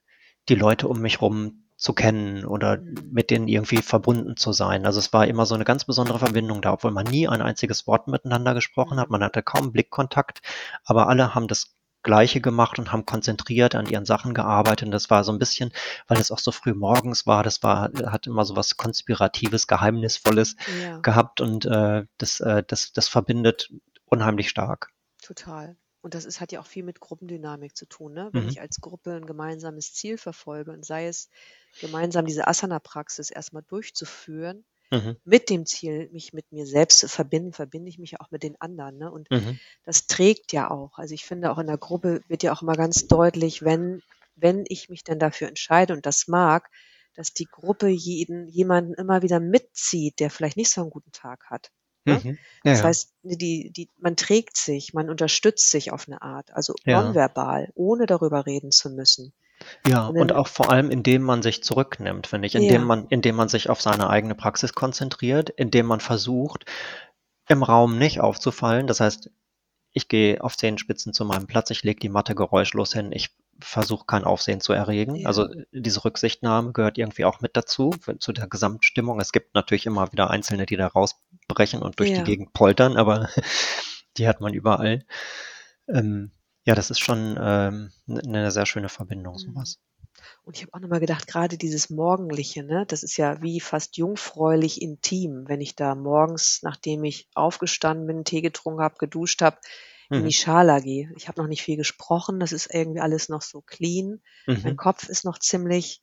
die 0.48 0.54
Leute 0.54 0.88
um 0.88 1.00
mich 1.00 1.20
rum 1.20 1.64
zu 1.76 1.94
kennen 1.94 2.44
oder 2.44 2.78
mit 3.10 3.30
denen 3.30 3.48
irgendwie 3.48 3.82
verbunden 3.82 4.36
zu 4.36 4.52
sein. 4.52 4.86
Also 4.86 5.00
es 5.00 5.12
war 5.12 5.26
immer 5.26 5.46
so 5.46 5.54
eine 5.56 5.64
ganz 5.64 5.84
besondere 5.84 6.20
Verbindung 6.20 6.62
da, 6.62 6.72
obwohl 6.74 6.92
man 6.92 7.06
nie 7.06 7.26
ein 7.26 7.42
einziges 7.42 7.86
Wort 7.88 8.06
miteinander 8.06 8.54
gesprochen 8.54 9.00
hat. 9.00 9.10
Man 9.10 9.24
hatte 9.24 9.42
kaum 9.42 9.72
Blickkontakt, 9.72 10.42
aber 10.84 11.08
alle 11.08 11.34
haben 11.34 11.48
das 11.48 11.74
Gleiche 12.04 12.40
gemacht 12.40 12.78
und 12.78 12.92
haben 12.92 13.06
konzentriert 13.06 13.74
an 13.74 13.86
ihren 13.86 14.04
Sachen 14.04 14.34
gearbeitet. 14.34 14.86
Und 14.86 14.92
das 14.92 15.10
war 15.10 15.24
so 15.24 15.32
ein 15.32 15.38
bisschen, 15.38 15.72
weil 16.08 16.18
es 16.18 16.30
auch 16.30 16.38
so 16.38 16.52
früh 16.52 16.74
morgens 16.74 17.26
war, 17.26 17.42
das 17.42 17.62
war, 17.62 17.90
hat 18.06 18.26
immer 18.26 18.44
so 18.44 18.54
was 18.56 18.76
Konspiratives, 18.76 19.66
Geheimnisvolles 19.66 20.56
Ja, 20.66 20.98
gehabt 20.98 21.40
und 21.40 21.64
äh, 21.66 22.04
das, 22.18 22.40
äh, 22.40 22.62
das, 22.66 22.92
das 22.92 23.08
verbindet 23.08 23.72
unheimlich 24.04 24.48
stark. 24.48 24.92
total. 25.22 25.76
Und 26.02 26.14
das 26.14 26.24
ist, 26.26 26.40
hat 26.40 26.52
ja 26.52 26.60
auch 26.60 26.66
viel 26.66 26.84
mit 26.84 27.00
Gruppendynamik 27.00 27.76
zu 27.76 27.86
tun, 27.86 28.12
ne? 28.14 28.30
Wenn 28.34 28.46
Mhm. 28.46 28.48
ich 28.48 28.60
als 28.60 28.80
Gruppe 28.80 29.14
ein 29.14 29.26
gemeinsames 29.26 29.94
Ziel 29.94 30.18
verfolge 30.18 30.72
und 30.72 30.84
sei 30.84 31.06
es 31.06 31.28
gemeinsam 31.78 32.26
diese 32.26 32.46
Asana-Praxis 32.48 33.30
erstmal 33.30 33.62
durchzuführen, 33.64 34.64
Mhm. 34.92 35.16
mit 35.24 35.50
dem 35.50 35.66
Ziel, 35.66 36.08
mich 36.12 36.32
mit 36.32 36.50
mir 36.52 36.66
selbst 36.66 36.98
zu 37.00 37.08
verbinden, 37.08 37.52
verbinde 37.52 37.88
ich 37.88 37.98
mich 37.98 38.12
ja 38.12 38.20
auch 38.20 38.30
mit 38.30 38.42
den 38.44 38.60
anderen. 38.60 38.98
Ne? 38.98 39.10
Und 39.10 39.30
Mhm. 39.30 39.58
das 39.84 40.06
trägt 40.06 40.52
ja 40.52 40.70
auch. 40.70 40.98
Also 40.98 41.14
ich 41.14 41.24
finde 41.24 41.50
auch 41.52 41.58
in 41.58 41.66
der 41.68 41.78
Gruppe 41.78 42.22
wird 42.28 42.42
ja 42.42 42.52
auch 42.52 42.62
immer 42.62 42.76
ganz 42.76 43.06
deutlich, 43.08 43.62
wenn, 43.62 44.02
wenn 44.36 44.64
ich 44.68 44.88
mich 44.88 45.04
dann 45.04 45.18
dafür 45.20 45.48
entscheide 45.48 45.92
und 45.94 46.06
das 46.06 46.28
mag, 46.28 46.70
dass 47.14 47.32
die 47.34 47.50
Gruppe 47.50 47.88
jeden, 47.88 48.48
jemanden 48.48 48.94
immer 48.94 49.22
wieder 49.22 49.40
mitzieht, 49.40 50.20
der 50.20 50.30
vielleicht 50.30 50.56
nicht 50.56 50.70
so 50.72 50.80
einen 50.82 50.90
guten 50.90 51.12
Tag 51.12 51.44
hat. 51.50 51.70
Ne? 52.06 52.24
Mhm. 52.24 52.38
Ja, 52.64 52.72
Das 52.72 52.84
heißt, 52.84 53.14
die, 53.22 53.70
die, 53.72 53.90
man 53.98 54.16
trägt 54.16 54.56
sich, 54.56 54.94
man 54.94 55.10
unterstützt 55.10 55.70
sich 55.70 55.92
auf 55.92 56.06
eine 56.08 56.22
Art, 56.22 56.52
also 56.52 56.74
Ja. 56.84 57.16
nonverbal, 57.16 57.70
ohne 57.74 58.06
darüber 58.06 58.46
reden 58.46 58.70
zu 58.72 58.90
müssen. 58.90 59.32
Ja, 59.84 60.08
Und 60.08 60.16
und 60.16 60.32
dann, 60.32 60.32
auch 60.32 60.48
vor 60.48 60.70
allem, 60.70 60.90
indem 60.90 61.22
man 61.22 61.42
sich 61.42 61.62
zurücknimmt, 61.62 62.26
finde 62.26 62.46
ich, 62.46 62.54
indem 62.54 62.82
ja, 62.82 62.84
man, 62.84 63.06
indem 63.08 63.36
man 63.36 63.48
sich 63.48 63.68
auf 63.70 63.80
seine 63.80 64.08
eigene 64.10 64.34
Praxis 64.34 64.72
konzentriert, 64.74 65.50
indem 65.50 65.86
man 65.86 66.00
versucht, 66.00 66.64
im 67.48 67.62
Raum 67.62 67.98
nicht 67.98 68.20
aufzufallen. 68.20 68.86
Das 68.86 69.00
heißt, 69.00 69.30
ich 69.92 70.08
gehe 70.08 70.42
auf 70.44 70.56
Zehenspitzen 70.56 71.12
zu 71.14 71.24
meinem 71.26 71.46
Platz, 71.48 71.70
ich 71.70 71.84
lege 71.84 72.00
die 72.00 72.08
Matte 72.10 72.34
geräuschlos 72.34 72.92
hin, 72.94 73.12
ich 73.12 73.30
versuche 73.60 74.06
kein 74.06 74.24
Aufsehen 74.24 74.60
zu 74.60 74.72
erregen. 74.72 75.16
ja, 75.16 75.28
Also 75.28 75.48
diese 75.72 76.04
Rücksichtnahme 76.04 76.72
gehört 76.72 76.98
irgendwie 76.98 77.24
auch 77.24 77.40
mit 77.40 77.56
dazu, 77.56 77.94
zu 78.18 78.32
der 78.32 78.48
Gesamtstimmung. 78.48 79.20
Es 79.20 79.32
gibt 79.32 79.54
natürlich 79.54 79.86
immer 79.86 80.12
wieder 80.12 80.30
Einzelne, 80.30 80.66
die 80.66 80.76
da 80.76 80.88
rausbrechen 80.88 81.82
und 81.82 81.98
durch 81.98 82.10
die 82.10 82.16
ja, 82.16 82.22
Gegend 82.22 82.52
poltern, 82.52 82.96
aber 82.96 83.28
die 84.16 84.28
hat 84.28 84.40
man 84.40 84.54
überall. 84.54 85.04
Ähm, 85.88 86.32
ja, 86.64 86.74
das 86.74 86.90
ist 86.90 87.00
schon 87.00 87.38
ähm, 87.40 87.90
eine 88.08 88.50
sehr 88.50 88.66
schöne 88.66 88.88
Verbindung, 88.88 89.34
mhm. 89.34 89.38
sowas. 89.38 89.78
Und 90.44 90.56
ich 90.56 90.62
habe 90.62 90.74
auch 90.74 90.80
nochmal 90.80 91.00
gedacht, 91.00 91.26
gerade 91.26 91.56
dieses 91.56 91.90
Morgendliche, 91.90 92.62
ne, 92.62 92.84
das 92.86 93.02
ist 93.02 93.16
ja 93.16 93.42
wie 93.42 93.60
fast 93.60 93.96
jungfräulich 93.96 94.82
intim, 94.82 95.48
wenn 95.48 95.60
ich 95.60 95.74
da 95.74 95.94
morgens, 95.94 96.60
nachdem 96.62 97.04
ich 97.04 97.28
aufgestanden 97.34 98.06
bin, 98.06 98.24
Tee 98.24 98.42
getrunken 98.42 98.82
habe, 98.82 98.96
geduscht 98.98 99.42
habe, 99.42 99.58
die 99.58 99.68
Mhm. 100.20 100.30
Schala 100.30 100.80
gehe. 100.80 101.12
Ich 101.16 101.28
habe 101.28 101.40
noch 101.40 101.48
nicht 101.48 101.62
viel 101.62 101.76
gesprochen, 101.76 102.40
das 102.40 102.52
ist 102.52 102.72
irgendwie 102.72 103.00
alles 103.00 103.28
noch 103.28 103.42
so 103.42 103.60
clean. 103.60 104.20
Mein 104.46 104.74
Mhm. 104.74 104.76
Kopf 104.76 105.08
ist 105.08 105.24
noch 105.24 105.38
ziemlich 105.38 106.02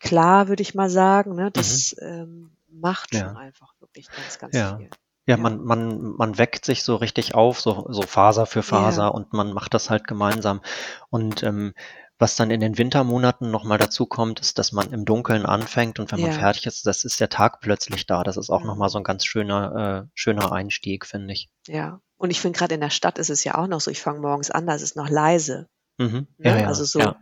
klar, 0.00 0.48
würde 0.48 0.62
ich 0.62 0.74
mal 0.74 0.90
sagen. 0.90 1.34
Ne? 1.34 1.44
Mhm. 1.46 1.52
Das 1.52 1.96
ähm, 2.00 2.56
macht 2.68 3.14
schon 3.14 3.28
Ja. 3.28 3.36
einfach 3.36 3.74
wirklich 3.80 4.08
ganz, 4.10 4.38
ganz 4.38 4.54
Ja. 4.56 4.76
viel. 4.76 4.90
Ja, 5.26 5.36
Ja, 5.36 5.42
man, 5.42 5.64
man, 5.64 6.16
man 6.16 6.36
weckt 6.36 6.66
sich 6.66 6.82
so 6.82 6.96
richtig 6.96 7.34
auf, 7.34 7.60
so, 7.60 7.86
so 7.88 8.02
Faser 8.02 8.44
für 8.44 8.58
ja, 8.58 8.62
Faser 8.62 9.14
und 9.14 9.32
man 9.32 9.52
macht 9.52 9.72
das 9.72 9.88
halt 9.88 10.06
gemeinsam. 10.06 10.60
Und 11.08 11.42
ähm, 11.42 11.72
was 12.18 12.36
dann 12.36 12.50
in 12.50 12.60
den 12.60 12.78
Wintermonaten 12.78 13.50
nochmal 13.50 13.78
dazu 13.78 14.06
kommt, 14.06 14.40
ist, 14.40 14.58
dass 14.58 14.72
man 14.72 14.92
im 14.92 15.04
Dunkeln 15.04 15.44
anfängt 15.46 15.98
und 15.98 16.12
wenn 16.12 16.20
man 16.20 16.30
ja. 16.30 16.38
fertig 16.38 16.66
ist, 16.66 16.86
das 16.86 17.04
ist 17.04 17.20
der 17.20 17.28
Tag 17.28 17.60
plötzlich 17.60 18.06
da. 18.06 18.22
Das 18.22 18.36
ist 18.36 18.50
auch 18.50 18.64
nochmal 18.64 18.88
so 18.88 18.98
Mhm. 18.98 19.02
ein 19.02 19.04
ganz 19.04 19.24
schöner, 19.26 20.04
äh, 20.06 20.10
schöner 20.14 20.52
Einstieg, 20.52 21.06
finde 21.06 21.32
ich. 21.34 21.50
Ja. 21.66 22.00
Und 22.16 22.30
ich 22.30 22.40
finde 22.40 22.58
gerade 22.58 22.74
in 22.74 22.80
der 22.80 22.90
Stadt 22.90 23.18
ist 23.18 23.30
es 23.30 23.42
ja 23.44 23.56
auch 23.56 23.66
noch 23.66 23.80
so, 23.80 23.90
ich 23.90 24.00
fange 24.00 24.20
morgens 24.20 24.50
an, 24.50 24.66
da 24.66 24.74
ist 24.74 24.82
es 24.82 24.94
noch 24.94 25.08
leise. 25.10 25.68
Mhm. 25.98 26.28
Ja, 26.38 26.54
Ne? 26.54 26.60
ja, 26.62 26.66
Also 26.68 26.84
so, 26.84 27.00
ja. 27.00 27.16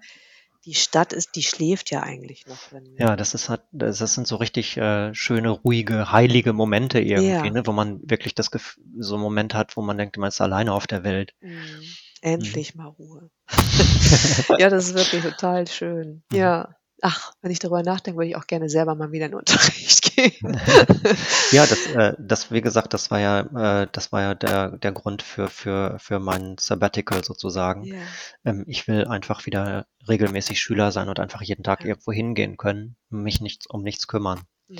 die 0.66 0.74
Stadt 0.74 1.12
ist, 1.12 1.34
die 1.34 1.42
schläft 1.42 1.90
ja 1.90 2.02
eigentlich 2.02 2.46
noch, 2.46 2.70
wenn, 2.70 2.94
Ja, 2.98 3.16
das 3.16 3.34
ist 3.34 3.48
halt, 3.48 3.62
das 3.72 3.98
sind 3.98 4.26
so 4.28 4.36
richtig 4.36 4.76
äh, 4.76 5.12
schöne, 5.14 5.48
ruhige, 5.50 6.12
heilige 6.12 6.52
Momente 6.52 7.00
irgendwie, 7.00 7.30
ja, 7.48 7.50
ne, 7.50 7.66
wo 7.66 7.72
man 7.72 7.98
wirklich 8.04 8.34
das 8.34 8.50
Gef 8.50 8.78
so 8.98 9.14
einen 9.14 9.22
Moment 9.24 9.54
hat, 9.54 9.76
wo 9.76 9.82
man 9.82 9.96
denkt, 9.98 10.16
man 10.18 10.28
ist 10.28 10.40
alleine 10.40 10.72
auf 10.72 10.86
der 10.86 11.02
Welt. 11.02 11.32
mm, 11.40 11.48
Mhm. 11.48 11.82
endlich 12.20 12.74
mal 12.76 12.86
Ruhe. 12.86 13.30
Ja, 14.58 14.68
das 14.70 14.88
ist 14.88 14.94
wirklich 14.94 15.22
total 15.22 15.66
schön. 15.68 16.22
Mhm. 16.30 16.36
Ja. 16.38 16.76
Ach, 17.04 17.32
wenn 17.42 17.50
ich 17.50 17.58
darüber 17.58 17.82
nachdenke, 17.82 18.18
würde 18.18 18.28
ich 18.28 18.36
auch 18.36 18.46
gerne 18.46 18.68
selber 18.68 18.94
mal 18.94 19.10
wieder 19.10 19.26
in 19.26 19.32
den 19.32 19.38
Unterricht 19.40 20.14
gehen. 20.14 20.60
Ja, 21.50 21.66
das, 21.66 21.86
äh, 21.86 22.14
das, 22.18 22.50
wie 22.52 22.60
gesagt, 22.62 22.94
das 22.94 23.10
war 23.10 23.18
ja, 23.20 23.82
äh, 23.82 23.88
das 23.92 24.12
war 24.12 24.22
ja 24.22 24.34
der, 24.34 24.78
der 24.78 24.92
Grund 24.92 25.22
für, 25.22 25.48
für, 25.48 25.98
für 25.98 26.18
mein 26.20 26.56
Sabbatical 26.58 27.24
sozusagen. 27.24 27.84
Ja, 27.84 27.96
Ähm, 28.44 28.64
ich 28.68 28.86
will 28.88 29.04
einfach 29.06 29.46
wieder 29.46 29.86
regelmäßig 30.08 30.60
Schüler 30.60 30.92
sein 30.92 31.08
und 31.08 31.18
einfach 31.20 31.42
jeden 31.42 31.64
Tag 31.64 31.80
ja. 31.82 31.88
irgendwo 31.88 32.12
hingehen 32.12 32.56
können, 32.56 32.96
mich 33.10 33.40
nicht 33.40 33.68
um 33.68 33.82
nichts 33.82 34.06
kümmern. 34.06 34.40
mm, 34.68 34.76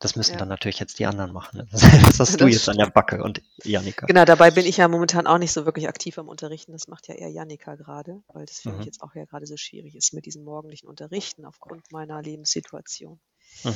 Das 0.00 0.16
müssen 0.16 0.32
Ja, 0.32 0.38
dann 0.38 0.48
natürlich 0.48 0.78
jetzt 0.80 0.98
die 0.98 1.06
anderen 1.06 1.32
machen. 1.32 1.58
ne? 1.58 1.68
Das 2.18 2.18
hast 2.18 2.40
du 2.40 2.44
das 2.46 2.52
jetzt 2.54 2.68
an 2.68 2.78
der. 2.78 2.86
Backe 2.90 3.22
und 3.22 3.42
Janika. 3.64 4.06
Genau, 4.06 4.24
dabei 4.24 4.50
bin 4.50 4.66
ich 4.66 4.78
ja 4.78 4.88
momentan 4.88 5.26
auch 5.26 5.38
nicht 5.38 5.52
so 5.52 5.64
wirklich 5.66 5.88
aktiv 5.88 6.18
am 6.18 6.26
Unterrichten. 6.28 6.72
Das 6.72 6.88
macht 6.88 7.06
ja 7.08 7.14
eher 7.14 7.28
Jannika 7.30 7.74
gerade, 7.76 8.22
weil 8.32 8.46
das 8.46 8.60
für 8.60 8.70
mich 8.70 8.80
Mhm. 8.80 8.84
jetzt 8.86 9.02
auch 9.02 9.14
ja 9.14 9.26
gerade 9.26 9.46
so 9.46 9.56
schwierig 9.56 9.94
ist 9.94 10.12
mit 10.14 10.26
diesem 10.26 10.42
morgendlichen 10.42 10.88
Unterrichten 10.88 11.44
aufgrund 11.44 11.92
meiner 11.92 12.20
Lebenssituation. 12.22 13.20
Mhm. 13.62 13.74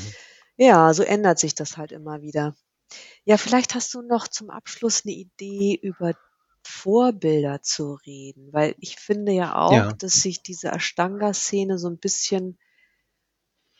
Ja, 0.56 0.92
so 0.94 1.02
ändert 1.02 1.38
sich 1.38 1.54
das 1.54 1.76
halt 1.76 1.92
immer 1.92 2.22
wieder. 2.22 2.54
Ja, 3.24 3.36
vielleicht 3.36 3.74
hast 3.74 3.92
du 3.94 4.02
noch 4.02 4.26
zum 4.28 4.50
Abschluss 4.50 5.02
eine 5.04 5.14
Idee 5.14 5.78
über 5.80 6.14
Vorbilder 6.66 7.60
zu 7.62 7.94
reden, 8.06 8.52
weil 8.52 8.74
ich 8.78 8.96
finde 8.96 9.32
ja 9.32 9.56
auch, 9.56 9.72
Ja. 9.72 9.92
dass 9.92 10.14
sich 10.14 10.42
diese 10.42 10.68
Ashtanga-Szene 10.72 11.78
so 11.78 11.88
ein 11.88 11.98
bisschen 11.98 12.58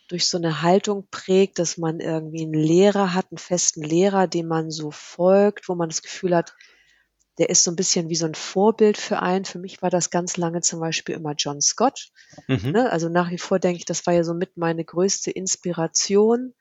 durch 0.09 0.29
so 0.29 0.37
eine 0.37 0.63
Haltung 0.63 1.09
prägt, 1.11 1.59
dass 1.59 1.79
man 1.79 2.01
irgendwie 2.01 2.43
einen 2.43 2.55
Lehrer 2.55 3.15
hat, 3.15 3.27
einen 3.31 3.39
festen 3.39 3.83
Lehrer, 3.83 4.27
dem 4.27 4.47
man 4.47 4.71
so 4.71 4.91
folgt, 4.91 5.69
wo 5.69 5.75
man 5.75 5.89
das 5.89 6.03
Gefühl 6.03 6.35
hat, 6.37 6.55
der 7.39 7.51
ist 7.51 7.65
so 7.65 7.73
ein 7.73 7.77
bisschen 7.77 8.09
wie 8.09 8.15
so 8.15 8.27
ein 8.27 8.35
Vorbild 8.35 8.97
für 8.97 9.21
einen. 9.21 9.45
Für 9.45 9.59
mich 9.59 9.83
war 9.83 9.91
das 9.91 10.11
ganz 10.11 10.37
lange 10.37 10.61
zum 10.61 10.79
Beispiel 10.79 11.17
immer 11.17 11.35
John 11.37 11.61
Scott. 11.61 12.11
Mhm. 12.47 12.71
Ne? 12.71 12.91
Also 12.91 13.09
nach 13.09 13.31
wie 13.31 13.39
vor 13.39 13.59
denke 13.59 13.79
ich, 13.79 13.85
das 13.85 14.07
war 14.07 14.15
ja 14.15 14.23
so 14.23 14.35
mit 14.35 14.57
meine 14.57 14.85
größte 14.85 15.33
Inspiration. 15.33 16.55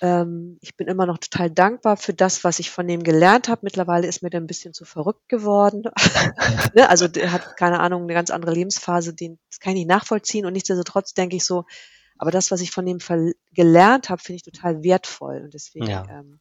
Ähm, 0.00 0.58
ich 0.62 0.76
bin 0.76 0.88
immer 0.88 1.04
noch 1.04 1.18
total 1.18 1.50
dankbar 1.50 1.98
für 1.98 2.14
das, 2.14 2.44
was 2.44 2.58
ich 2.60 2.70
von 2.70 2.88
dem 2.88 3.02
gelernt 3.02 3.48
habe. 3.48 3.60
Mittlerweile 3.62 4.06
ist 4.06 4.22
mir 4.22 4.30
der 4.30 4.40
ein 4.40 4.46
bisschen 4.46 4.72
zu 4.72 4.86
verrückt 4.86 5.28
geworden. 5.28 5.82
ne? 6.74 6.88
Also 6.88 7.06
der 7.06 7.32
hat, 7.32 7.58
keine 7.58 7.80
Ahnung, 7.80 8.04
eine 8.04 8.14
ganz 8.14 8.30
andere 8.30 8.54
Lebensphase, 8.54 9.12
den, 9.12 9.38
das 9.50 9.60
kann 9.60 9.72
ich 9.72 9.80
nicht 9.80 9.88
nachvollziehen. 9.88 10.46
Und 10.46 10.54
nichtsdestotrotz 10.54 11.12
denke 11.12 11.36
ich 11.36 11.44
so, 11.44 11.66
aber 12.20 12.30
das, 12.30 12.50
was 12.50 12.60
ich 12.60 12.70
von 12.70 12.84
dem 12.86 13.00
ver- 13.00 13.32
gelernt 13.52 14.10
habe, 14.10 14.20
finde 14.22 14.36
ich 14.36 14.42
total 14.42 14.82
wertvoll. 14.82 15.40
Und 15.44 15.54
deswegen 15.54 15.86
Ja. 15.86 16.04
ähm, 16.10 16.40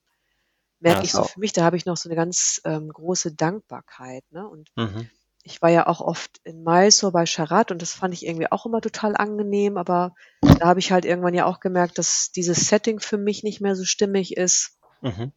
merke 0.80 1.00
Ja, 1.00 1.04
ich 1.06 1.12
so 1.14 1.22
auch- 1.22 1.30
für 1.32 1.40
mich, 1.40 1.54
da 1.54 1.64
habe 1.64 1.78
ich 1.78 1.86
noch 1.86 1.98
so 1.98 2.10
eine 2.10 2.16
ganz 2.16 2.62
ähm, 2.66 2.90
große 2.90 3.34
Dankbarkeit. 3.36 4.24
Ne? 4.32 4.48
Und 4.48 4.70
Mhm. 4.76 5.10
ich 5.44 5.62
war 5.62 5.70
ja 5.70 5.88
auch 5.88 6.02
oft 6.02 6.40
in 6.44 6.64
Mysore 6.64 7.12
bei 7.14 7.26
Charat 7.26 7.72
und 7.72 7.82
das 7.82 7.94
fand 7.94 8.14
ich 8.14 8.26
irgendwie 8.26 8.52
auch 8.52 8.66
immer 8.66 8.82
total 8.82 9.16
angenehm, 9.16 9.78
aber 9.78 10.14
da 10.42 10.68
habe 10.68 10.80
ich 10.82 10.92
halt 10.92 11.06
irgendwann 11.06 11.34
ja 11.34 11.46
auch 11.46 11.60
gemerkt, 11.62 11.98
dass 11.98 12.32
dieses 12.32 12.68
Setting 12.68 13.00
für 13.00 13.18
mich 13.18 13.44
nicht 13.44 13.62
mehr 13.62 13.76
so 13.76 13.86
stimmig 13.86 14.36
ist. 14.38 14.78
Mhm. 15.02 15.32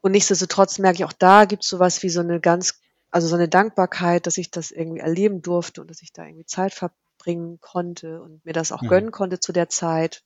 Und 0.00 0.12
nichtsdestotrotz 0.12 0.78
merke 0.78 0.96
ich 0.98 1.04
auch 1.04 1.12
da 1.12 1.44
gibt 1.44 1.64
es 1.64 1.68
sowas 1.68 2.02
wie 2.02 2.08
so 2.08 2.20
eine 2.20 2.40
ganz, 2.40 2.80
also 3.10 3.28
so 3.28 3.34
eine 3.36 3.48
Dankbarkeit, 3.48 4.26
dass 4.26 4.38
ich 4.38 4.50
das 4.50 4.70
irgendwie 4.70 5.00
erleben 5.00 5.42
durfte 5.42 5.80
und 5.82 5.88
dass 5.90 6.02
ich 6.02 6.12
da 6.12 6.24
irgendwie 6.24 6.46
Zeit 6.46 6.72
verbringen 7.18 7.58
konnte 7.60 8.22
und 8.22 8.44
mir 8.44 8.52
das 8.52 8.72
auch 8.72 8.82
Mhm. 8.82 8.88
gönnen 8.88 9.10
konnte 9.10 9.40
zu 9.40 9.52
der 9.52 9.68
Zeit. 9.68 10.22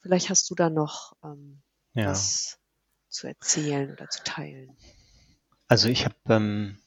Vielleicht 0.00 0.30
hast 0.30 0.50
du 0.50 0.54
da 0.54 0.70
noch 0.70 1.12
ähm, 1.22 1.60
Ja. 1.94 2.08
was 2.08 2.58
zu 3.08 3.26
erzählen 3.26 3.92
oder 3.92 4.08
zu 4.08 4.22
teilen. 4.24 4.76
Also 5.68 5.88
ich 5.88 6.04
habe 6.04 6.14
ähm, 6.28 6.78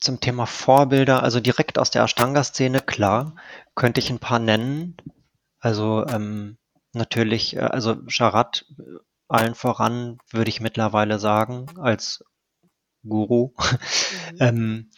zum 0.00 0.20
Thema 0.20 0.46
Vorbilder, 0.46 1.22
also 1.22 1.40
direkt 1.40 1.78
aus 1.78 1.90
der 1.90 2.02
Ashtanga-Szene, 2.02 2.80
klar, 2.80 3.36
könnte 3.74 4.00
ich 4.00 4.10
ein 4.10 4.18
paar 4.18 4.38
nennen. 4.38 4.96
Also 5.60 6.06
ähm, 6.06 6.56
natürlich, 6.92 7.56
äh, 7.56 7.60
also 7.60 7.96
Sharat 8.08 8.64
äh, 8.78 8.82
allen 9.28 9.54
voran, 9.54 10.18
würde 10.30 10.48
ich 10.48 10.60
mittlerweile 10.60 11.18
sagen, 11.20 11.78
als 11.78 12.24
Guru, 13.08 13.52
Mhm. 14.10 14.36
ähm, 14.40 14.90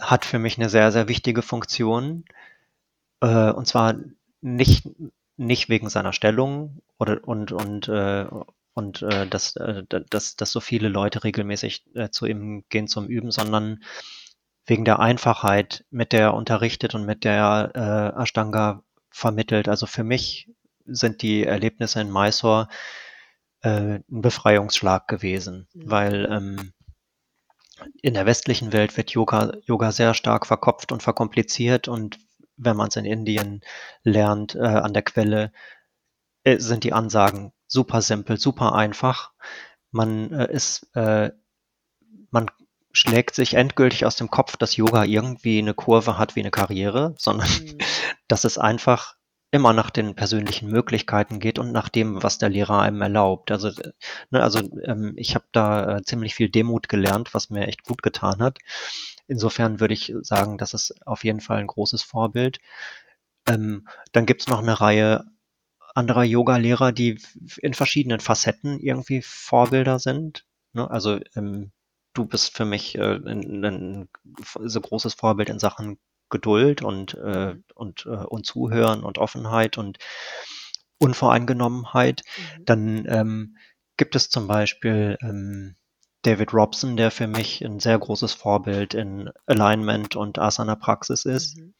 hat 0.00 0.24
für 0.24 0.38
mich 0.38 0.58
eine 0.58 0.68
sehr, 0.70 0.92
sehr 0.92 1.08
wichtige 1.08 1.42
Funktion. 1.42 2.24
Äh, 3.20 3.50
und 3.52 3.66
zwar 3.66 3.94
nicht, 4.40 4.88
nicht 5.36 5.68
wegen 5.68 5.88
seiner 5.88 6.12
Stellung 6.12 6.82
oder 6.98 7.26
und 7.26 7.52
und 7.52 7.88
äh, 7.88 8.26
und 8.74 9.02
äh, 9.02 9.26
dass, 9.26 9.56
äh, 9.56 9.84
da- 9.88 10.00
dass, 10.00 10.36
dass 10.36 10.50
so 10.52 10.60
viele 10.60 10.88
Leute 10.88 11.24
regelmäßig 11.24 11.84
äh, 11.94 12.10
zu 12.10 12.26
ihm 12.26 12.64
gehen 12.70 12.88
zum 12.88 13.06
Üben, 13.06 13.30
sondern 13.30 13.82
wegen 14.66 14.84
der 14.84 15.00
Einfachheit, 15.00 15.84
mit 15.90 16.12
der 16.12 16.20
er 16.22 16.34
unterrichtet 16.34 16.94
und 16.94 17.04
mit 17.04 17.24
der 17.24 17.34
er 17.74 18.14
äh, 18.18 18.22
Ashtanga 18.22 18.82
vermittelt. 19.10 19.68
Also 19.68 19.86
für 19.86 20.04
mich 20.04 20.48
sind 20.86 21.22
die 21.22 21.44
Erlebnisse 21.44 22.00
in 22.00 22.10
Mysore 22.12 22.68
äh, 23.62 23.96
ein 24.10 24.22
Befreiungsschlag 24.22 25.08
gewesen, 25.08 25.68
Mhm. 25.74 25.90
weil 25.90 26.28
ähm, 26.30 26.72
in 28.02 28.14
der 28.14 28.26
westlichen 28.26 28.72
Welt 28.72 28.96
wird 28.96 29.10
Yoga, 29.10 29.52
Yoga 29.64 29.92
sehr 29.92 30.14
stark 30.14 30.46
verkopft 30.46 30.92
und 30.92 31.02
verkompliziert 31.02 31.88
und 31.88 32.18
wenn 32.56 32.76
man 32.76 32.88
es 32.88 32.96
in 32.96 33.04
Indien 33.04 33.62
lernt, 34.04 34.54
äh, 34.54 34.60
an 34.60 34.92
der 34.92 35.02
Quelle, 35.02 35.52
äh, 36.44 36.58
sind 36.58 36.84
die 36.84 36.92
Ansagen 36.92 37.52
super 37.66 38.02
simpel, 38.02 38.38
super 38.38 38.74
einfach. 38.74 39.32
Man 39.90 40.32
äh, 40.32 40.52
ist, 40.52 40.88
äh, 40.94 41.30
man 42.30 42.50
schlägt 42.92 43.34
sich 43.34 43.54
endgültig 43.54 44.04
aus 44.04 44.16
dem 44.16 44.30
Kopf, 44.30 44.56
dass 44.56 44.76
Yoga 44.76 45.04
irgendwie 45.04 45.58
eine 45.58 45.74
Kurve 45.74 46.18
hat 46.18 46.36
wie 46.36 46.40
eine 46.40 46.50
Karriere, 46.50 47.14
sondern 47.18 47.48
Mhm. 47.48 47.78
dass 48.28 48.44
es 48.44 48.58
einfach 48.58 49.16
immer 49.52 49.72
nach 49.74 49.90
den 49.90 50.16
persönlichen 50.16 50.70
Möglichkeiten 50.70 51.38
geht 51.38 51.58
und 51.58 51.72
nach 51.72 51.88
dem, 51.90 52.22
was 52.22 52.38
der 52.38 52.48
Lehrer 52.48 52.80
einem 52.80 53.02
erlaubt. 53.02 53.52
Also, 53.52 53.68
äh, 53.68 53.92
ne, 54.30 54.42
also 54.42 54.60
ähm, 54.84 55.12
ich 55.16 55.34
habe 55.34 55.44
da 55.52 55.98
äh, 55.98 56.02
ziemlich 56.02 56.34
viel 56.34 56.48
Demut 56.48 56.88
gelernt, 56.88 57.34
was 57.34 57.50
mir 57.50 57.68
echt 57.68 57.84
gut 57.84 58.02
getan 58.02 58.40
hat. 58.42 58.58
Insofern 59.28 59.78
würde 59.78 59.94
ich 59.94 60.12
sagen, 60.22 60.58
das 60.58 60.74
ist 60.74 61.06
auf 61.06 61.24
jeden 61.24 61.40
Fall 61.40 61.58
ein 61.58 61.66
großes 61.66 62.02
Vorbild. 62.02 62.60
Ähm, 63.46 63.86
dann 64.12 64.26
gibt's 64.26 64.48
noch 64.48 64.60
eine 64.60 64.80
Reihe 64.80 65.24
anderer 65.94 66.24
Yoga-Lehrer, 66.24 66.92
die 66.92 67.20
in 67.58 67.74
verschiedenen 67.74 68.20
Facetten 68.20 68.80
irgendwie 68.80 69.22
Vorbilder 69.22 69.98
sind. 69.98 70.46
Ne? 70.72 70.90
Also 70.90 71.20
ähm, 71.36 71.72
du 72.14 72.24
bist 72.24 72.56
für 72.56 72.64
mich 72.64 72.96
äh, 72.96 73.16
ein, 73.16 73.64
ein 73.64 74.08
so 74.64 74.80
großes 74.80 75.14
Vorbild 75.14 75.50
in 75.50 75.58
Sachen 75.58 75.98
Geduld 76.32 76.82
und, 76.82 77.14
äh, 77.14 77.54
und, 77.76 78.06
äh, 78.06 78.24
und 78.24 78.44
Zuhören 78.44 79.04
und 79.04 79.18
Offenheit 79.18 79.78
und 79.78 79.98
Unvoreingenommenheit. 80.98 82.22
Mhm. 82.24 82.64
Dann 82.64 83.06
ähm, 83.06 83.56
gibt 83.96 84.16
es 84.16 84.28
zum 84.28 84.48
Beispiel 84.48 85.16
ähm, 85.22 85.76
David 86.22 86.54
Robson, 86.54 86.96
der 86.96 87.10
für 87.10 87.28
mich 87.28 87.64
ein 87.64 87.78
sehr 87.78 87.98
großes 87.98 88.32
Vorbild 88.32 88.94
in 88.94 89.30
Alignment 89.46 90.16
und 90.16 90.38
Asana-Praxis 90.38 91.24
ist. 91.24 91.58
Mhm. 91.58 91.74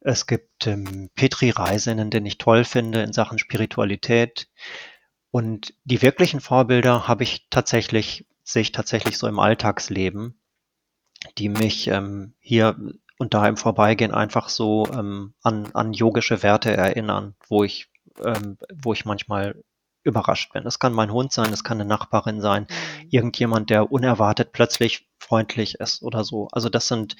Es 0.00 0.26
gibt 0.26 0.66
ähm, 0.66 1.10
Petri 1.14 1.50
Reisenen, 1.50 2.10
den 2.10 2.26
ich 2.26 2.38
toll 2.38 2.64
finde 2.64 3.02
in 3.02 3.12
Sachen 3.12 3.38
Spiritualität. 3.38 4.48
Und 5.30 5.74
die 5.84 6.02
wirklichen 6.02 6.40
Vorbilder 6.40 7.08
habe 7.08 7.24
ich 7.24 7.48
tatsächlich, 7.50 8.26
sehe 8.44 8.62
ich 8.62 8.72
tatsächlich 8.72 9.18
so 9.18 9.26
im 9.26 9.40
Alltagsleben, 9.40 10.40
die 11.38 11.48
mich 11.48 11.88
ähm, 11.88 12.34
hier 12.38 12.76
und 13.18 13.34
da 13.34 13.46
im 13.48 13.56
Vorbeigehen 13.56 14.12
einfach 14.12 14.48
so 14.48 14.86
ähm, 14.92 15.34
an, 15.42 15.70
an 15.74 15.92
yogische 15.92 16.42
Werte 16.42 16.76
erinnern, 16.76 17.34
wo 17.48 17.64
ich, 17.64 17.88
ähm, 18.24 18.58
wo 18.74 18.92
ich 18.92 19.04
manchmal 19.04 19.62
überrascht 20.02 20.52
bin. 20.52 20.66
Es 20.66 20.78
kann 20.78 20.92
mein 20.92 21.12
Hund 21.12 21.32
sein, 21.32 21.52
es 21.52 21.64
kann 21.64 21.80
eine 21.80 21.88
Nachbarin 21.88 22.40
sein, 22.40 22.66
Mhm. 22.68 23.08
irgendjemand, 23.10 23.70
der 23.70 23.90
unerwartet 23.90 24.52
plötzlich 24.52 25.08
freundlich 25.18 25.76
ist 25.76 26.02
oder 26.02 26.24
so. 26.24 26.48
Also 26.52 26.68
das 26.68 26.88
sind 26.88 27.16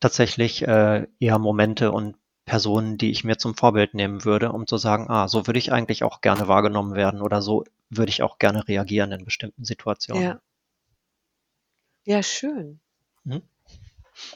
tatsächlich 0.00 0.66
äh, 0.66 1.06
eher 1.20 1.38
Momente 1.38 1.92
und 1.92 2.16
Personen, 2.46 2.96
die 2.98 3.10
ich 3.10 3.24
mir 3.24 3.38
zum 3.38 3.56
Vorbild 3.56 3.94
nehmen 3.94 4.24
würde, 4.24 4.52
um 4.52 4.66
zu 4.66 4.76
sagen, 4.76 5.08
ah, 5.10 5.28
so 5.28 5.46
würde 5.46 5.58
ich 5.58 5.72
eigentlich 5.72 6.04
auch 6.04 6.20
gerne 6.20 6.48
wahrgenommen 6.48 6.94
werden 6.94 7.20
oder 7.20 7.42
so 7.42 7.64
würde 7.90 8.10
ich 8.10 8.22
auch 8.22 8.38
gerne 8.38 8.66
reagieren 8.68 9.12
in 9.12 9.24
bestimmten 9.24 9.64
Situationen. 9.64 10.22
Ja. 10.22 10.40
Ja, 12.04 12.22
schön. 12.22 12.80
Mhm. 13.24 13.42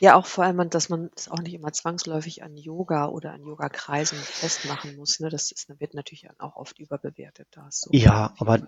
Ja, 0.01 0.14
auch 0.16 0.26
vor 0.26 0.45
allem, 0.45 0.68
dass 0.70 0.89
man 0.89 1.11
es 1.16 1.28
auch 1.28 1.41
nicht 1.41 1.55
immer 1.55 1.72
zwangsläufig 1.72 2.43
an 2.43 2.57
Yoga 2.57 3.07
oder 3.07 3.33
an 3.33 3.43
Yoga-Kreisen 3.43 4.18
festmachen 4.18 4.97
muss. 4.97 5.20
Ne? 5.20 5.31
Das 5.31 5.51
ist, 5.51 5.68
wird 5.81 5.95
natürlich 5.95 6.28
auch 6.39 6.57
oft 6.57 6.78
überbewertet. 6.78 7.49
Da 7.51 7.68
Ja, 7.91 8.35
aber 8.39 8.59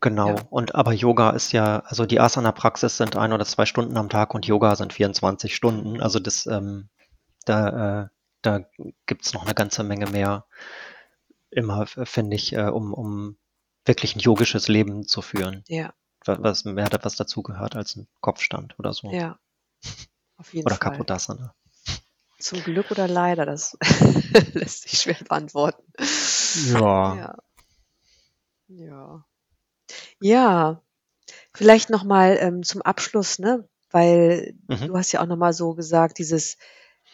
genau. 0.00 0.36
Ja. 0.36 0.42
Und 0.50 0.74
aber 0.74 0.92
Yoga 0.92 1.30
ist 1.30 1.52
ja, 1.52 1.80
also 1.80 2.06
die 2.06 2.20
Asana-Praxis 2.20 2.96
sind 2.96 3.16
ein 3.16 3.32
oder 3.32 3.44
zwei 3.46 3.66
Stunden 3.66 3.96
am 3.96 4.08
Tag 4.08 4.34
und 4.34 4.46
Yoga 4.46 4.76
sind 4.76 4.92
24 4.92 5.54
Stunden. 5.54 6.00
Also 6.00 6.18
das, 6.18 6.46
ähm, 6.46 6.88
da, 7.44 8.02
äh, 8.04 8.08
da 8.42 8.60
gibt's 9.06 9.32
noch 9.32 9.44
eine 9.44 9.54
ganze 9.54 9.84
Menge 9.84 10.06
mehr, 10.06 10.46
immer, 11.50 11.86
finde 11.86 12.36
ich, 12.36 12.52
äh, 12.52 12.68
um, 12.68 12.92
um 12.92 13.38
wirklich 13.84 14.16
ein 14.16 14.20
yogisches 14.20 14.68
Leben 14.68 15.06
zu 15.06 15.22
führen. 15.22 15.64
Ja, 15.66 15.94
wa- 16.24 16.38
was 16.40 16.64
mehr 16.64 16.88
was 17.02 17.16
dazugehört 17.16 17.74
als 17.74 17.96
ein 17.96 18.06
Kopfstand 18.20 18.78
oder 18.78 18.92
so. 18.92 19.10
ja, 19.10 19.38
auf 20.38 20.54
jeden 20.54 20.66
Oder 20.66 20.76
Fall. 20.76 20.92
Kapodasana. 20.92 21.54
Zum 22.38 22.62
Glück 22.62 22.90
oder 22.90 23.08
leider, 23.08 23.44
das 23.44 23.76
lässt 24.54 24.82
sich 24.88 25.00
schwer 25.00 25.16
beantworten. 25.28 25.82
Ja. 26.72 27.16
Ja. 27.16 27.36
Ja. 28.68 29.24
Ja. 30.20 30.82
Vielleicht 31.52 31.90
nochmal 31.90 32.38
ähm, 32.40 32.62
zum 32.62 32.82
Abschluss, 32.82 33.38
ne? 33.38 33.68
Weil 33.90 34.54
Mhm. 34.68 34.86
du 34.88 34.96
hast 34.96 35.12
ja 35.12 35.20
auch 35.20 35.26
nochmal 35.26 35.52
so 35.52 35.74
gesagt, 35.74 36.18
dieses, 36.18 36.56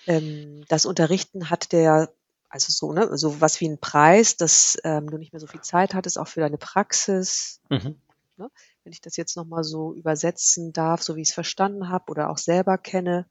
ähm, 0.07 0.65
das 0.69 0.87
Unterrichten 0.87 1.51
hat 1.51 1.73
der, 1.73 2.13
also 2.49 2.73
so, 2.73 2.93
ne, 2.93 3.17
so 3.17 3.41
was 3.41 3.61
wie 3.61 3.69
ein 3.69 3.79
Preis, 3.81 4.37
dass 4.37 4.77
ähm, 4.85 5.09
du 5.09 5.17
nicht 5.19 5.33
mehr 5.33 5.41
so 5.41 5.47
viel 5.47 5.61
Zeit 5.63 5.95
hattest, 5.95 6.19
auch 6.19 6.29
für 6.29 6.41
deine 6.41 6.59
Praxis. 6.59 7.61
Mhm. 7.71 8.01
Wenn 8.85 8.93
ich 8.93 9.01
das 9.01 9.17
jetzt 9.17 9.37
nochmal 9.37 9.65
so 9.65 9.95
übersetzen 9.95 10.73
darf, 10.73 11.03
so 11.03 11.17
wie 11.17 11.23
ich 11.23 11.29
es 11.29 11.35
verstanden 11.35 11.89
habe 11.89 12.11
oder 12.11 12.31
auch 12.31 12.39
selber 12.39 12.77
kenne. 12.79 13.27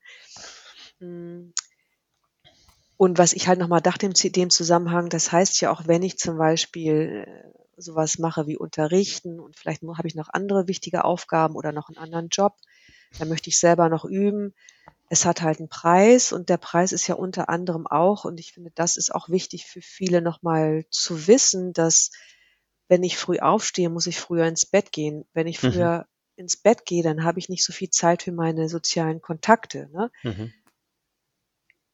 Mm. 1.00 1.52
Und 2.98 3.18
was 3.18 3.34
ich 3.34 3.48
halt 3.48 3.60
nochmal 3.60 3.82
dachte 3.82 4.06
in 4.06 4.14
dem 4.14 4.50
Zusammenhang, 4.50 5.10
das 5.10 5.32
heißt 5.32 5.60
ja 5.62 5.72
auch, 5.72 5.88
wenn 5.88 6.04
ich 6.04 6.18
zum 6.18 6.38
Beispiel 6.38 7.26
äh, 7.28 7.54
sowas 7.78 8.18
mache 8.18 8.48
wie 8.48 8.58
unterrichten 8.58 9.40
und 9.40 9.56
vielleicht 9.56 9.82
habe 9.84 10.08
ich 10.08 10.16
noch 10.16 10.30
andere 10.30 10.68
wichtige 10.68 11.04
Aufgaben 11.04 11.56
oder 11.56 11.72
noch 11.72 11.90
einen 11.90 11.98
anderen 11.98 12.30
Job, 12.30 12.56
dann 13.20 13.30
möchte 13.30 13.50
ich 13.50 13.60
selber 13.60 13.90
noch 13.90 14.06
üben. 14.06 14.54
Es 15.10 15.26
hat 15.26 15.42
halt 15.42 15.60
einen 15.60 15.70
Preis 15.70 16.32
und 16.32 16.50
der 16.50 16.58
Preis 16.58 16.92
ist 16.92 17.08
ja 17.08 17.16
unter 17.16 17.50
anderem 17.50 17.86
auch, 17.86 18.26
und 18.26 18.40
ich 18.40 18.54
finde, 18.54 18.72
das 18.74 18.98
ist 18.98 19.14
auch 19.14 19.30
wichtig 19.30 19.66
für 19.66 19.82
viele 19.82 20.22
nochmal 20.22 20.86
zu 20.90 21.28
wissen, 21.28 21.74
dass 21.74 22.12
wenn 22.94 23.02
ich 23.02 23.18
früh 23.18 23.40
aufstehe, 23.40 23.90
muss 23.90 24.06
ich 24.06 24.20
früher 24.20 24.46
ins 24.46 24.68
Bett 24.68 24.92
gehen. 24.92 25.26
Wenn 25.34 25.48
ich 25.48 25.60
Mhm. 25.64 25.72
früher 25.72 26.06
ins 26.36 26.58
Bett 26.58 26.86
gehe, 26.86 27.02
dann 27.02 27.24
habe 27.24 27.40
ich 27.40 27.50
nicht 27.50 27.66
so 27.66 27.74
viel 27.74 27.90
Zeit 27.90 28.22
für 28.22 28.32
meine 28.32 28.70
sozialen 28.70 29.20
Kontakte. 29.20 29.90
Ne? 29.92 30.12
Mhm. 30.24 30.54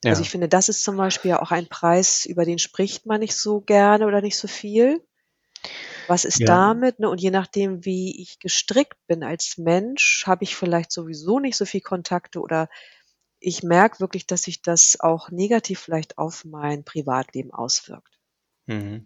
Ja. 0.03 0.11
Also 0.11 0.21
ich 0.23 0.29
finde, 0.29 0.49
das 0.49 0.67
ist 0.67 0.83
zum 0.83 0.97
Beispiel 0.97 1.35
auch 1.35 1.51
ein 1.51 1.69
Preis, 1.69 2.25
über 2.25 2.43
den 2.43 2.59
spricht 2.59 3.05
man 3.05 3.21
nicht 3.21 3.33
so 3.33 3.61
gerne 3.61 4.07
oder 4.07 4.19
nicht 4.19 4.35
so 4.35 4.49
viel. 4.49 5.01
Was 6.09 6.25
ist 6.25 6.41
Ja. 6.41 6.47
damit? 6.49 6.99
Ne? 6.99 7.09
Und 7.09 7.21
je 7.21 7.31
nachdem, 7.31 7.85
wie 7.85 8.21
ich 8.21 8.39
gestrickt 8.39 8.97
bin 9.07 9.23
als 9.23 9.57
Mensch, 9.57 10.25
habe 10.27 10.43
ich 10.43 10.57
vielleicht 10.57 10.91
sowieso 10.91 11.39
nicht 11.39 11.55
so 11.55 11.63
viel 11.63 11.81
Kontakte 11.81 12.41
oder 12.41 12.67
ich 13.39 13.63
merke 13.63 14.01
wirklich, 14.01 14.27
dass 14.27 14.41
sich 14.41 14.61
das 14.61 14.99
auch 14.99 15.31
negativ 15.31 15.79
vielleicht 15.79 16.17
auf 16.17 16.43
mein 16.43 16.83
Privatleben 16.83 17.53
auswirkt. 17.53 18.19
Mhm. 18.67 19.05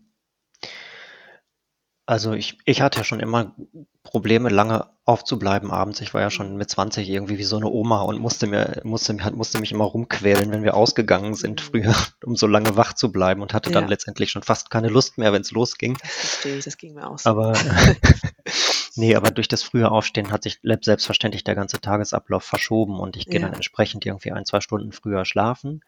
Also 2.05 2.33
ich, 2.33 2.57
ich 2.65 2.81
hatte 2.81 2.99
ja 2.99 3.03
schon 3.05 3.21
immer 3.21 3.55
Probleme, 4.03 4.49
lange 4.49 4.89
aufzubleiben 5.05 5.71
abends. 5.71 6.01
Ich 6.01 6.13
war 6.13 6.19
ja 6.21 6.29
schon 6.29 6.57
mit 6.57 6.69
20 6.69 7.07
irgendwie 7.07 7.37
wie 7.37 7.43
so 7.45 7.55
eine 7.55 7.69
Oma 7.69 8.01
und 8.01 8.19
musste 8.19 8.45
mir, 8.45 8.81
musste, 8.83 9.13
musste 9.33 9.59
mich 9.59 9.71
immer 9.71 9.85
rumquälen, 9.85 10.51
wenn 10.51 10.63
wir 10.63 10.75
ausgegangen 10.75 11.33
sind 11.33 11.61
früher, 11.61 11.95
um 12.25 12.35
so 12.35 12.45
lange 12.47 12.75
wach 12.75 12.93
zu 12.93 13.11
bleiben 13.11 13.41
und 13.41 13.53
hatte 13.53 13.71
dann 13.71 13.85
Ja. 13.85 13.89
letztendlich 13.89 14.31
schon 14.31 14.43
fast 14.43 14.69
keine 14.69 14.89
Lust 14.89 15.17
mehr, 15.17 15.31
wenn 15.31 15.41
es 15.41 15.51
losging. 15.51 15.97
Das 16.01 16.11
verstehe 16.11 16.57
ich, 16.57 16.65
das 16.65 16.77
ging 16.77 16.93
mir 16.93 17.09
auch 17.09 17.17
so. 17.17 17.29
Aber 17.29 17.53
nee, 18.95 19.15
aber 19.15 19.31
durch 19.31 19.47
das 19.47 19.63
frühe 19.63 19.89
Aufstehen 19.89 20.31
hat 20.31 20.43
sich 20.43 20.59
selbstverständlich 20.81 21.45
der 21.45 21.55
ganze 21.55 21.79
Tagesablauf 21.79 22.43
verschoben 22.43 22.99
und 22.99 23.15
ich 23.15 23.27
gehe 23.27 23.39
Ja. 23.39 23.47
dann 23.47 23.55
entsprechend 23.55 24.05
irgendwie 24.05 24.33
ein, 24.33 24.45
zwei 24.45 24.59
Stunden 24.59 24.91
früher 24.91 25.23
schlafen. 25.23 25.81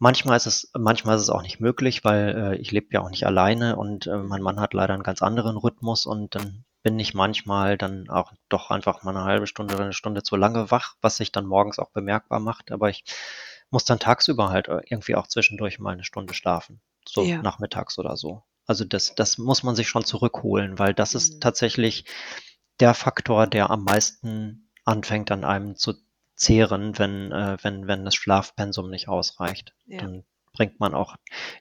Manchmal 0.00 0.36
ist 0.36 0.46
es, 0.46 0.70
manchmal 0.78 1.16
ist 1.16 1.22
es 1.22 1.30
auch 1.30 1.42
nicht 1.42 1.60
möglich, 1.60 2.04
weil 2.04 2.52
äh, 2.54 2.56
ich 2.56 2.70
lebe 2.70 2.88
ja 2.92 3.00
auch 3.02 3.10
nicht 3.10 3.26
alleine 3.26 3.76
und 3.76 4.06
äh, 4.06 4.16
mein 4.16 4.42
Mann 4.42 4.60
hat 4.60 4.72
leider 4.74 4.94
einen 4.94 5.02
ganz 5.02 5.22
anderen 5.22 5.56
Rhythmus 5.56 6.06
und 6.06 6.34
dann 6.34 6.64
bin 6.82 6.98
ich 7.00 7.14
manchmal 7.14 7.76
dann 7.76 8.08
auch 8.08 8.32
doch 8.48 8.70
einfach 8.70 9.02
mal 9.02 9.16
eine 9.16 9.24
halbe 9.24 9.46
Stunde 9.48 9.74
oder 9.74 9.84
eine 9.84 9.92
Stunde 9.92 10.22
zu 10.22 10.36
lange 10.36 10.70
wach, 10.70 10.94
was 11.00 11.16
sich 11.16 11.32
dann 11.32 11.46
morgens 11.46 11.78
auch 11.80 11.90
bemerkbar 11.90 12.38
macht. 12.38 12.70
Aber 12.70 12.88
ich 12.90 13.04
muss 13.70 13.84
dann 13.84 13.98
tagsüber 13.98 14.50
halt 14.50 14.68
äh, 14.68 14.80
irgendwie 14.86 15.16
auch 15.16 15.26
zwischendurch 15.26 15.80
mal 15.80 15.92
eine 15.92 16.04
Stunde 16.04 16.32
schlafen, 16.34 16.80
so 17.06 17.24
Ja. 17.24 17.40
nachmittags 17.40 17.98
oder 17.98 18.16
so. 18.16 18.44
Also 18.66 18.84
das, 18.84 19.14
das 19.16 19.36
muss 19.38 19.62
man 19.64 19.74
sich 19.74 19.88
schon 19.88 20.04
zurückholen, 20.04 20.78
weil 20.78 20.94
das 20.94 21.14
Mhm. 21.14 21.16
ist 21.16 21.40
tatsächlich 21.42 22.04
der 22.80 22.94
Faktor, 22.94 23.46
der 23.46 23.70
am 23.70 23.84
meisten 23.84 24.70
anfängt 24.84 25.30
an 25.30 25.44
einem 25.44 25.76
zu 25.76 25.94
zehren, 26.38 26.98
wenn, 26.98 27.32
äh, 27.32 27.58
wenn, 27.62 27.86
wenn 27.86 28.04
das 28.04 28.14
Schlafpensum 28.14 28.88
nicht 28.88 29.08
ausreicht. 29.08 29.74
Ja. 29.86 29.98
Dann 29.98 30.24
bringt 30.52 30.80
man 30.80 30.94
auch 30.94 31.16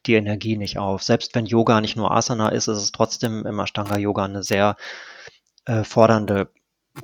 die 0.05 0.13
Energie 0.13 0.57
nicht 0.57 0.77
auf. 0.77 1.03
Selbst 1.03 1.35
wenn 1.35 1.45
Yoga 1.45 1.81
nicht 1.81 1.97
nur 1.97 2.11
Asana 2.11 2.49
ist, 2.49 2.67
ist 2.67 2.77
es 2.77 2.91
trotzdem 2.91 3.45
im 3.45 3.59
Ashtanga 3.59 3.97
Yoga 3.97 4.25
eine 4.25 4.43
sehr 4.43 4.77
äh, 5.65 5.83
fordernde 5.83 6.49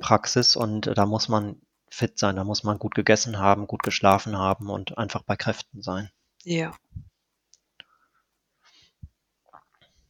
Praxis 0.00 0.56
und 0.56 0.90
da 0.96 1.06
muss 1.06 1.28
man 1.28 1.60
fit 1.88 2.18
sein, 2.18 2.36
da 2.36 2.44
muss 2.44 2.64
man 2.64 2.78
gut 2.78 2.94
gegessen 2.94 3.38
haben, 3.38 3.68
gut 3.68 3.82
geschlafen 3.82 4.36
haben 4.36 4.68
und 4.70 4.98
einfach 4.98 5.22
bei 5.22 5.36
Kräften 5.36 5.82
sein. 5.82 6.10
Ja. 6.42 6.74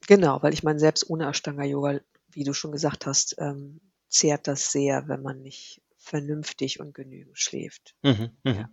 Genau, 0.06 0.42
weil 0.42 0.54
ich 0.54 0.62
meine, 0.62 0.78
selbst 0.78 1.08
ohne 1.08 1.26
Ashtanga-Yoga, 1.28 2.00
wie 2.30 2.44
du 2.44 2.54
schon 2.54 2.72
gesagt 2.72 3.06
hast, 3.06 3.36
ähm, 3.38 3.80
zehrt 4.08 4.48
das 4.48 4.70
sehr, 4.70 5.08
wenn 5.08 5.22
man 5.22 5.42
nicht 5.42 5.82
vernünftig 6.04 6.80
und 6.80 6.94
genügend 6.94 7.38
schläft. 7.38 7.94
Mhm, 8.02 8.30
mhm. 8.44 8.54
Ja. 8.54 8.68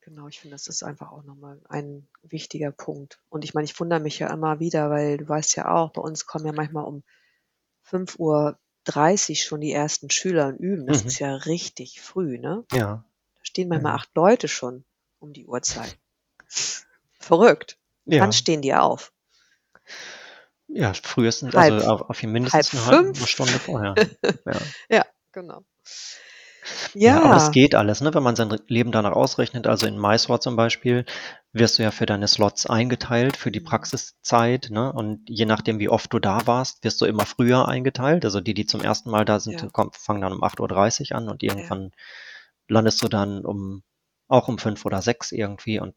Genau, 0.00 0.28
ich 0.28 0.38
finde, 0.40 0.54
das 0.54 0.66
ist 0.66 0.82
einfach 0.82 1.10
auch 1.12 1.22
nochmal 1.24 1.60
ein 1.68 2.06
wichtiger 2.22 2.70
Punkt. 2.72 3.20
Und 3.30 3.42
ich 3.44 3.54
meine, 3.54 3.64
ich 3.64 3.78
wundere 3.80 4.00
mich 4.00 4.18
ja 4.18 4.32
immer 4.32 4.60
wieder, 4.60 4.90
weil 4.90 5.16
du 5.16 5.26
weißt 5.28 5.56
ja 5.56 5.74
auch, 5.74 5.90
bei 5.92 6.02
uns 6.02 6.26
kommen 6.26 6.44
ja 6.46 6.52
manchmal 6.52 6.84
um 6.84 7.02
5.30 7.82 8.18
Uhr 8.20 9.36
schon 9.36 9.60
die 9.62 9.72
ersten 9.72 10.10
Schüler 10.10 10.48
und 10.48 10.56
üben. 10.58 10.86
Das 10.86 11.02
Mhm. 11.02 11.08
ist 11.08 11.18
ja 11.20 11.34
richtig 11.34 12.00
früh, 12.02 12.38
ne? 12.38 12.64
Ja, 12.72 13.04
Da 13.38 13.44
stehen 13.44 13.68
manchmal 13.68 13.92
Ja. 13.92 13.96
acht 13.98 14.14
Leute 14.14 14.46
schon 14.48 14.84
um 15.20 15.32
die 15.32 15.46
Uhrzeit. 15.46 15.96
Verrückt. 17.18 17.78
ja, 18.04 18.20
Wann 18.20 18.32
stehen 18.32 18.60
die 18.62 18.74
auf? 18.74 19.10
ja, 20.68 20.92
frühestens, 20.94 21.54
Halb- 21.54 21.72
also 21.72 21.86
auf, 21.86 22.02
auf 22.10 22.22
mindestens 22.22 22.72
halb 22.74 22.86
eine 22.92 23.00
halbe? 23.04 23.26
Stunde 23.26 23.58
vorher. 23.58 23.94
Ja. 24.46 24.60
Ja, 24.90 25.06
genau. 25.34 25.64
Ja, 27.02 27.22
aber 27.22 27.34
Ja, 27.34 27.36
es 27.36 27.50
geht 27.50 27.74
alles, 27.74 28.00
ne? 28.00 28.14
Wenn 28.14 28.22
man 28.22 28.36
sein 28.36 28.56
Leben 28.68 28.90
danach 28.92 29.12
ausrechnet, 29.12 29.66
also 29.66 29.86
in 29.86 29.98
Mysore 29.98 30.40
zum 30.40 30.56
Beispiel, 30.56 31.04
wirst 31.52 31.78
du 31.78 31.82
ja 31.82 31.90
für 31.90 32.06
deine 32.06 32.26
Slots 32.28 32.66
eingeteilt, 32.66 33.36
für 33.36 33.50
die 33.50 33.60
Mhm. 33.60 33.60
Praxiszeit, 33.60 34.68
ne? 34.70 34.92
Und 34.92 35.28
je 35.28 35.44
nachdem, 35.46 35.78
wie 35.78 35.88
oft 35.88 36.12
du 36.12 36.18
da 36.18 36.46
warst, 36.46 36.82
wirst 36.84 37.00
du 37.00 37.04
immer 37.06 37.26
früher 37.26 37.68
eingeteilt. 37.68 38.24
Also 38.24 38.40
die, 38.40 38.54
die 38.54 38.66
zum 38.66 38.80
ersten 38.80 39.10
Mal 39.10 39.24
da 39.24 39.38
sind, 39.40 39.62
Ja. 39.62 39.70
kommen, 39.72 39.90
fangen 39.92 40.22
dann 40.22 40.32
um 40.32 40.42
8.30 40.42 41.12
Uhr 41.12 41.18
an 41.18 41.28
und 41.28 41.42
irgendwann 41.42 41.90
landest 42.68 43.02
du 43.02 43.08
dann 43.08 43.44
um 43.44 43.82
auch 44.28 44.48
um 44.48 44.58
5 44.58 44.84
oder 44.86 45.02
6 45.02 45.32
irgendwie 45.32 45.80
und 45.80 45.94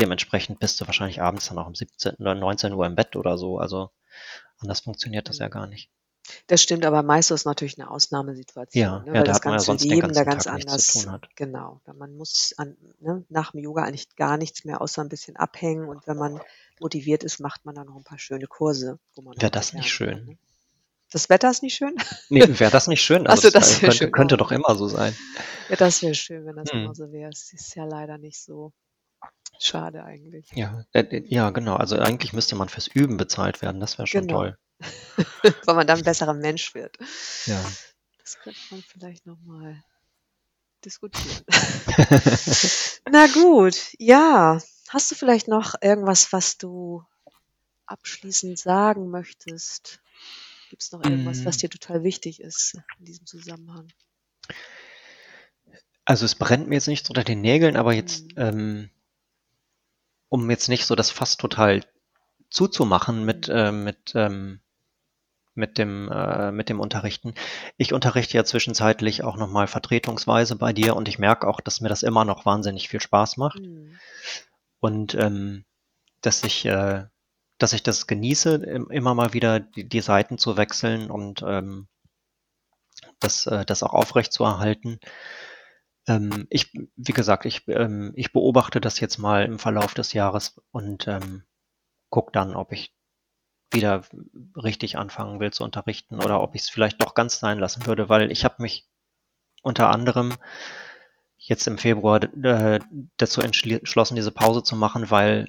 dementsprechend 0.00 0.60
bist 0.60 0.80
du 0.80 0.86
wahrscheinlich 0.86 1.22
abends 1.22 1.48
dann 1.48 1.58
auch 1.58 1.66
um 1.66 1.74
17 1.74 2.14
oder 2.16 2.34
19 2.34 2.72
Uhr 2.74 2.86
im 2.86 2.94
Bett 2.96 3.16
oder 3.16 3.38
so. 3.38 3.58
Also 3.58 3.90
anders 4.60 4.80
funktioniert 4.80 5.28
das 5.28 5.38
ja 5.38 5.48
gar 5.48 5.66
nicht. 5.68 5.90
Das 6.46 6.62
stimmt, 6.62 6.84
aber 6.84 7.02
meist 7.02 7.30
ist 7.30 7.44
natürlich 7.46 7.78
eine 7.78 7.90
Ausnahmesituation, 7.90 8.82
Ja, 8.82 8.98
ne? 9.04 9.06
ja, 9.06 9.12
weil 9.14 9.24
da 9.24 9.24
das 9.24 9.36
hat 9.36 9.44
man 9.44 9.52
ja 9.52 9.56
ganze 9.56 9.66
sonst 9.66 9.82
den 9.84 9.90
Leben 9.90 10.12
da 10.14 10.24
ganz 10.24 10.44
Tag 10.44 10.54
anders, 10.54 10.86
zu 10.86 10.92
tun 11.00 11.12
hat. 11.12 11.28
genau, 11.36 11.80
man 11.96 12.16
muss 12.16 12.54
an, 12.56 12.76
ne, 13.00 13.24
nach 13.28 13.52
dem 13.52 13.60
Yoga 13.60 13.82
eigentlich 13.82 14.14
gar 14.16 14.36
nichts 14.36 14.64
mehr 14.64 14.80
außer 14.80 15.02
ein 15.02 15.08
bisschen 15.08 15.36
abhängen 15.36 15.88
und 15.88 16.06
wenn 16.06 16.16
man 16.16 16.40
motiviert 16.80 17.24
ist, 17.24 17.40
macht 17.40 17.64
man 17.64 17.74
dann 17.74 17.86
noch 17.86 17.96
ein 17.96 18.04
paar 18.04 18.18
schöne 18.18 18.46
Kurse, 18.46 18.98
wo 19.14 19.22
man 19.22 19.36
Wäre 19.40 19.50
das 19.50 19.72
nicht 19.72 19.90
schön? 19.90 20.16
kann, 20.18 20.24
ne? 20.26 20.38
Das 21.12 21.28
Wetter 21.28 21.50
ist 21.50 21.62
nicht 21.62 21.74
schön? 21.74 21.94
Nee, 22.30 22.58
wäre 22.58 22.70
das 22.70 22.86
nicht 22.86 23.02
schön? 23.02 23.24
Ach 23.28 23.36
so, 23.36 23.50
das 23.50 23.70
wär 23.70 23.80
könnte, 23.80 23.96
schön, 23.98 24.12
könnte 24.12 24.36
doch 24.38 24.50
immer 24.52 24.74
so 24.76 24.88
sein. 24.88 25.14
Ja, 25.68 25.76
das 25.76 26.02
wäre 26.02 26.14
schön, 26.14 26.46
wenn 26.46 26.56
das 26.56 26.70
Hm. 26.70 26.84
immer 26.84 26.94
so 26.94 27.12
wäre. 27.12 27.30
Es 27.30 27.52
ist 27.52 27.74
ja 27.74 27.84
leider 27.84 28.16
nicht 28.18 28.40
so. 28.42 28.72
Schade 29.58 30.02
eigentlich. 30.04 30.48
Ja, 30.54 30.84
äh, 30.92 31.00
äh, 31.02 31.22
ja, 31.26 31.50
genau. 31.50 31.76
Also 31.76 31.98
eigentlich 31.98 32.32
müsste 32.32 32.56
man 32.56 32.68
fürs 32.68 32.88
Üben 32.88 33.16
bezahlt 33.16 33.62
werden. 33.62 33.80
Das 33.80 33.98
wäre 33.98 34.06
schon 34.08 34.22
Genau. 34.26 34.38
toll. 34.38 34.56
Weil 35.64 35.74
man 35.74 35.86
dann 35.86 35.98
ein 35.98 36.04
besserer 36.04 36.34
Mensch 36.34 36.74
wird. 36.74 36.96
Ja. 37.46 37.62
Das 38.18 38.38
könnte 38.38 38.60
man 38.70 38.82
vielleicht 38.82 39.26
nochmal 39.26 39.82
diskutieren. 40.84 41.44
Na 43.10 43.26
gut, 43.28 43.76
ja. 43.98 44.60
Hast 44.88 45.10
du 45.10 45.14
vielleicht 45.14 45.48
noch 45.48 45.74
irgendwas, 45.80 46.32
was 46.32 46.58
du 46.58 47.04
abschließend 47.86 48.58
sagen 48.58 49.10
möchtest? 49.10 50.00
Gibt 50.70 50.82
es 50.82 50.92
noch 50.92 51.02
irgendwas, 51.02 51.44
was 51.44 51.56
Mm. 51.56 51.60
dir 51.60 51.68
total 51.70 52.02
wichtig 52.04 52.40
ist 52.40 52.74
in 52.98 53.04
diesem 53.04 53.26
Zusammenhang? 53.26 53.88
Also 56.04 56.24
es 56.24 56.34
brennt 56.34 56.68
mir 56.68 56.76
jetzt 56.76 56.88
nicht 56.88 57.08
unter 57.10 57.24
den 57.24 57.40
Nägeln, 57.42 57.76
aber 57.76 57.92
jetzt, 57.92 58.24
Mhm. 58.24 58.32
ähm, 58.36 58.90
um 60.28 60.50
jetzt 60.50 60.68
nicht 60.68 60.86
so 60.86 60.94
das 60.94 61.10
Fass 61.10 61.36
total 61.36 61.84
zuzumachen 62.50 63.24
mit, 63.24 63.48
Mhm. 63.48 63.54
äh, 63.54 63.72
mit, 63.72 64.12
ähm, 64.14 64.60
mit 65.54 65.78
dem, 65.78 66.10
äh, 66.10 66.52
mit 66.52 66.68
dem 66.68 66.80
Unterrichten. 66.80 67.34
Ich 67.76 67.92
unterrichte 67.92 68.36
ja 68.36 68.44
zwischenzeitlich 68.44 69.22
auch 69.24 69.36
nochmal 69.36 69.66
vertretungsweise 69.66 70.56
bei 70.56 70.72
dir 70.72 70.96
und 70.96 71.08
ich 71.08 71.18
merke 71.18 71.46
auch, 71.48 71.60
dass 71.60 71.80
mir 71.80 71.88
das 71.88 72.02
immer 72.02 72.24
noch 72.24 72.46
wahnsinnig 72.46 72.88
viel 72.88 73.00
Spaß 73.00 73.36
macht. 73.36 73.58
Hm. 73.58 73.98
und 74.80 75.14
ähm, 75.14 75.64
dass 76.22 76.44
ich, 76.44 76.66
äh, 76.66 77.06
dass 77.58 77.72
ich 77.74 77.82
das 77.84 78.06
genieße, 78.08 78.54
im- 78.56 78.90
immer 78.90 79.14
mal 79.14 79.32
wieder 79.34 79.60
die, 79.60 79.88
die 79.88 80.00
Seiten 80.02 80.38
zu 80.38 80.56
wechseln 80.58 81.10
und 81.10 81.42
ähm, 81.46 81.88
das, 83.20 83.46
äh, 83.46 83.64
das 83.64 83.82
auch 83.82 83.94
aufrecht 83.94 84.32
zu 84.32 84.44
erhalten. 84.44 84.98
Ähm, 86.06 86.46
ich, 86.50 86.72
wie 86.96 87.12
gesagt, 87.12 87.44
ich, 87.44 87.66
ähm, 87.68 88.12
ich 88.16 88.32
beobachte 88.32 88.80
das 88.80 89.00
jetzt 89.00 89.18
mal 89.18 89.44
im 89.44 89.58
Verlauf 89.58 89.94
des 89.94 90.12
Jahres 90.12 90.60
und 90.72 91.06
ähm, 91.08 91.44
gucke 92.10 92.32
dann, 92.32 92.56
ob 92.56 92.72
ich 92.72 92.94
wieder 93.72 94.04
richtig 94.56 94.98
anfangen 94.98 95.40
will 95.40 95.52
zu 95.52 95.64
unterrichten 95.64 96.16
oder 96.16 96.40
ob 96.40 96.54
ich 96.54 96.62
es 96.62 96.70
vielleicht 96.70 97.02
doch 97.02 97.14
ganz 97.14 97.38
sein 97.38 97.58
lassen 97.58 97.86
würde, 97.86 98.08
weil 98.08 98.30
ich 98.30 98.44
habe 98.44 98.56
mich 98.62 98.88
unter 99.62 99.90
anderem 99.90 100.34
jetzt 101.36 101.66
im 101.66 101.78
Februar 101.78 102.22
äh, 102.22 102.80
dazu 103.16 103.40
entschlossen, 103.40 104.16
diese 104.16 104.32
Pause 104.32 104.62
zu 104.62 104.76
machen, 104.76 105.10
weil, 105.10 105.48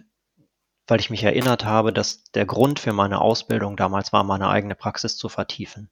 weil 0.88 1.00
ich 1.00 1.10
mich 1.10 1.24
erinnert 1.24 1.66
habe, 1.66 1.94
dass 1.94 2.24
der 2.32 2.46
Grund 2.46 2.80
für 2.80 2.94
meine 2.94 3.22
Ausbildung 3.22 3.78
damals 3.78 4.12
war, 4.14 4.24
meine 4.24 4.50
eigene 4.50 4.76
Praxis 4.76 5.18
zu 5.18 5.30
vertiefen 5.30 5.90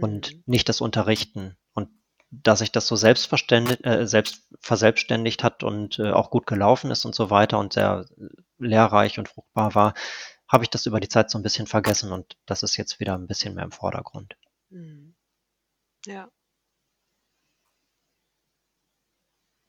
und 0.00 0.34
Mhm. 0.34 0.42
nicht 0.46 0.68
das 0.68 0.80
Unterrichten. 0.80 1.56
Und 1.74 1.90
dass 2.30 2.60
sich 2.60 2.72
das 2.72 2.86
so 2.86 2.96
selbstverständlich, 2.96 3.84
äh, 3.84 4.06
selbst 4.06 4.42
verselbstständigt 4.60 5.42
hat 5.42 5.62
und 5.62 5.98
äh, 5.98 6.10
auch 6.12 6.30
gut 6.30 6.46
gelaufen 6.46 6.90
ist 6.90 7.04
und 7.04 7.14
so 7.14 7.30
weiter 7.30 7.58
und 7.58 7.72
sehr 7.72 8.06
lehrreich 8.58 9.18
und 9.18 9.28
fruchtbar 9.28 9.74
war, 9.74 9.94
habe 10.48 10.64
ich 10.64 10.70
das 10.70 10.86
über 10.86 11.00
die 11.00 11.08
Zeit 11.08 11.30
so 11.30 11.38
ein 11.38 11.42
bisschen 11.42 11.66
vergessen 11.66 12.12
und 12.12 12.36
das 12.46 12.62
ist 12.62 12.76
jetzt 12.76 13.00
wieder 13.00 13.14
ein 13.14 13.26
bisschen 13.26 13.54
mehr 13.54 13.64
im 13.64 13.72
Vordergrund. 13.72 14.36
Hm. 14.70 15.14
Ja. 16.06 16.30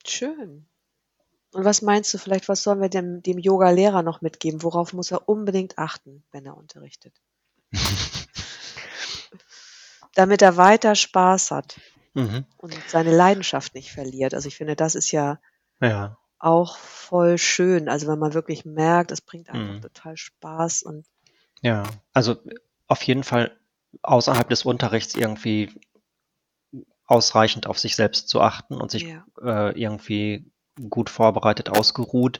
Schön. 0.05 0.67
Und 1.51 1.65
was 1.65 1.81
meinst 1.81 2.13
du 2.13 2.17
vielleicht, 2.17 2.47
was 2.47 2.63
sollen 2.63 2.81
wir 2.81 2.89
dem, 2.89 3.23
dem 3.23 3.39
Yoga-Lehrer 3.39 4.03
noch 4.03 4.21
mitgeben? 4.21 4.61
Worauf 4.63 4.93
muss 4.93 5.11
er 5.11 5.27
unbedingt 5.27 5.77
achten, 5.77 6.23
wenn 6.31 6.45
er 6.45 6.55
unterrichtet? 6.57 7.19
Damit 10.15 10.41
er 10.41 10.57
weiter 10.57 10.95
Spaß 10.95 11.51
hat 11.51 11.79
Mhm. 12.15 12.45
und 12.57 12.73
seine 12.87 13.15
Leidenschaft 13.15 13.75
nicht 13.75 13.91
verliert. 13.91 14.33
Also 14.33 14.47
ich 14.47 14.57
finde, 14.57 14.75
das 14.75 14.95
ist 14.95 15.11
ja 15.11 15.39
Ja. 15.79 16.17
Auch 16.39 16.77
voll 16.77 17.37
schön. 17.37 17.89
Also 17.89 18.07
wenn 18.07 18.19
man 18.19 18.33
wirklich 18.33 18.65
merkt, 18.65 19.11
es 19.11 19.21
bringt 19.21 19.49
einfach 19.49 19.75
Mhm. 19.75 19.81
total 19.81 20.17
Spaß 20.17 20.83
und 20.83 21.05
Ja, 21.61 21.83
also 22.13 22.37
auf 22.87 23.01
jeden 23.03 23.23
Fall 23.23 23.57
außerhalb 24.01 24.49
des 24.49 24.65
Unterrichts 24.65 25.15
irgendwie 25.15 25.69
ausreichend 27.05 27.67
auf 27.67 27.79
sich 27.79 27.95
selbst 27.95 28.29
zu 28.29 28.41
achten 28.41 28.75
und 28.75 28.91
sich 28.91 29.03
ja, 29.03 29.25
äh, 29.41 29.79
irgendwie 29.79 30.51
gut 30.89 31.09
vorbereitet, 31.09 31.69
ausgeruht 31.69 32.39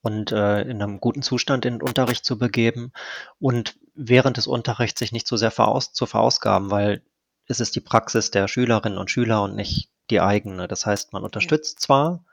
und 0.00 0.32
äh, 0.32 0.62
in 0.62 0.82
einem 0.82 1.00
guten 1.00 1.22
Zustand 1.22 1.64
in 1.64 1.74
den 1.74 1.82
Unterricht 1.82 2.24
zu 2.24 2.38
begeben 2.38 2.92
und 3.38 3.78
während 3.94 4.36
des 4.36 4.46
Unterrichts 4.46 4.98
sich 4.98 5.12
nicht 5.12 5.28
so 5.28 5.36
sehr 5.36 5.50
veraus 5.50 5.92
zu 5.92 6.06
verausgaben, 6.06 6.70
weil 6.70 7.02
es 7.46 7.60
ist 7.60 7.76
die 7.76 7.80
Praxis 7.80 8.30
der 8.30 8.48
Schülerinnen 8.48 8.98
und 8.98 9.10
Schüler 9.10 9.42
und 9.42 9.54
nicht 9.54 9.90
die 10.10 10.20
eigene. 10.20 10.68
Das 10.68 10.86
heißt, 10.86 11.12
man 11.12 11.22
unterstützt 11.24 11.80
zwar 11.80 12.24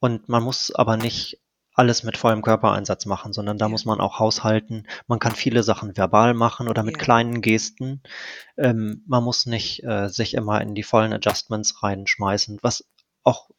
und 0.00 0.28
man 0.28 0.42
muss 0.42 0.74
aber 0.74 0.96
nicht 0.96 1.40
alles 1.74 2.02
mit 2.04 2.16
vollem 2.16 2.40
Körpereinsatz 2.40 3.04
machen, 3.04 3.34
sondern 3.34 3.58
da 3.58 3.66
Ja. 3.66 3.68
muss 3.68 3.84
man 3.84 4.00
auch 4.00 4.18
haushalten. 4.18 4.86
Man 5.08 5.18
kann 5.18 5.32
viele 5.34 5.62
Sachen 5.62 5.94
verbal 5.96 6.32
machen 6.32 6.68
oder 6.68 6.82
mit 6.82 6.96
Ja. 6.96 7.02
kleinen 7.02 7.42
Gesten. 7.42 8.02
Ähm, 8.56 9.04
man 9.06 9.22
muss 9.22 9.44
nicht 9.44 9.84
äh, 9.84 10.08
sich 10.08 10.32
immer 10.34 10.60
in 10.62 10.74
die 10.74 10.82
vollen 10.82 11.12
Adjustments 11.12 11.82
reinschmeißen, 11.82 12.58
was 12.62 12.88
auch 13.24 13.50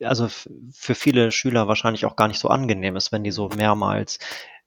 also 0.00 0.28
für 0.28 0.94
viele 0.94 1.32
Schüler 1.32 1.66
wahrscheinlich 1.66 2.04
auch 2.06 2.14
gar 2.14 2.28
nicht 2.28 2.38
so 2.38 2.46
angenehm 2.48 2.94
ist, 2.94 3.10
wenn 3.10 3.24
die 3.24 3.32
so 3.32 3.48
mehrmals 3.48 4.20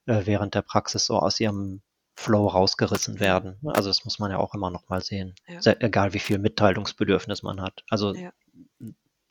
äh, 0.04 0.26
während 0.26 0.54
der 0.54 0.60
Praxis 0.60 1.06
so 1.06 1.18
aus 1.18 1.40
ihrem 1.40 1.80
Flow 2.14 2.46
rausgerissen 2.48 3.18
werden. 3.20 3.58
Also 3.64 3.88
das 3.88 4.04
muss 4.04 4.18
man 4.18 4.30
ja 4.30 4.36
auch 4.36 4.52
immer 4.54 4.70
noch 4.70 4.86
mal 4.90 5.00
sehen. 5.00 5.34
Ja. 5.48 5.60
Egal 5.80 6.12
wie 6.12 6.18
viel 6.18 6.38
Mitteilungsbedürfnis 6.38 7.42
man 7.42 7.62
hat. 7.62 7.82
Also. 7.88 8.14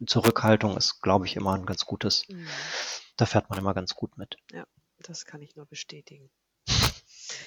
Zurückhaltung 0.07 0.77
ist, 0.77 1.01
glaube 1.01 1.25
ich, 1.25 1.35
immer 1.35 1.53
ein 1.53 1.65
ganz 1.65 1.85
gutes, 1.85 2.27
Mhm. 2.29 2.47
da 3.17 3.25
fährt 3.25 3.49
man 3.49 3.59
immer 3.59 3.73
ganz 3.73 3.95
gut 3.95 4.17
mit. 4.17 4.37
das 5.03 5.25
kann 5.25 5.41
ich 5.41 5.55
nur 5.55 5.65
bestätigen. 5.65 6.29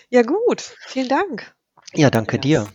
Ja 0.08 0.22
gut, 0.22 0.60
vielen 0.86 1.08
Dank. 1.08 1.54
Ja, 1.92 2.10
danke 2.10 2.38
dir. 2.40 2.66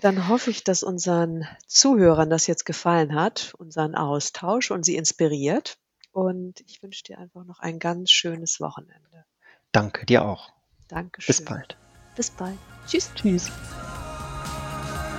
Dann 0.00 0.28
hoffe 0.28 0.50
ich, 0.50 0.64
dass 0.64 0.82
unseren 0.82 1.46
Zuhörern 1.66 2.28
das 2.28 2.46
jetzt 2.46 2.66
gefallen 2.66 3.14
hat, 3.14 3.54
unseren 3.56 3.94
Austausch 3.94 4.70
und 4.70 4.84
sie 4.84 4.96
inspiriert. 4.96 5.78
Und 6.10 6.60
ich 6.66 6.82
wünsche 6.82 7.04
dir 7.04 7.18
einfach 7.18 7.44
noch 7.44 7.60
ein 7.60 7.78
ganz 7.78 8.10
schönes 8.10 8.60
Wochenende. 8.60 9.24
Danke 9.70 10.04
dir 10.04 10.24
auch. 10.26 10.52
Dankeschön. 10.88 11.34
Bis 11.34 11.44
bald. 11.44 11.76
Bis 12.16 12.30
bald. 12.30 12.58
Tschüss. 12.86 13.10
Tschüss. 13.14 13.50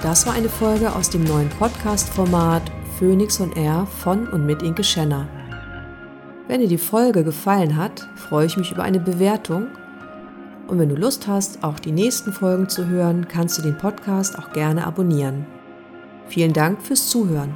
Das 0.03 0.27
war 0.27 0.33
eine 0.33 0.49
Folge 0.49 0.93
aus 0.93 1.09
dem 1.09 1.23
neuen 1.23 1.49
Podcast-Format 1.49 2.82
Phoenix 3.03 3.41
und 3.41 3.57
R 3.57 3.85
von 3.85 4.29
und 4.29 4.45
mit 4.45 4.63
Inke 4.63 4.81
Schenner. 4.81 5.27
Wenn 6.47 6.61
dir 6.61 6.69
die 6.69 6.77
Folge 6.77 7.25
gefallen 7.25 7.75
hat, 7.75 8.07
freue 8.15 8.45
ich 8.45 8.55
mich 8.55 8.71
über 8.71 8.83
eine 8.83 9.01
Bewertung. 9.01 9.67
Und 10.69 10.79
wenn 10.79 10.87
du 10.87 10.95
Lust 10.95 11.27
hast, 11.27 11.65
auch 11.65 11.81
die 11.81 11.91
nächsten 11.91 12.31
Folgen 12.31 12.69
zu 12.69 12.87
hören, 12.87 13.27
kannst 13.27 13.57
du 13.57 13.61
den 13.61 13.77
Podcast 13.77 14.39
auch 14.39 14.53
gerne 14.53 14.87
abonnieren. 14.87 15.45
Vielen 16.29 16.53
Dank 16.53 16.81
fürs 16.81 17.09
Zuhören. 17.09 17.53